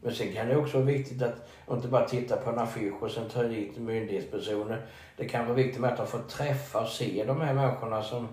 Men 0.00 0.14
sen 0.14 0.32
kan 0.32 0.48
det 0.48 0.56
också 0.56 0.76
vara 0.76 0.86
viktigt 0.86 1.22
att 1.22 1.48
inte 1.70 1.88
bara 1.88 2.08
titta 2.08 2.36
på 2.36 2.50
en 2.50 2.58
affisch 2.58 3.02
och 3.02 3.10
sen 3.10 3.28
ta 3.28 3.42
dit 3.42 3.78
myndighetspersoner. 3.78 4.86
Det 5.16 5.24
kan 5.28 5.44
vara 5.44 5.54
viktigt 5.54 5.80
med 5.80 5.90
att 5.90 5.96
de 5.96 6.06
får 6.06 6.18
träffa 6.18 6.80
och 6.80 6.88
se 6.88 7.24
de 7.26 7.40
här 7.40 7.54
människorna 7.54 8.02
som 8.02 8.28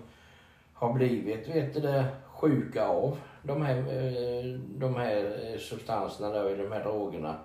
har 0.74 0.92
blivit 0.92 1.48
vet 1.48 1.74
du, 1.74 1.80
det, 1.80 2.04
sjuka 2.26 2.86
av 2.86 3.18
de 3.42 3.62
här, 3.62 3.76
eh, 3.78 4.44
de 4.60 4.94
här 4.96 5.16
eh, 5.52 5.58
substanserna, 5.58 6.28
då, 6.28 6.48
de 6.48 6.72
här 6.72 6.84
drogerna. 6.84 7.36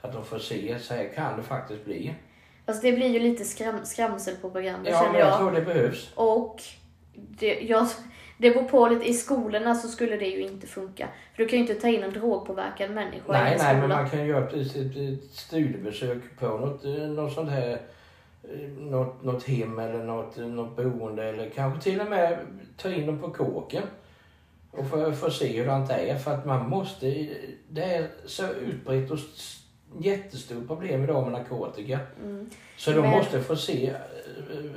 Så 0.00 0.06
att 0.06 0.12
de 0.12 0.24
får 0.24 0.38
se, 0.38 0.78
så 0.78 0.94
här 0.94 1.08
kan 1.14 1.36
det 1.36 1.42
faktiskt 1.42 1.84
bli. 1.84 2.14
Alltså 2.66 2.82
det 2.82 2.92
blir 2.92 3.06
ju 3.08 3.18
lite 3.18 3.44
skram, 3.44 3.84
skrämselpropaganda 3.84 4.90
Ja, 4.90 5.00
känner 5.02 5.18
jag. 5.18 5.28
jag 5.28 5.38
tror 5.38 5.52
det 5.52 5.62
behövs. 5.62 6.12
Och 6.14 6.62
det, 7.14 7.60
jag, 7.60 7.86
det 8.40 8.50
beror 8.50 8.64
på 8.64 8.88
lite, 8.88 9.08
i 9.08 9.14
skolorna 9.14 9.74
så 9.74 9.88
skulle 9.88 10.16
det 10.16 10.26
ju 10.26 10.40
inte 10.40 10.66
funka. 10.66 11.08
För 11.34 11.42
du 11.42 11.48
kan 11.48 11.58
ju 11.58 11.64
inte 11.64 11.74
ta 11.80 11.88
in 11.88 12.02
en 12.02 12.12
drogpåverkad 12.12 12.90
människa 12.90 13.16
i 13.16 13.32
Nej, 13.32 13.52
en 13.52 13.58
nej, 13.58 13.76
men 13.76 13.88
man 13.88 14.10
kan 14.10 14.20
ju 14.20 14.26
göra 14.26 14.46
ett, 14.48 14.54
ett, 14.54 14.96
ett 14.96 15.30
studiebesök 15.32 16.18
på 16.38 16.46
något, 16.46 16.84
eh, 16.84 16.92
något 16.92 17.32
sånt 17.32 17.50
här 17.50 17.80
eh, 18.42 18.68
något, 18.78 19.22
något 19.22 19.44
hem 19.44 19.78
eller 19.78 20.04
något, 20.04 20.36
något 20.36 20.76
boende 20.76 21.24
eller 21.24 21.50
kanske 21.50 21.80
till 21.90 22.00
och 22.00 22.10
med 22.10 22.38
ta 22.76 22.90
in 22.90 23.06
dem 23.06 23.18
på 23.18 23.30
kåken 23.30 23.82
och 24.70 24.86
få, 24.90 25.12
få 25.12 25.30
se 25.30 25.62
hur 25.62 25.66
det 25.66 26.10
är. 26.10 26.18
För 26.18 26.30
att 26.34 26.46
man 26.46 26.68
måste, 26.68 27.28
det 27.68 27.82
är 27.84 28.08
så 28.26 28.46
utbrett 28.52 29.10
och 29.10 29.18
jättestort 29.98 30.66
problem 30.66 31.04
idag 31.04 31.22
med 31.22 31.32
narkotika. 31.32 31.98
Mm. 32.24 32.50
Så 32.76 32.90
de 32.90 33.00
Men- 33.00 33.10
måste 33.10 33.40
få 33.40 33.56
se 33.56 33.86
eh, 33.86 33.94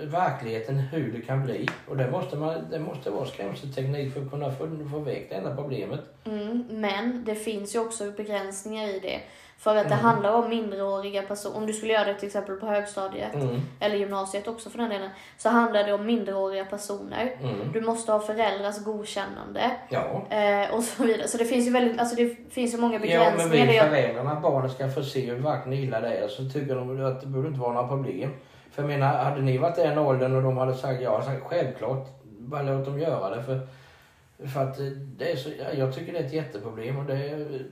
verkligheten 0.01 0.77
hur 0.79 1.11
det 1.13 1.21
kan 1.21 1.43
bli. 1.43 1.67
Och 1.87 1.97
det 1.97 2.11
måste, 2.11 2.35
man, 2.35 2.67
det 2.71 2.79
måste 2.79 3.09
vara 3.09 3.25
skrämselteknik 3.25 4.13
för 4.13 4.21
att 4.21 4.31
kunna 4.31 4.51
få, 4.51 4.67
få 4.91 4.99
väck 4.99 5.29
det 5.29 5.35
enda 5.35 5.55
problemet. 5.55 5.99
Mm, 6.25 6.65
men 6.69 7.23
det 7.25 7.35
finns 7.35 7.75
ju 7.75 7.79
också 7.79 8.11
begränsningar 8.11 8.87
i 8.87 8.99
det. 8.99 9.19
För 9.57 9.75
att 9.75 9.89
det 9.89 9.93
Mm. 9.95 10.05
handlar 10.05 10.33
om 10.33 10.49
minderåriga 10.49 11.21
personer. 11.21 11.57
Om 11.57 11.65
du 11.65 11.73
skulle 11.73 11.93
göra 11.93 12.05
det 12.05 12.13
till 12.13 12.27
exempel 12.27 12.55
på 12.55 12.65
högstadiet, 12.65 13.33
Mm, 13.33 13.61
eller 13.79 13.95
gymnasiet 13.95 14.47
också 14.47 14.69
för 14.69 14.77
den 14.77 14.89
delen, 14.89 15.09
så 15.37 15.49
handlar 15.49 15.83
det 15.83 15.93
om 15.93 16.05
minderåriga 16.05 16.65
personer. 16.65 17.31
mm. 17.41 17.71
Du 17.73 17.81
måste 17.81 18.11
ha 18.11 18.19
föräldrars 18.19 18.83
godkännande 18.83 19.71
Ja. 19.89 20.23
eh, 20.29 20.73
och 20.75 20.83
så 20.83 21.03
vidare. 21.03 21.27
Så 21.27 21.37
det 21.37 21.45
finns 21.45 21.67
ju 21.67 21.71
väldigt, 21.71 21.99
alltså 21.99 22.15
det 22.15 22.35
finns 22.53 22.73
ju 22.73 22.77
många 22.77 22.93
Ja, 22.93 22.99
men 23.37 23.49
begränsningar. 23.49 23.65
vill 23.67 23.79
föräldrarna 23.81 24.31
att 24.31 24.41
barnet 24.41 24.71
ska 24.71 24.89
få 24.89 25.03
se 25.03 25.25
hur 25.31 25.35
verkligen 25.35 25.83
illa 25.83 25.99
det 25.99 26.13
är 26.13 26.27
så 26.27 26.49
tycker 26.49 26.75
de 26.75 27.05
att 27.05 27.21
det 27.21 27.27
borde 27.27 27.47
inte 27.47 27.59
vara 27.59 27.73
några 27.73 27.87
problem. 27.87 28.29
För 28.73 28.81
jag 28.81 28.87
menar, 28.89 29.23
hade 29.23 29.41
ni 29.41 29.57
varit 29.57 29.77
i 29.77 29.81
den 29.81 29.97
åldern 29.97 30.35
och 30.35 30.41
de 30.43 30.57
hade 30.57 30.73
sagt 30.73 31.01
ja, 31.01 31.11
hade 31.11 31.25
sagt 31.25 31.43
självklart, 31.43 32.07
bara 32.23 32.61
låt 32.61 32.85
dem 32.85 32.99
göra 32.99 33.35
det. 33.35 33.43
För, 33.43 33.67
för 34.53 34.63
att 34.63 34.77
det 35.17 35.31
är 35.31 35.35
så, 35.35 35.49
ja, 35.59 35.73
jag 35.73 35.95
tycker 35.95 36.13
det 36.13 36.19
är 36.19 36.23
ett 36.23 36.33
jätteproblem 36.33 36.97
och 36.97 37.05
det 37.05 37.13
är 37.29 37.65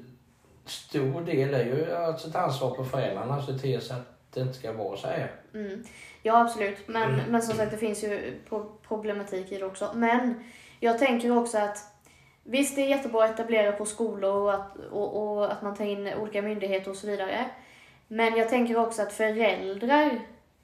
stor 0.66 1.22
del 1.22 1.54
är 1.54 1.64
ju 1.66 1.96
alltså 1.96 2.28
ett 2.30 2.36
ansvar 2.36 2.76
på 2.76 2.84
föräldrarna 2.84 3.34
att 3.36 3.46
se 3.46 3.54
till 3.54 3.82
så 3.82 3.94
att 3.94 4.34
det 4.34 4.42
inte 4.42 4.54
ska 4.54 4.72
vara 4.74 4.98
så 4.98 5.08
här. 5.08 5.32
mm, 5.54 5.84
ja, 6.24 6.42
absolut. 6.42 6.88
Men, 6.88 7.14
Mm. 7.14 7.26
men 7.32 7.42
som 7.42 7.56
sagt, 7.56 7.72
det 7.72 7.78
finns 7.78 8.04
ju 8.04 8.34
pro- 8.50 8.72
problematik 8.88 9.52
i 9.52 9.58
det 9.58 9.66
också. 9.66 9.92
Men 9.96 10.44
jag 10.80 11.00
tänker 11.00 11.38
också 11.38 11.58
att 11.58 11.78
Visst, 12.44 12.76
det 12.76 12.82
är 12.82 12.88
jättebra 12.90 13.24
att 13.26 13.32
etablera 13.32 13.72
på 13.72 13.86
skolor 13.86 14.36
och 14.36 14.54
att, 14.54 14.76
och, 14.92 15.34
och 15.38 15.52
att 15.52 15.62
man 15.62 15.76
tar 15.76 15.86
in 15.86 16.08
olika 16.22 16.42
myndigheter 16.42 16.92
och 16.92 16.98
så 16.98 17.08
vidare. 17.08 17.46
Men 18.08 18.36
jag 18.36 18.50
tänker 18.50 18.78
också 18.78 19.02
att 19.02 19.14
föräldrar 19.14 20.20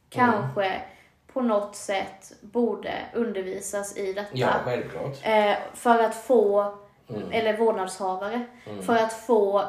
kanske 0.10 0.82
på 1.34 1.42
något 1.42 1.76
sätt 1.76 2.32
borde 2.42 2.94
undervisas 3.14 3.98
i 3.98 4.14
detta. 4.14 4.30
Ja, 4.34 4.50
självklart. 4.66 5.18
Eh, 5.24 5.54
för 5.74 6.00
att 6.04 6.16
få, 6.16 6.74
Mm. 7.10 7.32
eller 7.32 7.58
vårdnadshavare, 7.58 8.42
Mm. 8.70 8.84
för 8.84 8.96
att 8.96 9.14
få 9.14 9.64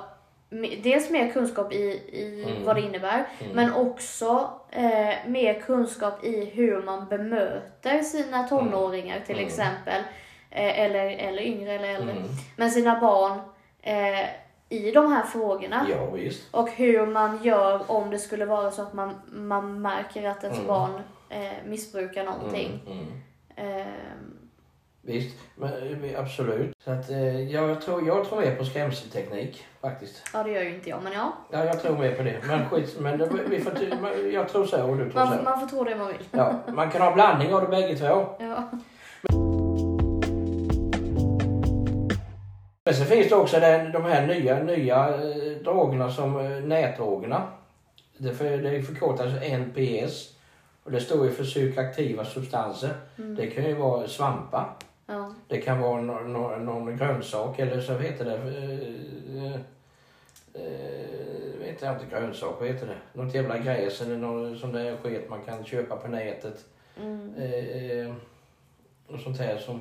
dels 0.83 1.11
mer 1.11 1.33
kunskap 1.33 1.73
i, 1.73 1.77
i 2.13 2.45
Mm. 2.49 2.65
vad 2.65 2.77
det 2.77 2.81
innebär, 2.83 3.25
Mm. 3.41 3.53
men 3.57 3.75
också 3.75 4.51
eh, 4.71 5.15
mer 5.27 5.61
kunskap 5.61 6.25
i 6.25 6.45
hur 6.45 6.83
man 6.83 7.07
bemöter 7.09 8.03
sina 8.03 8.49
tonåringar 8.49 9.21
till 9.27 9.35
Mm. 9.37 9.47
exempel. 9.47 10.03
Eh, 10.51 10.81
eller, 10.81 11.07
eller 11.07 11.43
yngre 11.43 11.73
eller 11.73 11.89
äldre. 11.95 12.13
Mm. 12.13 12.29
Men 12.57 12.71
sina 12.71 13.01
barn 13.01 13.41
eh, 13.83 14.27
i 14.69 14.91
de 14.91 15.13
här 15.13 15.23
frågorna. 15.23 15.87
Ja, 15.91 16.11
visst. 16.11 16.55
Och 16.55 16.71
hur 16.71 17.07
man 17.07 17.43
gör 17.43 17.81
om 17.91 18.11
det 18.11 18.19
skulle 18.19 18.45
vara 18.45 18.71
så 18.71 18.83
att 18.83 18.93
man, 18.93 19.15
man 19.33 19.83
märker 19.83 20.29
att 20.29 20.45
ens 20.45 20.57
Mm. 20.59 20.69
barn 20.69 21.01
eh, 21.29 21.41
missbrukar 21.67 22.25
någonting. 22.25 22.81
Mm. 22.87 22.99
Mm. 22.99 23.13
Ehm, 23.57 24.35
Visst, 25.03 25.37
men, 25.57 26.05
eh, 26.05 26.21
absolut. 26.21 26.75
Så 26.85 26.91
att, 26.91 27.11
eh, 27.11 27.41
jag, 27.53 27.81
tror, 27.83 28.07
jag 28.07 28.25
tror 28.29 28.41
mer 28.41 28.57
på 28.57 28.65
skrämselteknik 28.65 29.67
faktiskt. 29.81 30.31
ja, 30.33 30.43
det 30.43 30.51
gör 30.51 30.63
ju 30.63 30.75
inte 30.75 30.89
jag, 30.91 31.03
men 31.03 31.13
ja. 31.13 31.33
Ja, 31.51 31.65
jag 31.65 31.83
tror 31.83 31.99
mer 31.99 32.15
på 32.15 32.23
det. 32.23 32.37
Men 32.47 32.69
skit, 32.69 32.97
men 33.01 33.19
det, 33.19 33.29
vi 33.49 33.61
får, 33.61 33.73
jag 34.33 34.49
tror 34.49 34.65
så 34.67 34.91
och 34.91 34.97
du 34.97 35.11
tror 35.11 35.25
Man, 35.25 35.39
så. 35.39 35.43
man 35.45 35.61
får 35.61 35.67
tro 35.67 35.85
det 35.85 35.97
man 35.97 36.07
vill. 36.07 36.17
Ja, 36.31 36.55
man 36.69 36.91
kan 36.91 37.01
ha 37.03 37.15
blandning 37.15 37.55
av 37.55 37.61
det 37.61 37.67
bägge 37.69 37.97
två. 37.97 38.07
Ja. 38.39 38.63
Men 39.23 39.48
så 42.95 43.05
finns 43.05 43.29
det 43.29 43.35
också 43.35 43.61
den, 43.61 43.93
de 43.93 44.05
här 44.05 44.27
nya, 44.27 44.63
nya 44.63 45.09
eh, 45.09 45.63
drogerna 45.65 46.11
som 46.11 46.41
eh, 46.41 46.51
nätdrogerna. 46.51 47.49
Det, 48.19 48.35
för, 48.35 48.59
det 48.59 48.83
förkortas 48.83 49.33
NPS. 49.43 50.35
Och 50.85 50.93
det 50.93 51.01
står 51.01 51.27
ju 51.27 51.33
för 51.33 51.45
psykoaktiva 51.45 52.25
substanser. 52.25 52.91
Mm. 53.19 53.35
Det 53.35 53.47
kan 53.47 53.65
ju 53.65 53.75
vara 53.75 54.09
svampar. 54.09 54.75
Ja. 55.07 55.35
Det 55.49 55.61
kan 55.61 55.81
vara 55.81 56.01
någon, 56.01 56.33
någon, 56.33 56.65
någon 56.65 56.97
grönsak 56.97 57.59
eller 57.59 57.81
så 57.81 57.99
heter 57.99 58.25
det... 58.25 58.37
Eh, 59.39 59.55
eh, 60.55 61.61
vet 61.61 61.83
jag 61.83 61.95
inte, 61.95 62.07
grönsak, 62.11 62.55
vad 62.61 62.69
heter 62.69 62.87
det? 62.87 63.21
Något 63.23 63.35
jävla 63.35 63.59
gräs 63.59 64.01
eller 64.01 64.17
något 64.17 64.59
sån 64.59 64.73
där 64.73 64.97
skit 64.97 65.31
man 65.31 65.43
kan 65.43 65.65
köpa 65.65 65.97
på 65.97 66.09
nätet. 66.09 66.65
Mm. 67.01 67.35
Eh, 67.35 68.15
och 69.07 69.21
sånt 69.21 69.39
här 69.39 69.59
som 69.59 69.81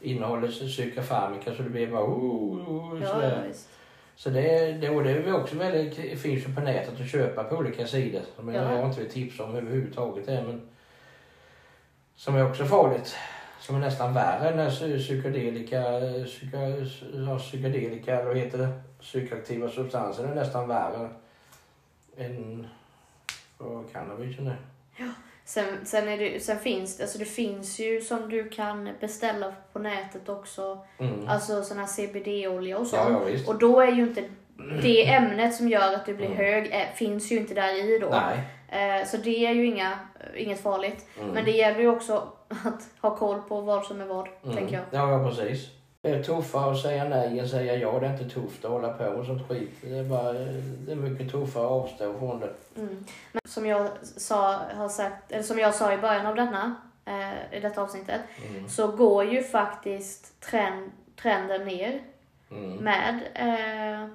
innehåller 0.00 0.48
psykofarmika 0.48 1.54
så 1.54 1.62
det 1.62 1.70
blir 1.70 1.86
bara... 1.90 2.04
Oh, 2.04 2.70
oh, 2.70 3.02
Ja, 3.02 3.08
sådär. 3.08 3.44
ja. 3.48 3.54
Så 4.16 4.30
det, 4.30 4.72
det, 4.72 4.88
och 4.90 5.04
det 5.04 5.10
är 5.10 5.34
också 5.34 5.56
väldigt, 5.56 6.20
finns 6.20 6.48
ju 6.48 6.54
på 6.54 6.60
nätet 6.60 7.00
att 7.00 7.10
köpa 7.10 7.44
på 7.44 7.56
olika 7.56 7.86
sidor. 7.86 8.22
Som 8.36 8.54
Ja. 8.54 8.72
jag 8.78 8.88
inte 8.88 9.00
vill 9.00 9.10
tipsa 9.10 9.44
om 9.44 9.56
överhuvudtaget. 9.56 10.28
Är, 10.28 10.42
men 10.42 10.68
som 12.16 12.36
är 12.36 12.50
också 12.50 12.64
farligt. 12.64 13.16
Som 13.60 13.76
är 13.76 13.80
nästan 13.80 14.14
värre 14.14 14.48
än 14.62 14.70
psy- 14.70 14.98
psykedelika, 14.98 15.84
psykedelika, 17.38 18.24
vad 18.24 18.36
heter 18.36 18.58
det? 18.58 18.68
Psykoaktiva 19.00 19.68
substanser 19.68 20.24
är 20.24 20.34
nästan 20.34 20.68
värre 20.68 21.08
än 22.16 22.66
vad 23.58 23.92
cannabis 23.92 24.38
är. 24.38 24.56
Sen, 25.48 25.64
sen, 25.84 26.08
är 26.08 26.18
det, 26.18 26.40
sen 26.40 26.58
finns 26.58 27.00
alltså 27.00 27.18
det 27.18 27.24
finns 27.24 27.78
ju 27.78 28.00
som 28.00 28.28
du 28.30 28.48
kan 28.48 28.88
beställa 29.00 29.52
på 29.72 29.78
nätet 29.78 30.28
också. 30.28 30.78
Mm. 30.98 31.28
Alltså 31.28 31.62
sån 31.62 31.78
här 31.78 31.86
CBD-olja 31.86 32.78
och 32.78 32.82
Ja, 32.82 32.88
sånt. 32.88 33.10
ja, 33.12 33.24
visst. 33.24 33.48
och 33.48 33.58
då 33.58 33.80
är 33.80 33.92
ju 33.92 34.02
inte 34.02 34.24
det 34.82 35.08
ämnet 35.08 35.54
som 35.54 35.68
gör 35.68 35.94
att 35.94 36.06
du 36.06 36.14
blir 36.14 36.28
hög, 36.28 36.72
eh, 36.72 36.94
finns 36.94 37.32
ju 37.32 37.36
inte 37.36 37.54
där 37.54 37.74
i 37.94 37.98
då. 37.98 38.06
Eh, 38.68 39.06
så 39.06 39.16
det 39.16 39.46
är 39.46 39.52
ju 39.54 39.66
inga, 39.66 39.98
inget 40.36 40.62
farligt. 40.62 41.06
Men 41.32 41.44
det 41.44 41.50
gäller 41.50 41.80
ju 41.80 41.88
också 41.88 42.28
att 42.48 42.82
ha 43.00 43.16
koll 43.16 43.40
på 43.40 43.60
vad 43.60 43.84
som 43.84 44.00
är 44.00 44.06
vad, 44.06 44.28
tänker 44.54 44.74
jag. 44.74 44.84
Ja, 44.90 45.10
ja, 45.10 45.28
precis. 45.28 45.68
Det 46.02 46.08
är 46.10 46.22
tuffare 46.22 46.70
att 46.72 46.80
säga 46.80 47.04
nej 47.04 47.38
än 47.38 47.48
säga 47.48 47.76
ja. 47.76 47.98
Det 48.00 48.06
är 48.06 48.12
inte 48.12 48.34
tufft 48.34 48.64
att 48.64 48.70
hålla 48.70 48.92
på 48.92 49.10
med 49.10 49.26
sånt 49.26 49.48
skit. 49.48 49.70
Det 49.82 49.98
är, 49.98 50.04
bara, 50.04 50.32
det 50.32 50.92
är 50.92 50.96
mycket 50.96 51.30
tuffare 51.32 51.64
att 51.64 51.70
avstå 51.70 52.18
från 52.18 52.40
det. 52.40 52.52
Men 53.32 53.42
som 53.44 53.66
jag 53.66 53.88
sa, 54.02 54.60
har 54.74 54.88
sagt, 54.88 55.32
eller 55.32 55.42
som 55.42 55.58
jag 55.58 55.74
sa 55.74 55.92
i 55.92 55.96
början 55.98 56.26
av 56.26 56.34
denna, 56.34 56.74
eh, 57.04 57.56
i 57.58 57.60
detta 57.60 57.82
avsnittet, 57.82 58.20
så 58.68 58.88
går 58.88 59.24
ju 59.24 59.42
faktiskt 59.42 60.40
trend, 60.40 60.90
trenden 61.22 61.64
ner 61.64 62.00
Mm. 62.50 62.76
med 62.76 63.20
eh, 63.34 64.08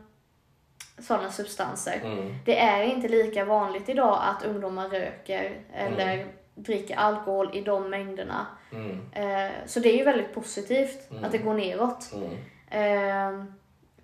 sådana 1.04 1.32
substanser. 1.32 2.02
Mm. 2.04 2.36
Det 2.46 2.60
är 2.60 2.84
inte 2.84 3.08
lika 3.08 3.46
vanligt 3.46 3.89
idag 3.89 4.19
att 4.22 4.46
ungdomar 4.46 4.89
röker 4.89 5.60
eller 5.74 6.26
dricker 6.56 6.96
alkohol 6.96 7.50
i 7.54 7.62
de 7.62 7.89
mängderna. 7.89 8.46
Mm. 8.76 9.00
Eh, 9.12 9.52
så 9.66 9.80
det 9.80 9.90
är 9.94 9.98
ju 9.98 10.04
väldigt 10.04 10.34
positivt 10.34 11.10
att 11.24 11.32
det 11.32 11.38
går 11.38 11.54
neråt. 11.54 12.12
Mm. 12.14 12.30
Eh, 12.70 13.46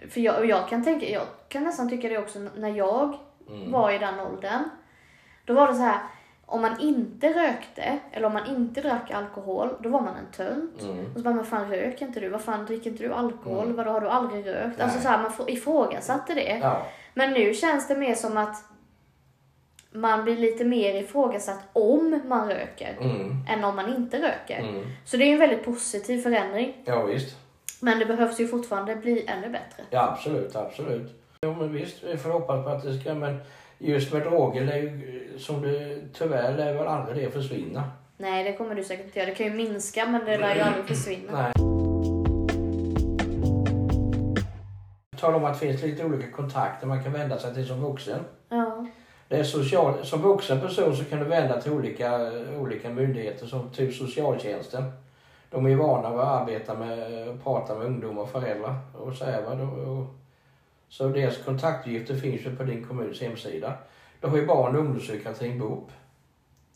för 0.09 0.21
jag, 0.21 0.45
jag 0.45 0.69
kan 0.69 0.83
tänka, 0.83 1.09
jag 1.09 1.23
kan 1.49 1.63
nästan 1.63 1.89
tycka 1.89 2.09
det 2.09 2.17
också 2.17 2.39
när 2.39 2.69
jag 2.77 3.17
Mm. 3.49 3.71
var 3.71 3.91
i 3.91 3.97
den 3.97 4.19
åldern. 4.19 4.63
Då 5.45 5.53
var 5.53 5.67
det 5.67 5.73
så 5.73 5.81
här, 5.81 5.99
om 6.45 6.61
man 6.61 6.79
inte 6.79 7.27
rökte 7.33 7.99
eller 8.11 8.27
om 8.27 8.33
man 8.33 8.45
inte 8.47 8.81
drack 8.81 9.11
alkohol, 9.11 9.69
då 9.79 9.89
var 9.89 10.01
man 10.01 10.15
en 10.15 10.31
tönt. 10.31 10.81
Mm. 10.81 11.05
Och 11.05 11.13
så 11.17 11.19
bara, 11.23 11.33
men 11.33 11.45
fan 11.45 11.69
röker 11.71 12.05
inte 12.05 12.19
du? 12.19 12.29
Vad 12.29 12.41
fan 12.41 12.65
dricker 12.65 12.89
inte 12.89 13.03
du 13.03 13.13
alkohol? 13.13 13.73
Vadå, 13.73 13.91
har 13.91 14.01
du 14.01 14.09
aldrig 14.09 14.47
rökt? 14.47 14.81
Alltså 14.81 14.97
Nej. 14.97 15.03
så 15.05 15.09
här, 15.09 15.17
man 15.21 15.49
ifrågasatte 15.49 16.33
det. 16.33 16.59
Ja. 16.61 16.81
Men 17.13 17.33
nu 17.33 17.53
känns 17.53 17.87
det 17.87 17.95
mer 17.97 18.15
som 18.15 18.37
att 18.37 18.63
man 19.91 20.23
blir 20.23 20.37
lite 20.37 20.65
mer 20.65 20.93
ifrågasatt 20.93 21.59
om 21.73 22.21
man 22.27 22.49
röker 22.49 22.97
Mm. 23.01 23.37
än 23.49 23.63
om 23.63 23.75
man 23.75 23.95
inte 23.95 24.17
röker. 24.17 24.59
Mm. 24.59 24.85
Så 25.05 25.17
det 25.17 25.23
är 25.25 25.33
en 25.33 25.39
väldigt 25.39 25.65
positiv 25.65 26.21
förändring. 26.21 26.73
Ja, 26.85 27.03
visst. 27.03 27.37
Men 27.81 27.99
det 27.99 28.05
behövs 28.05 28.39
ju 28.39 28.47
fortfarande 28.47 28.95
bli 28.95 29.25
ännu 29.27 29.49
bättre. 29.49 29.83
Ja, 29.89 30.09
absolut, 30.11 30.55
absolut. 30.55 31.11
Jo, 31.41 31.53
men 31.53 31.73
visst, 31.73 32.03
vi 32.03 32.17
får 32.17 32.29
hoppas 32.29 32.63
på 32.65 32.69
att 32.69 32.83
det 32.83 32.99
ska, 32.99 33.13
men 33.13 33.39
just 33.77 34.13
med 34.13 34.21
droger, 34.21 34.61
lär 34.65 34.75
ju, 34.77 35.29
som 35.37 35.61
det 35.61 35.99
tyvärr 36.13 36.57
lär 36.57 36.73
väl 36.73 36.87
aldrig 36.87 37.25
det 37.25 37.31
försvinna. 37.31 37.83
Nej, 38.17 38.43
det 38.43 38.53
kommer 38.53 38.75
du 38.75 38.83
säkert 38.83 39.05
inte 39.05 39.19
göra. 39.19 39.29
Det 39.29 39.35
kan 39.35 39.45
ju 39.47 39.53
minska, 39.53 40.05
men 40.05 40.25
det 40.25 40.37
lär 40.37 40.55
ju 40.55 40.61
aldrig 40.61 40.85
försvinna. 40.85 41.31
Nej. 41.41 41.51
Tala 45.19 45.37
om 45.37 45.45
att 45.45 45.59
det 45.59 45.67
finns 45.67 45.81
lite 45.83 46.05
olika 46.05 46.31
kontakter 46.31 46.87
man 46.87 47.03
kan 47.03 47.13
vända 47.13 47.37
sig 47.39 47.53
till 47.53 47.67
som 47.67 47.81
vuxen. 47.81 48.19
Ja. 48.49 48.68
Det 49.29 49.39
är 49.39 49.43
social, 49.43 50.05
som 50.05 50.21
vuxen 50.21 50.61
person 50.61 50.95
så 50.95 51.05
kan 51.05 51.19
du 51.19 51.25
vända 51.25 51.61
till 51.61 51.71
olika, 51.71 52.31
olika 52.59 52.89
myndigheter 52.89 53.45
som 53.45 53.69
typ 53.69 53.93
socialtjänsten. 53.93 54.91
De 55.49 55.65
är 55.65 55.69
ju 55.69 55.75
vana 55.75 56.09
vid 56.09 56.19
att 56.19 56.41
arbeta 56.41 56.75
med 56.75 57.27
och 57.27 57.43
prata 57.43 57.77
med 57.77 57.87
ungdomar 57.87 58.21
och 58.21 58.29
föräldrar 58.29 58.75
och 58.93 59.13
så 59.13 59.25
här, 59.25 59.61
och, 59.61 59.97
och, 59.97 60.05
Så 60.89 61.07
deras 61.07 61.37
kontaktuppgifter 61.37 62.15
finns 62.15 62.45
ju 62.45 62.55
på 62.55 62.63
din 62.63 62.85
kommuns 62.85 63.21
hemsida. 63.21 63.73
Du 64.21 64.27
har 64.27 64.37
ju 64.37 64.45
barn 64.45 64.75
och 64.75 64.81
ungdomspsykiatrin 64.81 65.59
BUP. 65.59 65.91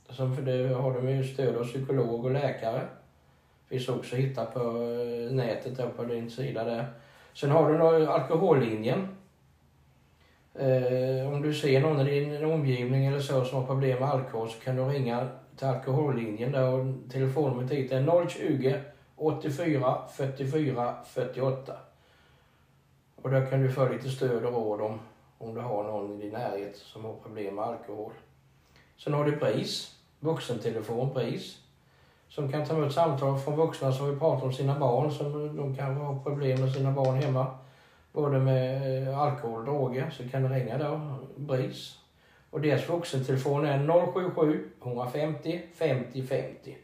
Som 0.09 0.35
för 0.35 0.41
det 0.41 0.75
har 0.75 0.93
de 0.93 1.09
ju 1.09 1.23
stöd 1.23 1.55
av 1.55 1.63
psykolog 1.63 2.25
och 2.25 2.31
läkare. 2.31 2.81
Finns 3.69 3.89
också 3.89 4.15
att 4.15 4.21
hitta 4.21 4.45
på 4.45 4.59
eh, 4.59 5.35
nätet 5.35 5.77
där 5.77 5.89
på 5.89 6.03
din 6.03 6.31
sida 6.31 6.63
där. 6.63 6.85
Sen 7.33 7.51
har 7.51 7.71
du 7.71 7.77
då 7.77 8.11
alkohollinjen. 8.11 9.07
Eh, 10.55 11.33
om 11.33 11.41
du 11.41 11.53
ser 11.53 11.81
någon 11.81 12.07
i 12.07 12.19
din 12.19 12.45
omgivning 12.45 13.05
eller 13.05 13.19
så 13.19 13.45
som 13.45 13.59
har 13.59 13.67
problem 13.67 13.99
med 13.99 14.09
alkohol 14.09 14.49
så 14.49 14.59
kan 14.59 14.75
du 14.75 14.83
ringa 14.83 15.27
till 15.57 15.67
alkohollinjen 15.67 16.51
där 16.51 16.67
och 16.67 16.85
telefonnumret 17.11 17.69
dit 17.69 17.91
är 17.91 18.27
020 18.29 18.75
84 19.15 19.97
44 20.17 20.95
48. 21.05 21.73
Och 23.15 23.29
där 23.29 23.45
kan 23.45 23.61
du 23.61 23.71
få 23.71 23.89
lite 23.89 24.09
stöd 24.09 24.45
och 24.45 24.53
råd 24.53 24.81
om, 24.81 24.99
om 25.37 25.55
du 25.55 25.61
har 25.61 25.83
någon 25.83 26.11
i 26.11 26.23
din 26.23 26.33
närhet 26.33 26.75
som 26.75 27.05
har 27.05 27.13
problem 27.13 27.55
med 27.55 27.65
alkohol. 27.65 28.11
Sen 28.97 29.13
har 29.13 29.25
du 29.25 29.35
BRIS, 29.35 29.95
vuxentelefon 30.19 31.13
BRIS, 31.13 31.59
som 32.29 32.51
kan 32.51 32.65
ta 32.65 32.77
emot 32.77 32.93
samtal 32.93 33.39
från 33.39 33.55
vuxna 33.55 33.91
som 33.91 34.09
vill 34.09 34.19
prata 34.19 34.45
om 34.45 34.53
sina 34.53 34.79
barn, 34.79 35.11
som 35.11 35.57
de 35.57 35.75
kanske 35.75 36.03
har 36.03 36.19
problem 36.19 36.61
med 36.61 36.73
sina 36.73 36.91
barn 36.91 37.15
hemma. 37.15 37.45
Både 38.13 38.39
med 38.39 39.07
eh, 39.07 39.19
alkohol 39.19 39.59
och 39.59 39.65
droger, 39.65 40.09
så 40.09 40.29
kan 40.29 40.43
du 40.43 40.49
ringa 40.49 40.77
då, 40.77 41.17
BRIS. 41.35 41.99
Och 42.49 42.61
deras 42.61 42.89
vuxentelefon 42.89 43.65
är 43.65 44.11
077 44.13 44.69
150 44.81 45.61
50 45.73 46.23
50. 46.23 46.77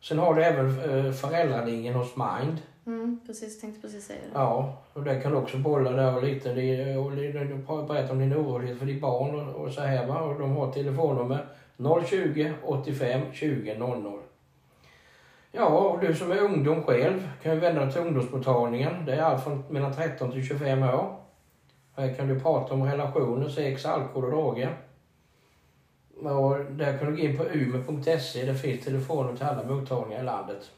Sen 0.00 0.18
har 0.18 0.34
du 0.34 0.44
även 0.44 0.66
eh, 0.66 1.12
föräldralinjen 1.12 1.94
hos 1.94 2.16
Mind. 2.16 2.58
Mm, 2.86 3.20
precis, 3.26 3.60
tänkte 3.60 3.80
precis 3.80 4.06
säga 4.06 4.18
det. 4.20 4.38
Ja, 4.38 4.82
och 4.92 5.02
där 5.02 5.20
kan 5.20 5.32
du 5.32 5.38
också 5.38 5.56
bolla 5.56 5.90
där 5.90 6.16
och 6.16 6.22
lite 6.22 6.50
och 7.66 7.86
berätta 7.86 8.12
om 8.12 8.18
din 8.18 8.34
orolighet 8.34 8.78
för 8.78 8.86
ditt 8.86 9.00
barn 9.00 9.34
och, 9.34 9.64
och 9.64 9.72
så 9.72 9.80
här 9.80 10.06
va. 10.06 10.20
Och 10.20 10.40
de 10.40 10.56
har 10.56 10.72
telefonnummer 10.72 11.46
020 12.06 12.52
85 12.62 13.20
20 13.32 13.78
00. 13.78 14.18
Ja, 15.52 15.66
och 15.66 16.00
du 16.00 16.14
som 16.14 16.32
är 16.32 16.38
ungdom 16.38 16.82
själv 16.82 17.28
kan 17.42 17.54
ju 17.54 17.60
vända 17.60 17.84
dig 17.84 17.92
till 17.92 18.02
ungdomsmottagningen. 18.02 19.04
Det 19.04 19.14
är 19.14 19.22
allt 19.22 19.44
från 19.44 19.64
mellan 19.68 19.94
13 19.94 20.32
till 20.32 20.46
25 20.46 20.82
år. 20.82 21.16
Här 21.96 22.14
kan 22.14 22.28
du 22.28 22.40
prata 22.40 22.74
om 22.74 22.84
relationer, 22.84 23.48
sex, 23.48 23.86
alkohol 23.86 24.24
och 24.24 24.30
droger. 24.30 24.76
Och 26.22 26.64
där 26.70 26.98
kan 26.98 27.06
du 27.06 27.16
gå 27.16 27.22
in 27.22 27.36
på 27.36 27.44
ume.se. 27.44 28.44
Det 28.44 28.54
finns 28.54 28.84
telefoner 28.84 29.36
till 29.36 29.46
alla 29.46 29.64
mottagningar 29.64 30.20
i 30.20 30.24
landet. 30.24 30.70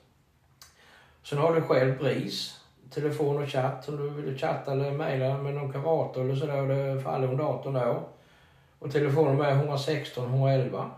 Sen 1.23 1.39
har 1.39 1.55
du 1.55 1.61
själv 1.61 1.99
BRIS, 1.99 2.61
telefon 2.91 3.43
och 3.43 3.49
chatt 3.49 3.89
om 3.89 3.97
du 3.97 4.23
vill 4.23 4.39
chatta 4.39 4.73
eller 4.73 4.93
mejla 4.93 5.39
med 5.39 5.55
någon 5.55 5.73
kurator 5.73 6.25
eller 6.25 6.37
sådär 6.37 6.63
det 6.63 7.01
faller 7.01 7.29
under 7.29 7.45
18 7.45 7.77
år. 7.77 8.03
Och 8.79 8.93
telefonen 8.93 9.41
är 9.41 9.53
116 9.53 10.35
111. 10.35 10.91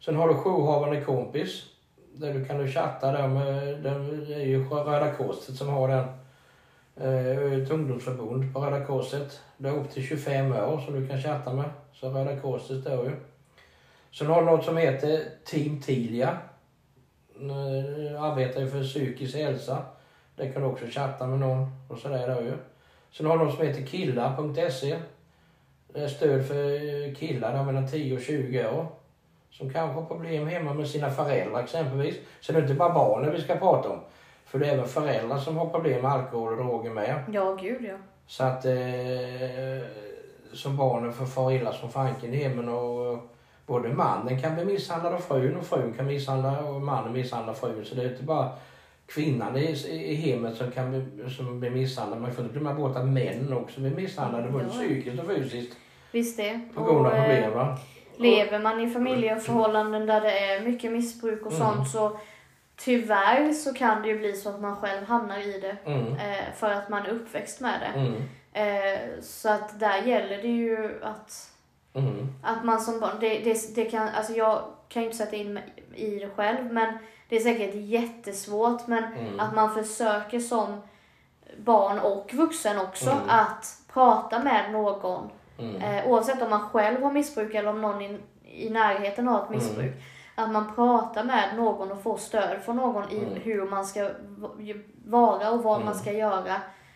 Sen 0.00 0.16
har 0.16 0.28
du 0.28 0.34
jourhavande 0.34 1.00
kompis. 1.00 1.71
Där 2.14 2.34
du 2.34 2.44
kan 2.44 2.58
du 2.58 2.68
chatta 2.68 3.12
där 3.12 3.28
med, 3.28 3.82
det 3.82 4.34
är 4.34 4.46
ju 4.46 4.64
Röda 4.64 5.14
Korset 5.14 5.56
som 5.56 5.68
har 5.68 5.88
den. 5.88 6.04
Eh, 6.96 7.62
ett 7.62 7.70
ungdomsförbund 7.70 8.54
på 8.54 8.60
Röda 8.60 8.84
Korset. 8.84 9.40
Det 9.56 9.68
är 9.68 9.72
upp 9.72 9.90
till 9.90 10.02
25 10.02 10.52
år 10.52 10.80
som 10.80 11.00
du 11.00 11.08
kan 11.08 11.22
chatta 11.22 11.52
med. 11.52 11.70
Så 11.92 12.08
Röda 12.08 12.40
Korset 12.40 12.80
står 12.80 13.04
ju. 13.04 13.12
Sen 14.12 14.26
har 14.26 14.40
du 14.40 14.46
något 14.46 14.64
som 14.64 14.76
heter 14.76 15.24
Team 15.44 15.80
Tilia. 15.80 16.38
Eh, 17.40 18.22
arbetar 18.22 18.60
ju 18.60 18.70
för 18.70 18.82
psykisk 18.82 19.36
hälsa. 19.36 19.82
Där 20.36 20.52
kan 20.52 20.62
du 20.62 20.68
också 20.68 20.86
chatta 20.86 21.26
med 21.26 21.38
någon 21.38 21.70
och 21.88 21.98
sådär 21.98 22.28
där 22.28 22.42
ju. 22.42 22.52
Sen 23.10 23.26
har 23.26 23.38
du 23.38 23.44
något 23.44 23.54
som 23.54 23.66
heter 23.66 23.86
killar.se. 23.86 24.98
Det 25.92 26.00
är 26.00 26.08
stöd 26.08 26.46
för 26.46 27.14
killar 27.14 27.64
mellan 27.64 27.88
10 27.88 28.16
och 28.16 28.22
20 28.22 28.66
år. 28.66 28.86
Som 29.52 29.70
kanske 29.72 30.00
har 30.00 30.06
problem 30.06 30.46
hemma 30.46 30.74
med 30.74 30.88
sina 30.88 31.10
föräldrar 31.10 31.62
exempelvis. 31.62 32.16
Så 32.40 32.52
det 32.52 32.58
är 32.58 32.62
inte 32.62 32.74
bara 32.74 32.94
barnen 32.94 33.32
vi 33.32 33.40
ska 33.40 33.54
prata 33.56 33.88
om. 33.90 33.98
För 34.44 34.58
det 34.58 34.66
är 34.66 34.72
även 34.72 34.88
föräldrar 34.88 35.38
som 35.38 35.56
har 35.56 35.66
problem 35.66 36.02
med 36.02 36.10
alkohol 36.12 36.52
och 36.52 36.64
droger 36.64 36.90
med. 36.90 37.24
Ja, 37.32 37.54
gud 37.60 37.84
ja. 37.84 37.94
Så 38.26 38.44
att 38.44 38.64
eh, 38.64 38.72
som 40.52 40.76
barnen 40.76 41.12
får 41.12 41.26
fara 41.26 41.54
illa 41.54 41.72
som 41.72 41.90
fanken 41.90 42.34
i 42.34 42.36
hemmen 42.36 42.68
och 42.68 43.18
både 43.66 43.88
mannen 43.88 44.40
kan 44.40 44.54
bli 44.54 44.64
misshandlad 44.64 45.14
av 45.14 45.18
frun 45.18 45.56
och 45.56 45.66
frun 45.66 45.92
kan 45.96 46.06
misshandla 46.06 46.60
och 46.64 46.80
mannen 46.82 47.12
misshandlar 47.12 47.54
frun. 47.54 47.84
Så 47.84 47.94
det 47.94 48.02
är 48.02 48.10
inte 48.10 48.22
bara 48.22 48.50
kvinnan 49.06 49.56
i, 49.56 49.62
i 49.90 50.14
hemmet 50.14 50.56
som 50.56 50.70
kan 50.70 50.90
bli, 50.90 51.30
som 51.30 51.60
blir 51.60 51.70
misshandlad. 51.70 52.20
Man 52.20 52.32
får 52.32 52.44
inte 52.44 52.58
glömma 52.58 52.74
bort 52.74 52.96
att 52.96 53.06
män 53.08 53.52
också 53.52 53.80
blir 53.80 53.90
misshandlade 53.90 54.48
både 54.50 54.64
Ja. 54.64 54.70
psykiskt 54.70 55.20
och 55.22 55.26
fysiskt 55.26 55.76
Visst 56.12 56.36
det. 56.36 56.60
på 56.74 56.84
grund 56.84 57.06
av 57.06 57.12
eh, 57.14 57.20
problem. 57.22 57.52
Va? 57.52 57.78
Lever 58.16 58.58
man 58.58 58.80
i 58.80 58.90
familjeförhållanden 58.90 60.06
där 60.06 60.20
det 60.20 60.38
är 60.38 60.60
mycket 60.60 60.92
missbruk 60.92 61.46
och 61.46 61.52
Mm. 61.52 61.66
sånt 61.66 61.90
så 61.90 62.18
tyvärr 62.76 63.52
så 63.52 63.74
kan 63.74 64.02
det 64.02 64.08
ju 64.08 64.18
bli 64.18 64.32
så 64.32 64.48
att 64.48 64.60
man 64.60 64.76
själv 64.76 65.06
hamnar 65.06 65.38
i 65.38 65.60
det 65.60 65.76
Mm. 65.90 66.06
eh, 66.14 66.44
för 66.56 66.70
att 66.70 66.88
man 66.88 67.02
är 67.06 67.10
uppväxt 67.10 67.60
med 67.60 67.80
det. 67.80 68.00
Mm. 68.00 68.22
Eh, 68.52 69.00
så 69.22 69.48
att 69.48 69.80
där 69.80 70.02
gäller 70.02 70.42
det 70.42 70.48
ju 70.48 71.00
att, 71.02 71.48
Mm. 71.94 72.28
att 72.42 72.64
man 72.64 72.80
som 72.80 73.00
barn, 73.00 73.16
det, 73.20 73.38
det, 73.38 73.74
det 73.74 73.84
kan, 73.84 74.08
alltså 74.08 74.32
jag 74.32 74.62
kan 74.88 75.02
ju 75.02 75.06
inte 75.08 75.18
sätta 75.18 75.36
in 75.36 75.52
mig 75.54 75.62
i 75.94 76.18
det 76.18 76.30
själv 76.36 76.72
men 76.72 76.98
det 77.28 77.36
är 77.36 77.40
säkert 77.40 77.74
jättesvårt 77.74 78.86
men 78.86 79.04
Mm. 79.04 79.40
att 79.40 79.54
man 79.54 79.74
försöker 79.74 80.40
som 80.40 80.80
barn 81.58 81.98
och 81.98 82.34
vuxen 82.34 82.78
också 82.78 83.10
Mm. 83.10 83.22
att 83.28 83.78
prata 83.92 84.38
med 84.38 84.72
någon 84.72 85.30
Mm. 85.58 85.76
Eh, 85.82 86.06
oavsett 86.06 86.42
om 86.42 86.50
man 86.50 86.60
själv 86.68 87.02
har 87.02 87.10
missbruk 87.12 87.54
eller 87.54 87.70
om 87.70 87.80
någon 87.80 88.02
i, 88.02 88.18
i 88.44 88.70
närheten 88.70 89.28
av 89.28 89.44
ett 89.44 89.50
missbruk. 89.50 89.92
Att 90.34 90.50
man 90.50 90.74
pratar 90.74 91.24
med 91.24 91.56
någon 91.56 91.92
och 91.92 92.02
får 92.02 92.16
stöd 92.16 92.62
från 92.64 92.76
någon 92.76 93.10
i 93.12 93.18
Mm. 93.18 93.34
hur 93.42 93.70
man 93.70 93.84
ska 93.86 94.10
vara 95.04 95.50
och 95.50 95.62
vad 95.62 95.78
man 95.78 95.82
Mm. 95.88 95.94
ska 95.98 96.12
göra. 96.12 96.54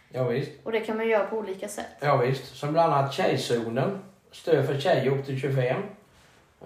Ja, 0.08 0.24
visst. 0.24 0.50
Och 0.64 0.72
det 0.72 0.80
kan 0.80 0.96
man 0.96 1.08
göra 1.08 1.24
på 1.26 1.36
olika 1.36 1.68
sätt. 1.68 1.86
Ja, 2.00 2.16
visst. 2.16 2.56
Som 2.56 2.72
bland 2.72 2.92
annat 2.94 3.12
Tjejzonen. 3.12 3.98
Stöd 4.32 4.66
för 4.66 4.78
tjejer 4.80 5.10
upp 5.18 5.26
till 5.26 5.40
25. 5.40 5.82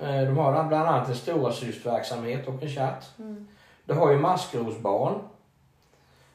Eh, 0.00 0.20
De 0.22 0.37
har 0.38 0.64
bland 0.64 0.88
annat 0.88 1.09
en 1.09 1.14
stora 1.14 1.53
systverksamhet 1.53 2.48
och 2.48 2.62
en 2.62 2.68
chatt. 2.68 3.11
Mm. 3.18 3.48
Du 3.85 3.94
har 3.94 4.11
ju 4.11 4.18
maskrosbarn. 4.18 5.14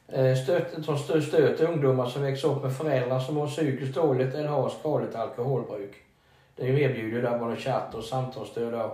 Eh, 0.08 0.36
stöt, 0.36 0.86
som 0.86 0.98
stöter 0.98 1.22
stöt 1.22 1.62
ungdomar 1.62 2.06
som 2.06 2.22
växer 2.22 2.52
upp 2.52 2.64
med 2.64 2.78
föräldrar 2.78 3.20
som 3.20 3.36
mår 3.36 3.48
psykiskt 3.48 3.96
dåligt 3.96 4.36
eller 4.36 4.50
har 4.50 4.70
skadligt 4.70 5.16
alkoholbruk. 5.16 5.96
Det 6.56 6.68
erbjuder 6.68 7.22
där 7.22 7.40
både 7.40 7.56
chatt 7.56 7.96
och 7.96 8.04
samtalsstöd 8.04 8.92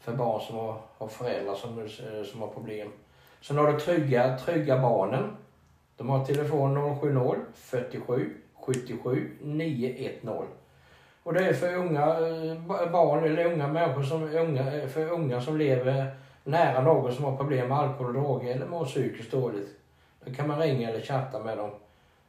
för 0.00 0.12
barn 0.12 0.40
som 0.40 0.56
har, 0.56 0.76
har 0.98 1.08
föräldrar 1.08 1.54
som, 1.54 1.78
eh, 1.78 2.24
som 2.24 2.40
har 2.40 2.48
problem. 2.48 2.88
Sen 3.40 3.58
har 3.58 3.72
du 3.72 3.80
Trygga, 3.80 4.38
trygga 4.38 4.78
Barnen. 4.78 5.36
De 5.96 6.08
har 6.08 6.24
telefon 6.24 6.98
070 7.00 7.36
47 7.54 8.30
77 8.54 9.30
910. 9.40 10.44
Och 11.22 11.34
det 11.34 11.48
är 11.48 11.52
för 11.52 11.74
unga 11.74 12.02
eh, 12.02 12.90
barn 12.92 13.24
eller 13.24 13.52
unga 13.52 13.68
människor 13.68 14.02
som 14.02 14.22
unga, 14.22 14.88
för 14.88 15.12
unga 15.12 15.40
som 15.40 15.58
lever 15.58 16.16
nära 16.44 16.82
någon 16.82 17.12
som 17.12 17.24
har 17.24 17.36
problem 17.36 17.68
med 17.68 17.78
alkohol 17.78 18.16
och 18.16 18.22
droger 18.22 18.54
eller 18.54 18.66
mår 18.66 18.84
psykiskt 18.84 19.30
dåligt. 19.30 19.81
Då 20.24 20.32
kan 20.32 20.48
man 20.48 20.58
ringa 20.58 20.88
eller 20.88 21.00
chatta 21.00 21.38
med 21.38 21.58
dem. 21.58 21.70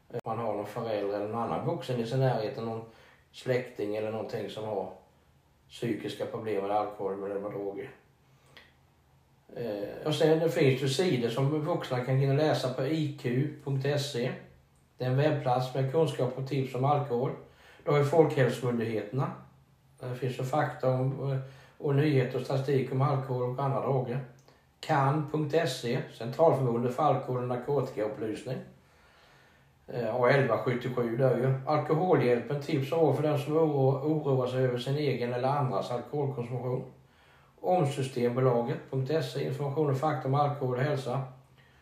Eh, 0.09 0.19
om 0.23 0.37
man 0.37 0.45
har 0.45 0.53
någon 0.53 0.65
förälder 0.65 1.15
eller 1.15 1.27
någon 1.27 1.41
annan 1.41 1.65
vuxen 1.65 1.99
i 1.99 2.05
sin 2.05 2.19
närhet, 2.19 2.57
någon 2.57 2.85
släkting 3.31 3.95
eller 3.95 4.11
någonting 4.11 4.49
som 4.49 4.63
har 4.63 4.93
psykiska 5.69 6.25
problem 6.25 6.63
med 6.63 6.71
alkohol 6.71 7.23
eller 7.23 7.39
med 7.39 7.51
droger. 7.51 7.89
Eh, 9.55 10.07
och 10.07 10.15
sen 10.15 10.39
det 10.39 10.49
finns 10.49 10.81
det 10.81 10.89
sidor 10.89 11.29
som 11.29 11.65
vuxna 11.65 12.05
kan 12.05 12.17
gå 12.17 12.23
in 12.23 12.29
och 12.29 12.37
läsa 12.37 12.73
på 12.73 12.85
iq.se. 12.85 14.31
Det 14.97 15.05
är 15.05 15.09
en 15.09 15.17
webbplats 15.17 15.75
med 15.75 15.91
kunskap 15.91 16.37
och 16.37 16.49
tips 16.49 16.75
om 16.75 16.85
alkohol. 16.85 17.31
Då 17.83 17.91
har 17.91 17.99
ju 17.99 18.05
Folkhälsomyndigheterna. 18.05 19.31
Det 19.99 20.15
finns 20.15 20.37
det 20.37 20.43
fakta 20.43 20.89
om, 20.89 21.31
eh, 21.31 21.39
och 21.77 21.95
nyheter 21.95 22.39
och 22.39 22.45
statistik 22.45 22.91
om 22.91 23.01
alkohol 23.01 23.49
och 23.49 23.63
andra 23.63 23.81
droger 23.81 24.19
kan.se, 24.87 26.01
Centralförbundet 26.13 26.95
för 26.95 27.03
alkohol 27.03 27.41
och 27.41 27.47
narkotikaupplysning. 27.47 28.57
Eh, 29.87 30.15
och 30.15 30.29
1177 30.29 31.17
där 31.17 31.37
ju. 31.37 31.53
Alkoholhjälpen, 31.67 32.61
tips 32.61 32.91
och 32.91 32.97
råd 32.97 33.15
för 33.15 33.23
den 33.23 33.39
som 33.39 33.57
oroar 33.57 34.47
sig 34.47 34.63
över 34.63 34.77
sin 34.77 34.97
egen 34.97 35.33
eller 35.33 35.47
andras 35.47 35.91
alkoholkonsumtion. 35.91 36.83
Omsystembolaget.se, 37.61 39.47
information 39.47 39.89
och 39.89 39.97
fakta 39.97 40.27
om 40.27 40.35
alkohol 40.35 40.75
och 40.75 40.83
hälsa. 40.83 41.21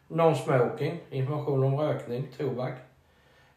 Non-smoking, 0.08 1.00
information 1.10 1.64
om 1.64 1.80
rökning, 1.80 2.28
tobak. 2.38 2.74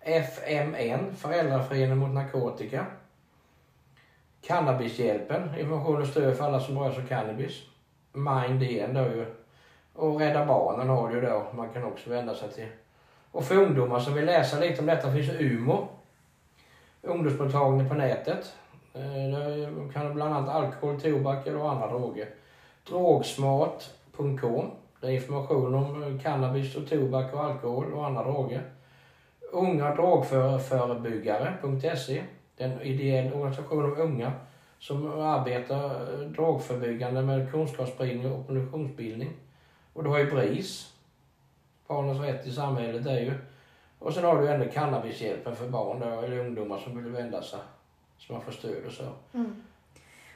FMN, 0.01 1.17
Föräldraföreningen 1.17 1.99
mot 1.99 2.15
narkotika. 2.15 2.87
Cannabishjälpen, 4.41 5.59
information 5.59 6.03
och 6.03 6.09
stöd 6.09 6.37
för 6.37 6.45
alla 6.45 6.61
som 6.61 6.79
rör 6.79 6.93
sig 6.93 7.07
cannabis. 7.07 7.74
Mind 8.15 8.63
igen 8.63 8.95
då 8.95 9.01
ju. 9.01 9.27
Och 9.93 10.21
Rädda 10.21 10.47
Barnen 10.47 10.89
har 10.89 11.09
du 11.09 11.15
ju 11.15 11.21
då, 11.21 11.47
man 11.55 11.69
kan 11.69 11.85
också 11.85 12.11
vända 12.11 12.35
sig 12.35 12.51
till. 12.51 12.69
Och 13.31 13.45
för 13.45 13.55
ungdomar 13.55 14.01
som 14.01 14.15
vill 14.15 14.25
läsa 14.25 14.59
lite 14.59 14.81
om 14.81 14.87
detta 14.87 15.13
finns 15.13 15.31
UMO. 15.41 15.89
Ungdomsmottagning 17.03 17.89
på 17.89 17.95
nätet. 17.95 18.55
Eh, 18.95 19.03
där 19.03 19.93
kan 19.93 20.07
du 20.07 20.15
bland 20.15 20.35
annat 20.35 20.55
alkohol, 20.55 21.01
tobak 21.01 21.47
och 21.47 21.71
andra 21.71 21.87
droger. 21.87 22.29
Drogsmart.com. 22.89 24.71
Det 25.01 25.07
är 25.07 25.11
information 25.11 25.75
om 25.75 26.03
eh, 26.03 26.21
cannabis 26.23 26.77
och 26.77 26.89
tobak 26.89 27.35
och 27.35 27.45
alkohol 27.45 27.93
och 27.93 28.07
andra 28.07 28.23
droger. 28.23 28.63
Unga 29.53 29.95
drogförebyggare.se. 29.95 32.23
Det 32.57 32.65
är 32.65 32.69
en 32.69 32.83
ideell 32.83 33.33
organisation 33.33 33.85
av 33.85 34.01
unga 34.01 34.33
som 34.85 35.21
arbetar 35.21 36.05
drogförebyggande 36.25 37.23
med 37.23 37.51
kunskapsspridning 37.51 38.33
och 38.33 38.39
opinionsbildning. 38.39 39.31
Och 39.93 40.05
du 40.05 40.11
har 40.11 40.19
ju 40.19 40.31
BRIS, 40.31 40.93
Barnens 41.87 42.21
rätt 42.21 42.47
i 42.47 42.53
samhället 42.53 43.07
är 43.07 43.21
ju. 43.21 43.33
Och 43.99 44.15
sen 44.15 44.25
har 44.25 44.41
du 44.43 44.49
ändå 44.49 44.67
cannabishjälpen 44.73 45.57
för 45.57 45.69
barn 45.69 46.01
då, 46.01 46.07
eller 46.07 46.39
ungdomar 46.39 46.79
som 46.79 47.03
vill 47.03 47.13
vända 47.13 47.43
sig. 47.43 47.59
Så 48.19 48.33
man 48.33 48.43
får 48.43 48.53
stöd 48.53 48.87
och 48.87 48.93
så. 48.93 49.05
Mm. 49.35 49.63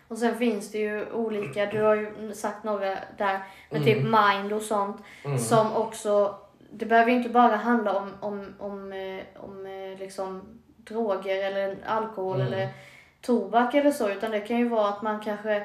Och 0.09 0.19
sen 0.19 0.39
finns 0.39 0.73
det 0.73 0.79
ju 0.79 1.13
olika, 1.13 1.67
du 1.67 1.83
har 1.83 1.95
ju 1.95 2.35
sagt 2.35 2.65
några 2.65 2.99
där, 3.19 3.43
med 3.71 3.83
Mm. 3.83 3.85
typ 3.85 4.03
mind 4.03 4.53
och 4.53 4.63
sånt. 4.63 4.97
Mm. 5.25 5.39
Som 5.39 5.77
också, 5.77 6.35
det 6.71 6.87
behöver 6.87 7.11
ju 7.11 7.17
inte 7.17 7.29
bara 7.31 7.57
handla 7.57 7.99
om, 7.99 8.11
om, 8.21 8.55
om, 8.59 8.93
eh, 8.93 9.23
om 9.37 9.67
eh, 9.67 9.99
liksom 9.99 10.43
droger 10.77 11.45
eller 11.45 11.77
alkohol 11.87 12.41
Mm. 12.41 12.47
eller 12.53 12.69
tobak 13.21 13.75
eller 13.75 13.91
så. 13.91 14.09
Utan 14.09 14.31
det 14.31 14.41
kan 14.41 14.59
ju 14.59 14.69
vara 14.69 14.89
att 14.89 15.03
man 15.03 15.21
kanske 15.21 15.63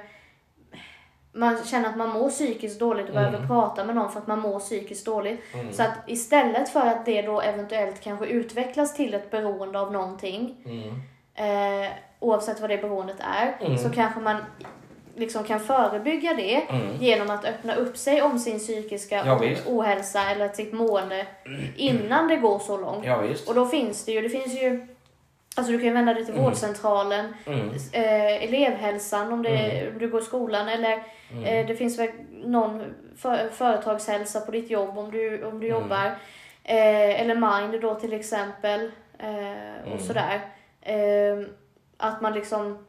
man 1.35 1.57
känner 1.65 1.89
att 1.89 1.97
man 1.97 2.09
mår 2.09 2.29
psykiskt 2.29 2.79
dåligt 2.79 3.09
och 3.09 3.15
Mm. 3.15 3.31
behöver 3.31 3.47
prata 3.47 3.83
med 3.83 3.95
någon 3.95 4.11
för 4.11 4.19
att 4.19 4.27
man 4.27 4.39
mår 4.39 4.59
psykiskt 4.59 5.05
dåligt. 5.05 5.39
Mm. 5.53 5.73
Så 5.73 5.83
att 5.83 5.89
istället 6.07 6.69
för 6.69 6.79
att 6.79 7.05
det 7.05 7.21
då 7.21 7.41
eventuellt 7.41 8.01
kanske 8.01 8.25
utvecklas 8.25 8.95
till 8.95 9.13
ett 9.13 9.31
beroende 9.31 9.79
av 9.79 9.91
någonting, 9.93 10.55
Mm. 10.65 11.83
eh, 11.85 11.91
oavsett 12.19 12.61
vad 12.61 12.69
det 12.69 12.77
beroendet 12.77 13.17
är, 13.19 13.65
Mm. 13.65 13.77
så 13.77 13.89
kanske 13.89 14.19
man 14.19 14.35
liksom 15.15 15.43
kan 15.43 15.59
förebygga 15.59 16.33
det 16.33 16.55
Mm. 16.55 16.95
genom 16.99 17.29
att 17.29 17.45
öppna 17.45 17.75
upp 17.75 17.97
sig 17.97 18.21
om 18.21 18.39
sin 18.39 18.59
psykiska 18.59 19.23
Ja, 19.25 19.41
ohälsa 19.67 20.29
eller 20.31 20.49
sitt 20.49 20.73
mående 20.73 21.25
innan 21.75 22.27
det 22.27 22.35
går 22.35 22.59
så 22.59 22.77
långt. 22.77 23.05
Ja. 23.05 23.23
Och 23.47 23.55
då 23.55 23.65
finns 23.65 24.05
det 24.05 24.11
ju, 24.11 24.21
det 24.21 24.29
finns 24.29 24.61
ju 24.61 24.87
Alltså 25.57 25.71
du 25.71 25.77
kan 25.77 25.87
ju 25.87 25.93
vända 25.93 26.13
dig 26.13 26.25
till 26.25 26.33
Mm. 26.33 26.45
vårdcentralen, 26.45 27.33
Mm. 27.45 27.69
eh, 27.91 28.43
elevhälsan 28.43 29.33
om, 29.33 29.43
det, 29.43 29.87
om 29.93 29.99
du 29.99 30.09
går 30.09 30.21
i 30.21 30.23
skolan 30.23 30.69
eller 30.69 31.03
Mm. 31.31 31.43
eh, 31.43 31.67
det 31.67 31.75
finns 31.75 31.99
väl 31.99 32.09
någon 32.43 32.83
för, 33.17 33.49
företagshälsa 33.49 34.41
på 34.41 34.51
ditt 34.51 34.69
jobb 34.69 34.97
om 34.97 35.11
du, 35.11 35.43
om 35.43 35.59
du 35.59 35.67
Mm. 35.67 35.81
jobbar. 35.81 36.05
Eh, 36.63 37.21
eller 37.21 37.35
Mind 37.35 37.81
då 37.81 37.95
till 37.95 38.13
exempel. 38.13 38.91
Eh, 39.19 39.81
och 39.81 39.87
Mm. 39.87 39.99
sådär. 39.99 40.41
Eh, 40.81 41.47
att 41.97 42.21
man 42.21 42.33
liksom 42.33 42.85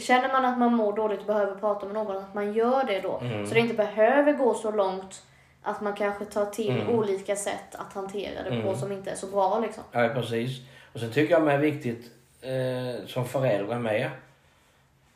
Känner 0.00 0.32
man 0.32 0.44
att 0.44 0.58
man 0.58 0.74
mår 0.74 0.92
dåligt 0.92 1.20
och 1.20 1.26
behöver 1.26 1.54
prata 1.54 1.86
med 1.86 1.94
någon, 1.94 2.16
att 2.16 2.34
man 2.34 2.52
gör 2.52 2.84
det 2.84 3.00
då. 3.00 3.18
Mm. 3.22 3.46
Så 3.46 3.54
det 3.54 3.60
inte 3.60 3.74
behöver 3.74 4.32
gå 4.32 4.54
så 4.54 4.70
långt 4.70 5.22
att 5.66 5.80
man 5.80 5.94
kanske 5.94 6.24
tar 6.24 6.46
till 6.46 6.80
Mm. 6.80 6.88
olika 6.88 7.36
sätt 7.36 7.74
att 7.74 7.92
hantera 7.92 8.42
det 8.42 8.48
på 8.50 8.54
Mm. 8.68 8.76
som 8.76 8.92
inte 8.92 9.10
är 9.10 9.14
så 9.14 9.26
bra 9.26 9.58
liksom. 9.58 9.84
Ja, 9.92 10.08
precis. 10.14 10.60
Och 10.92 11.00
sen 11.00 11.10
tycker 11.12 11.34
jag 11.34 11.46
det 11.46 11.52
är 11.52 11.58
viktigt 11.58 12.10
eh, 12.42 13.06
som 13.06 13.24
förälder 13.24 13.78
med 13.78 14.10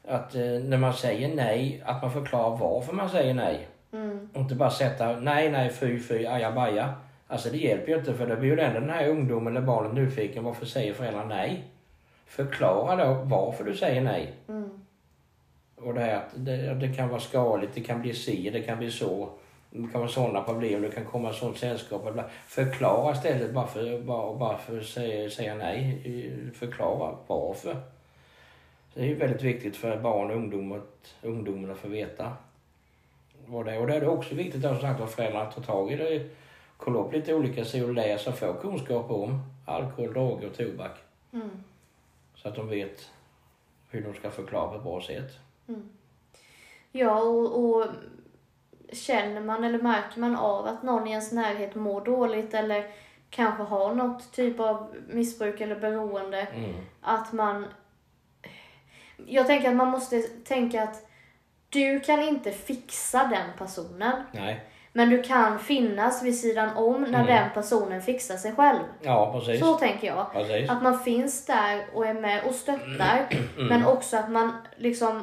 att 0.09 0.35
eh, 0.35 0.41
när 0.43 0.77
man 0.77 0.95
säger 0.95 1.35
nej, 1.35 1.83
att 1.87 2.03
man 2.03 2.13
förklarar 2.13 2.57
varför 2.57 2.93
man 2.93 3.11
säger 3.11 3.35
nej. 3.35 3.69
Mm. 3.93 4.29
Och 4.35 4.41
inte 4.41 4.55
bara 4.55 4.71
sätta 4.71 5.17
nej, 5.21 5.51
nej, 5.51 5.71
fy, 5.71 6.01
fy, 6.01 6.27
ajabaja. 6.27 6.93
Alltså 7.27 7.51
det 7.51 7.57
hjälper 7.59 7.93
ju 7.93 7.99
inte 7.99 8.15
för 8.15 8.27
det 8.27 8.37
blir 8.37 8.51
ju 8.57 8.61
ändå 8.61 8.81
den 8.81 8.91
här 8.91 9.09
ungdomen 9.09 9.57
eller 9.57 9.67
barnet 9.67 9.95
nyfiken. 9.95 10.45
Varför 10.45 10.67
säger 10.67 10.95
föräldrarna 10.95 11.25
nej? 11.35 11.65
Förklara 12.27 13.05
då 13.05 13.23
varför 13.25 13.65
du 13.65 13.77
säger 13.77 14.01
nej. 14.01 14.33
Mm. 14.49 14.71
Och 15.77 15.95
det 15.95 16.01
här 16.01 16.17
att 16.17 16.31
det, 16.35 16.75
det 16.75 16.89
kan 16.95 17.09
vara 17.09 17.21
skadligt, 17.21 17.75
det 17.75 17.81
kan 17.81 18.03
bli 18.03 18.15
si, 18.15 18.51
det 18.51 18.61
kan 18.63 18.79
bli 18.79 18.91
så. 18.91 19.29
Det 19.71 19.89
kan 19.93 20.01
vara 20.01 20.11
sådana 20.11 20.43
problem, 20.43 20.83
det 20.83 20.91
kan 20.91 21.05
komma 21.05 21.33
sånt 21.33 21.59
sällskap. 21.59 22.03
bla, 22.03 22.13
bla. 22.13 22.25
Förklara 22.47 23.13
istället 23.13 23.55
bara 23.55 23.67
för, 23.67 24.01
bara, 24.03 24.35
bara 24.35 24.59
för 24.59 24.81
att 24.81 24.87
säga, 24.87 25.31
säga 25.31 25.55
nej. 25.55 26.53
Förklara 26.55 27.17
varför. 27.27 27.77
Det 28.95 29.01
är 29.01 29.07
ju 29.07 29.15
väldigt 29.15 29.43
viktigt 29.43 29.77
för 29.77 30.01
barn 30.01 30.31
och 30.31 30.37
ungdom 30.37 30.73
att 30.73 31.15
ungdomarna 31.23 31.75
får 31.75 31.89
veta 31.89 32.33
vad 33.47 33.67
det 33.67 33.73
är. 33.73 33.81
Och 33.81 33.87
det 33.87 33.95
är 33.95 34.09
också 34.09 34.35
viktigt 34.35 34.65
att, 34.65 34.73
som 34.73 34.81
sagt, 34.81 35.01
att 35.01 35.11
föräldrarna 35.11 35.51
tar 35.51 35.63
tag 35.63 35.93
i 35.93 35.97
det. 35.97 36.29
Kolla 36.77 36.99
upp 36.99 37.13
lite 37.13 37.35
olika 37.35 37.65
sidor 37.65 37.89
och 37.89 37.95
läsa 37.95 38.31
och 38.31 38.39
få 38.39 38.53
kunskap 38.53 39.11
om 39.11 39.41
alkohol, 39.67 40.13
droger 40.13 40.47
och 40.47 40.57
tobak. 40.57 40.99
Mm. 41.33 41.51
Så 42.35 42.49
att 42.49 42.55
de 42.55 42.69
vet 42.69 43.11
hur 43.91 44.03
de 44.03 44.15
ska 44.15 44.31
förklara 44.31 44.69
på 44.69 44.77
ett 44.77 44.83
bra 44.83 45.01
sätt. 45.01 45.39
Ja, 46.93 47.23
och, 47.23 47.65
och 47.65 47.87
känner 48.93 49.41
man 49.41 49.65
eller 49.65 49.79
märker 49.79 50.21
man 50.21 50.37
av 50.37 50.67
att 50.67 50.83
någon 50.83 51.07
i 51.07 51.11
ens 51.11 51.33
närhet 51.33 51.75
mår 51.75 52.01
dåligt 52.05 52.55
eller 52.55 52.87
kanske 53.31 53.63
har 53.63 53.95
något 53.95 54.33
typ 54.33 54.61
av 54.61 54.95
missbruk 55.09 55.61
eller 55.61 55.77
beroende, 55.81 56.41
Mm. 56.55 56.75
att 57.01 57.33
man... 57.33 57.67
Jag 59.27 59.47
tänker 59.47 59.69
att 59.69 59.77
man 59.77 59.89
måste 59.91 60.21
tänka 60.23 60.83
att 60.83 61.07
du 61.69 62.01
kan 62.01 62.21
inte 62.23 62.51
fixa 62.53 63.25
den 63.25 63.49
personen, 63.59 64.23
Nej. 64.33 64.65
men 64.93 65.11
du 65.11 65.23
kan 65.23 65.59
finnas 65.59 66.23
vid 66.23 66.41
sidan 66.41 66.77
om 66.77 67.03
när 67.03 67.09
Mm. 67.23 67.27
den 67.27 67.51
personen 67.55 68.03
fixar 68.03 68.37
sig 68.37 68.53
själv. 68.53 68.79
Ja, 69.03 69.33
precis. 69.33 69.61
Så 69.61 69.75
tänker 69.75 70.07
jag. 70.07 70.33
Precis. 70.33 70.71
Att 70.71 70.83
man 70.83 70.99
finns 70.99 71.47
där 71.47 71.87
och 71.95 72.07
är 72.07 72.15
med 72.15 72.45
och 72.45 72.55
stöttar, 72.55 73.27
Mm. 73.57 73.67
men 73.69 73.87
också 73.87 74.17
att 74.17 74.31
man 74.31 74.53
liksom 74.77 75.23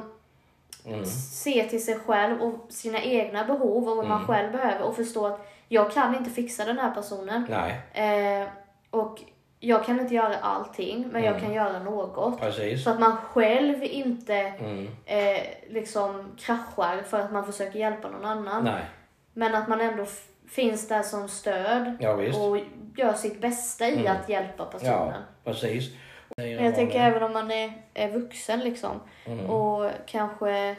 Mm. 0.87 1.05
se 1.05 1.63
till 1.69 1.85
sig 1.85 1.99
själv 1.99 2.41
och 2.41 2.65
sina 2.69 3.01
egna 3.01 3.43
behov 3.43 3.89
och 3.89 3.95
vad 3.97 4.07
man 4.07 4.17
Mm. 4.17 4.27
själv 4.27 4.51
behöver 4.51 4.81
och 4.85 4.95
förstå 4.95 5.25
att 5.25 5.47
jag 5.67 5.91
kan 5.91 6.15
inte 6.15 6.29
fixa 6.29 6.65
den 6.65 6.79
här 6.79 6.91
personen. 6.91 7.45
Eh, 7.93 8.47
och 8.89 9.21
jag 9.59 9.85
kan 9.85 9.99
inte 9.99 10.15
göra 10.15 10.35
allting, 10.37 11.07
men 11.11 11.23
jag 11.23 11.31
Mm. 11.35 11.43
kan 11.45 11.53
göra 11.53 11.79
något. 11.79 12.39
precis. 12.39 12.83
Så 12.83 12.89
att 12.89 12.99
man 12.99 13.17
själv 13.17 13.83
inte 13.83 14.33
Mm. 14.35 14.87
eh, 15.05 15.41
liksom 15.69 16.31
kraschar 16.37 17.01
för 17.09 17.19
att 17.19 17.31
man 17.31 17.45
försöker 17.45 17.79
hjälpa 17.79 18.09
någon 18.09 18.25
annan. 18.25 18.63
Nej, 18.63 18.85
Men 19.33 19.55
att 19.55 19.67
man 19.67 19.81
ändå 19.81 20.05
finns 20.49 20.87
där 20.87 21.03
som 21.03 21.27
stöd 21.29 21.97
ja 21.99 22.11
och 22.11 22.57
gör 22.95 23.13
sitt 23.13 23.41
bästa 23.41 23.87
i 23.87 23.93
Mm. 23.99 24.11
att 24.11 24.29
hjälpa 24.29 24.63
Ja, 24.63 24.65
personen. 24.79 25.21
precis. 25.43 25.89
Men 26.37 26.49
jag 26.65 26.75
tänker 26.75 26.99
även 26.99 27.23
om 27.23 27.33
man 27.33 27.51
är, 27.51 27.81
är 27.93 28.11
vuxen 28.11 28.59
liksom 28.59 28.99
Mm. 29.25 29.45
och 29.49 29.91
kanske 30.05 30.75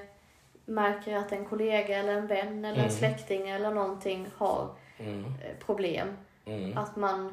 märker 0.65 1.17
att 1.17 1.33
en 1.33 1.45
kollega 1.45 1.99
eller 1.99 2.13
en 2.13 2.27
vän 2.27 2.65
eller 2.65 2.79
en 2.79 2.85
Mm. 2.85 2.91
släkting 2.91 3.49
eller 3.49 3.71
någonting 3.71 4.29
har 4.37 4.69
Mm. 4.99 5.25
eh, 5.25 5.57
problem. 5.67 6.09
Mm. 6.45 6.79
Att 6.79 6.97
man 6.97 7.27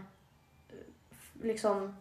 eh, 0.70 0.76
liksom 1.42 1.96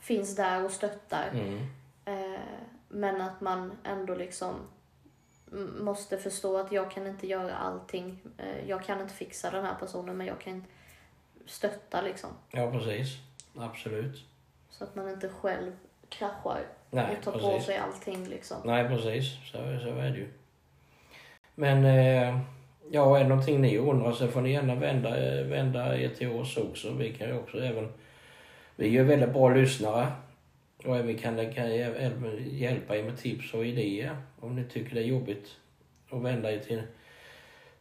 finns 0.00 0.36
där 0.36 0.64
och 0.64 0.70
stöttar. 0.70 1.28
Mm. 1.32 1.58
Eh, 2.04 2.40
men 2.88 3.20
att 3.20 3.40
man 3.40 3.72
ändå 3.84 4.14
liksom 4.14 4.54
måste 5.80 6.18
förstå 6.18 6.56
att 6.58 6.72
jag 6.72 6.90
kan 6.90 7.06
inte 7.06 7.26
göra 7.26 7.54
allting. 7.54 8.18
Eh, 8.38 8.68
jag 8.68 8.84
kan 8.84 9.00
inte 9.00 9.14
fixa 9.14 9.50
den 9.50 9.64
här 9.64 9.74
personen 9.80 10.16
men 10.16 10.26
jag 10.26 10.40
kan 10.40 10.64
stötta 11.46 12.00
liksom. 12.02 12.30
Ja, 12.50 12.70
precis. 12.70 13.08
Absolut. 13.58 14.24
Så 14.78 14.84
att 14.84 14.94
man 14.94 15.10
inte 15.10 15.28
själv 15.28 15.72
kraschar 16.08 16.60
Nej, 16.90 17.16
och 17.16 17.24
tar 17.24 17.32
på 17.32 17.38
precis. 17.38 17.66
sig 17.66 17.76
allting 17.76 18.26
liksom. 18.28 18.56
Nej, 18.64 18.88
precis. 18.88 19.24
Så, 19.44 19.58
så 19.58 19.88
är 19.88 20.10
det 20.10 20.18
ju. 20.18 20.28
Men 21.54 21.84
eh, 21.84 22.38
ja, 22.90 23.18
är 23.18 23.22
det 23.22 23.28
någonting 23.28 23.60
ni 23.60 23.78
undrar 23.78 24.12
så 24.12 24.28
får 24.28 24.40
ni 24.40 24.52
gärna 24.52 24.74
vända, 24.74 25.10
vända 25.44 25.98
er 25.98 26.08
till 26.08 26.30
oss 26.30 26.56
också. 26.56 26.92
Vi 26.92 27.12
kan 27.12 27.28
ju 27.28 27.38
också 27.38 27.58
även... 27.58 27.92
Vi 28.76 28.86
är 28.86 28.90
ju 28.90 29.04
väldigt 29.04 29.32
bra 29.32 29.48
lyssnare. 29.48 30.06
Och 30.84 30.96
även 30.96 31.18
kan, 31.18 31.52
kan 31.54 31.74
hjälpa 32.50 32.96
er 32.96 33.02
med 33.02 33.18
tips 33.18 33.54
och 33.54 33.66
idéer. 33.66 34.16
Om 34.40 34.56
ni 34.56 34.64
tycker 34.64 34.94
det 34.94 35.00
är 35.00 35.04
jobbigt 35.04 35.48
att 36.10 36.22
vända 36.22 36.52
er 36.52 36.58
till, 36.58 36.82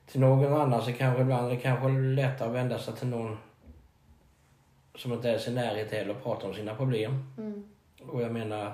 till 0.06 0.20
någon 0.20 0.62
annan 0.62 0.82
så 0.82 0.94
kanske 0.94 1.22
ibland 1.22 1.46
är 1.48 1.50
det 1.50 1.62
kanske 1.62 1.90
lättare 1.90 2.48
att 2.48 2.56
vända 2.56 2.80
sig 2.80 2.96
till 2.96 3.08
någon 3.08 3.38
som 4.96 5.14
inte 5.14 5.30
är 5.30 5.50
i 5.50 5.52
närhet 5.52 5.92
heller 5.92 6.10
och 6.10 6.24
prata 6.24 6.48
om 6.48 6.54
sina 6.54 6.76
problem. 6.76 7.34
Mm. 7.38 7.64
Och 8.08 8.22
jag 8.22 8.32
menar, 8.32 8.74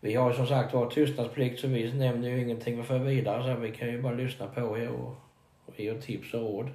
vi 0.00 0.14
har 0.14 0.30
ju 0.30 0.36
som 0.36 0.46
sagt 0.46 0.74
vår 0.74 0.90
tystnadsplikt 0.90 1.60
så 1.60 1.66
vi 1.66 1.92
nämner 1.92 2.28
ju 2.28 2.42
ingenting 2.42 2.84
för 2.84 2.98
vidare 2.98 3.54
så 3.54 3.60
vi 3.60 3.70
kan 3.70 3.88
ju 3.88 4.02
bara 4.02 4.14
lyssna 4.14 4.46
på 4.46 4.78
er 4.78 4.88
och, 4.88 5.14
och 5.66 5.80
ge 5.80 5.90
er 5.90 6.00
tips 6.00 6.34
och 6.34 6.40
råd. 6.40 6.70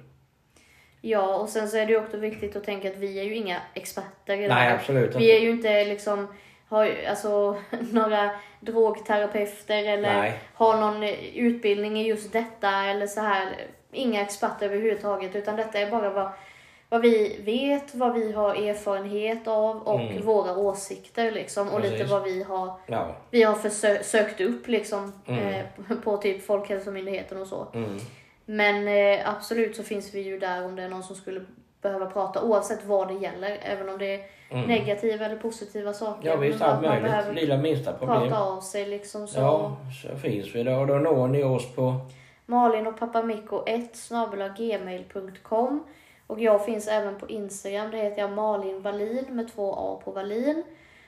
Ja, 1.00 1.36
och 1.36 1.48
sen 1.48 1.68
så 1.68 1.76
är 1.76 1.86
det 1.86 1.92
ju 1.92 1.98
också 1.98 2.16
viktigt 2.16 2.56
att 2.56 2.64
tänka 2.64 2.88
att 2.88 2.96
vi 2.96 3.18
är 3.20 3.24
ju 3.24 3.34
inga 3.34 3.60
experter 3.74 4.48
Nej 4.48 4.72
absolut 4.72 5.16
Vi 5.16 5.36
är 5.36 5.40
ju 5.40 5.50
inte 5.50 5.84
liksom 5.84 6.26
har 6.68 6.94
alltså 7.08 7.56
några 7.92 8.30
drogterapeuter 8.60 9.84
eller 9.84 10.14
Nej, 10.14 10.38
har 10.54 10.80
någon 10.80 11.02
utbildning 11.34 12.00
i 12.00 12.08
just 12.08 12.32
detta 12.32 12.84
eller 12.84 13.06
så 13.06 13.20
här. 13.20 13.66
Inga 13.92 14.22
experter 14.22 14.66
överhuvudtaget 14.66 15.36
utan 15.36 15.56
detta 15.56 15.78
är 15.78 15.90
bara 15.90 16.10
vad, 16.10 16.30
vad 16.88 17.00
vi 17.00 17.40
vet, 17.44 17.94
vad 17.94 18.14
vi 18.14 18.32
har 18.32 18.54
erfarenhet 18.54 19.48
av 19.48 19.76
och 19.82 20.00
Mm. 20.00 20.26
våra 20.26 20.56
åsikter 20.56 21.30
liksom. 21.30 21.68
Och 21.68 21.80
lite 21.80 21.92
Precis. 21.92 22.10
vad 22.10 22.22
vi 22.22 22.42
har, 22.42 22.72
ja. 22.86 23.06
vi 23.30 23.42
har 23.42 23.54
försö- 23.54 24.02
sökt 24.02 24.40
upp 24.40 24.68
liksom 24.68 25.12
Mm. 25.26 25.48
eh, 25.48 25.64
på, 25.88 25.96
på 26.04 26.16
typ 26.16 26.46
Folkhälsomyndigheten 26.46 27.40
och 27.40 27.46
så. 27.46 27.66
Mm, 27.74 27.98
Men 28.44 28.88
eh, 28.88 29.28
absolut 29.36 29.76
så 29.76 29.82
finns 29.82 30.14
vi 30.14 30.20
ju 30.20 30.38
där 30.38 30.64
om 30.64 30.76
det 30.76 30.82
är 30.82 30.88
någon 30.88 31.02
som 31.02 31.16
skulle 31.16 31.40
behöva 31.82 32.06
prata 32.06 32.42
oavsett 32.42 32.84
vad 32.84 33.08
det 33.08 33.14
gäller. 33.14 33.58
Även 33.62 33.88
om 33.88 33.98
det 33.98 34.14
är 34.14 34.20
mm. 34.50 34.64
negativa 34.68 35.24
eller 35.24 35.36
positiva 35.36 35.92
saker. 35.92 36.28
Ja 36.28 36.36
visst, 36.36 36.62
allt 36.62 36.82
möjligt. 36.82 37.12
Lilla 37.34 37.56
minsta 37.56 37.92
problem. 37.92 38.28
prata 38.28 38.42
av 38.42 38.60
sig 38.60 38.86
liksom 38.86 39.28
så. 39.28 39.40
Ja, 39.40 39.76
så 40.02 40.16
finns 40.18 40.54
vi 40.54 40.62
där 40.62 40.78
och 40.78 40.86
då 40.86 40.94
når 40.94 41.28
ni 41.28 41.44
oss 41.44 41.74
på 41.74 41.94
Malin 42.46 42.86
och 42.86 42.98
papamikko 42.98 43.62
1 43.66 43.90
gmail.com 44.58 45.84
och 46.28 46.40
jag 46.40 46.64
finns 46.64 46.88
även 46.88 47.18
på 47.18 47.28
Instagram. 47.28 47.90
Det 47.90 47.96
heter 47.96 48.20
jag 48.22 48.32
Malin 48.32 48.82
Wallin 48.82 49.24
med 49.28 49.52
två 49.54 49.74
A 49.78 50.00
på 50.04 50.10
Wallin. 50.10 50.62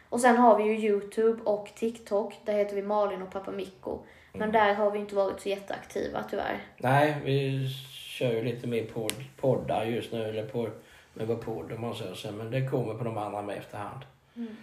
Och 0.08 0.20
sen 0.20 0.36
har 0.36 0.56
vi 0.58 0.64
ju 0.64 0.88
Youtube 0.88 1.42
och 1.44 1.70
TikTok. 1.74 2.34
Där 2.44 2.52
heter 2.52 2.76
vi 2.76 2.82
Malin 2.82 3.22
och 3.22 3.30
papamikko. 3.32 3.98
Men 4.32 4.42
Mm. 4.42 4.52
där 4.52 4.74
har 4.74 4.90
vi 4.90 4.98
inte 4.98 5.14
varit 5.14 5.40
så 5.40 5.48
jätteaktiva 5.48 6.24
tyvärr. 6.30 6.58
Nej, 6.76 7.16
vi 7.24 7.68
kör 7.90 8.32
ju 8.32 8.42
lite 8.44 8.66
mer 8.66 8.84
podd, 8.84 9.12
poddar 9.40 9.84
just 9.84 10.12
nu, 10.12 10.24
eller 10.24 10.46
på, 10.46 10.68
med 11.14 11.26
vår 11.26 11.36
podd 11.36 11.72
om 11.72 11.80
man 11.80 11.94
säger 11.94 12.14
så, 12.14 12.32
men 12.32 12.50
det 12.50 12.68
kommer 12.68 12.94
på 12.94 13.04
de 13.04 13.18
andra 13.18 13.42
med 13.42 13.58
efterhand. 13.58 14.00
Mm. 14.36 14.56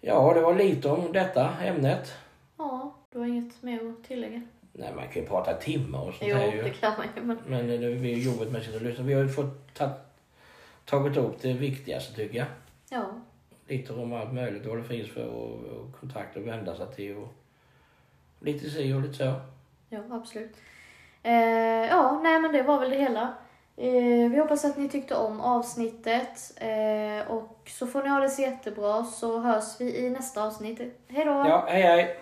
Ja, 0.00 0.32
det 0.34 0.40
var 0.40 0.54
lite 0.54 0.88
om 0.88 1.12
detta 1.12 1.50
ämnet. 1.64 2.14
Ja, 2.56 2.94
du 3.12 3.18
har 3.18 3.26
inget 3.26 3.62
mer 3.62 3.88
att 3.90 4.04
tillägga? 4.08 4.42
Nej, 4.78 4.94
man 4.94 5.08
kan 5.08 5.22
ju 5.22 5.28
prata 5.28 5.54
timmar 5.54 5.98
och 5.98 6.14
sånt 6.14 6.30
Jo, 6.30 6.36
här 6.36 6.52
ju. 6.52 6.62
det 6.62 6.70
kan 6.70 6.92
man 6.98 7.06
ju. 7.16 7.22
Men... 7.22 7.38
Men 7.46 7.66
det 7.66 7.74
är 7.74 7.90
ju 7.90 8.22
jobbigt 8.30 8.52
med 8.52 8.60
att 8.76 8.82
lyssna. 8.82 9.04
Vi 9.04 9.14
har 9.14 9.22
ju 9.22 9.28
fått 9.28 9.74
ta, 9.74 9.90
tagit 10.84 11.16
upp 11.16 11.42
det 11.42 11.52
viktigaste 11.52 12.14
tycker 12.14 12.38
jag. 12.38 12.46
Ja, 12.90 13.04
Lite 13.66 13.92
om 13.92 14.12
allt 14.12 14.32
möjligt 14.32 14.66
vad 14.66 14.78
det 14.78 14.84
finns 14.84 15.10
för 15.10 15.26
och, 15.26 15.52
och 15.52 16.00
kontakt 16.00 16.36
att 16.36 16.42
vända 16.42 16.76
sig 16.76 16.86
till 16.96 17.16
och 17.16 17.28
lite 18.40 18.70
si 18.70 18.92
och 18.92 19.00
lite 19.00 19.14
så. 19.14 19.32
ja 19.88 19.98
absolut. 20.10 20.56
Eh, 21.22 21.32
ja, 21.88 22.20
nej 22.22 22.40
men 22.40 22.52
det 22.52 22.62
var 22.62 22.80
väl 22.80 22.90
det 22.90 22.96
hela. 22.96 23.34
Eh, 23.76 24.30
vi 24.30 24.38
hoppas 24.38 24.64
att 24.64 24.76
ni 24.76 24.88
tyckte 24.88 25.14
om 25.14 25.40
avsnittet. 25.40 26.52
Eh, 26.56 27.30
och 27.30 27.58
så 27.66 27.86
får 27.86 28.02
ni 28.02 28.08
ha 28.08 28.20
det 28.20 28.28
så 28.28 28.42
jättebra 28.42 29.04
så 29.04 29.38
hörs 29.38 29.80
vi 29.80 29.96
i 29.96 30.10
nästa 30.10 30.44
avsnitt. 30.44 30.78
Hej 31.08 31.24
då! 31.24 31.30
Ja, 31.30 31.66
hej 31.68 31.82
hej! 31.82 32.20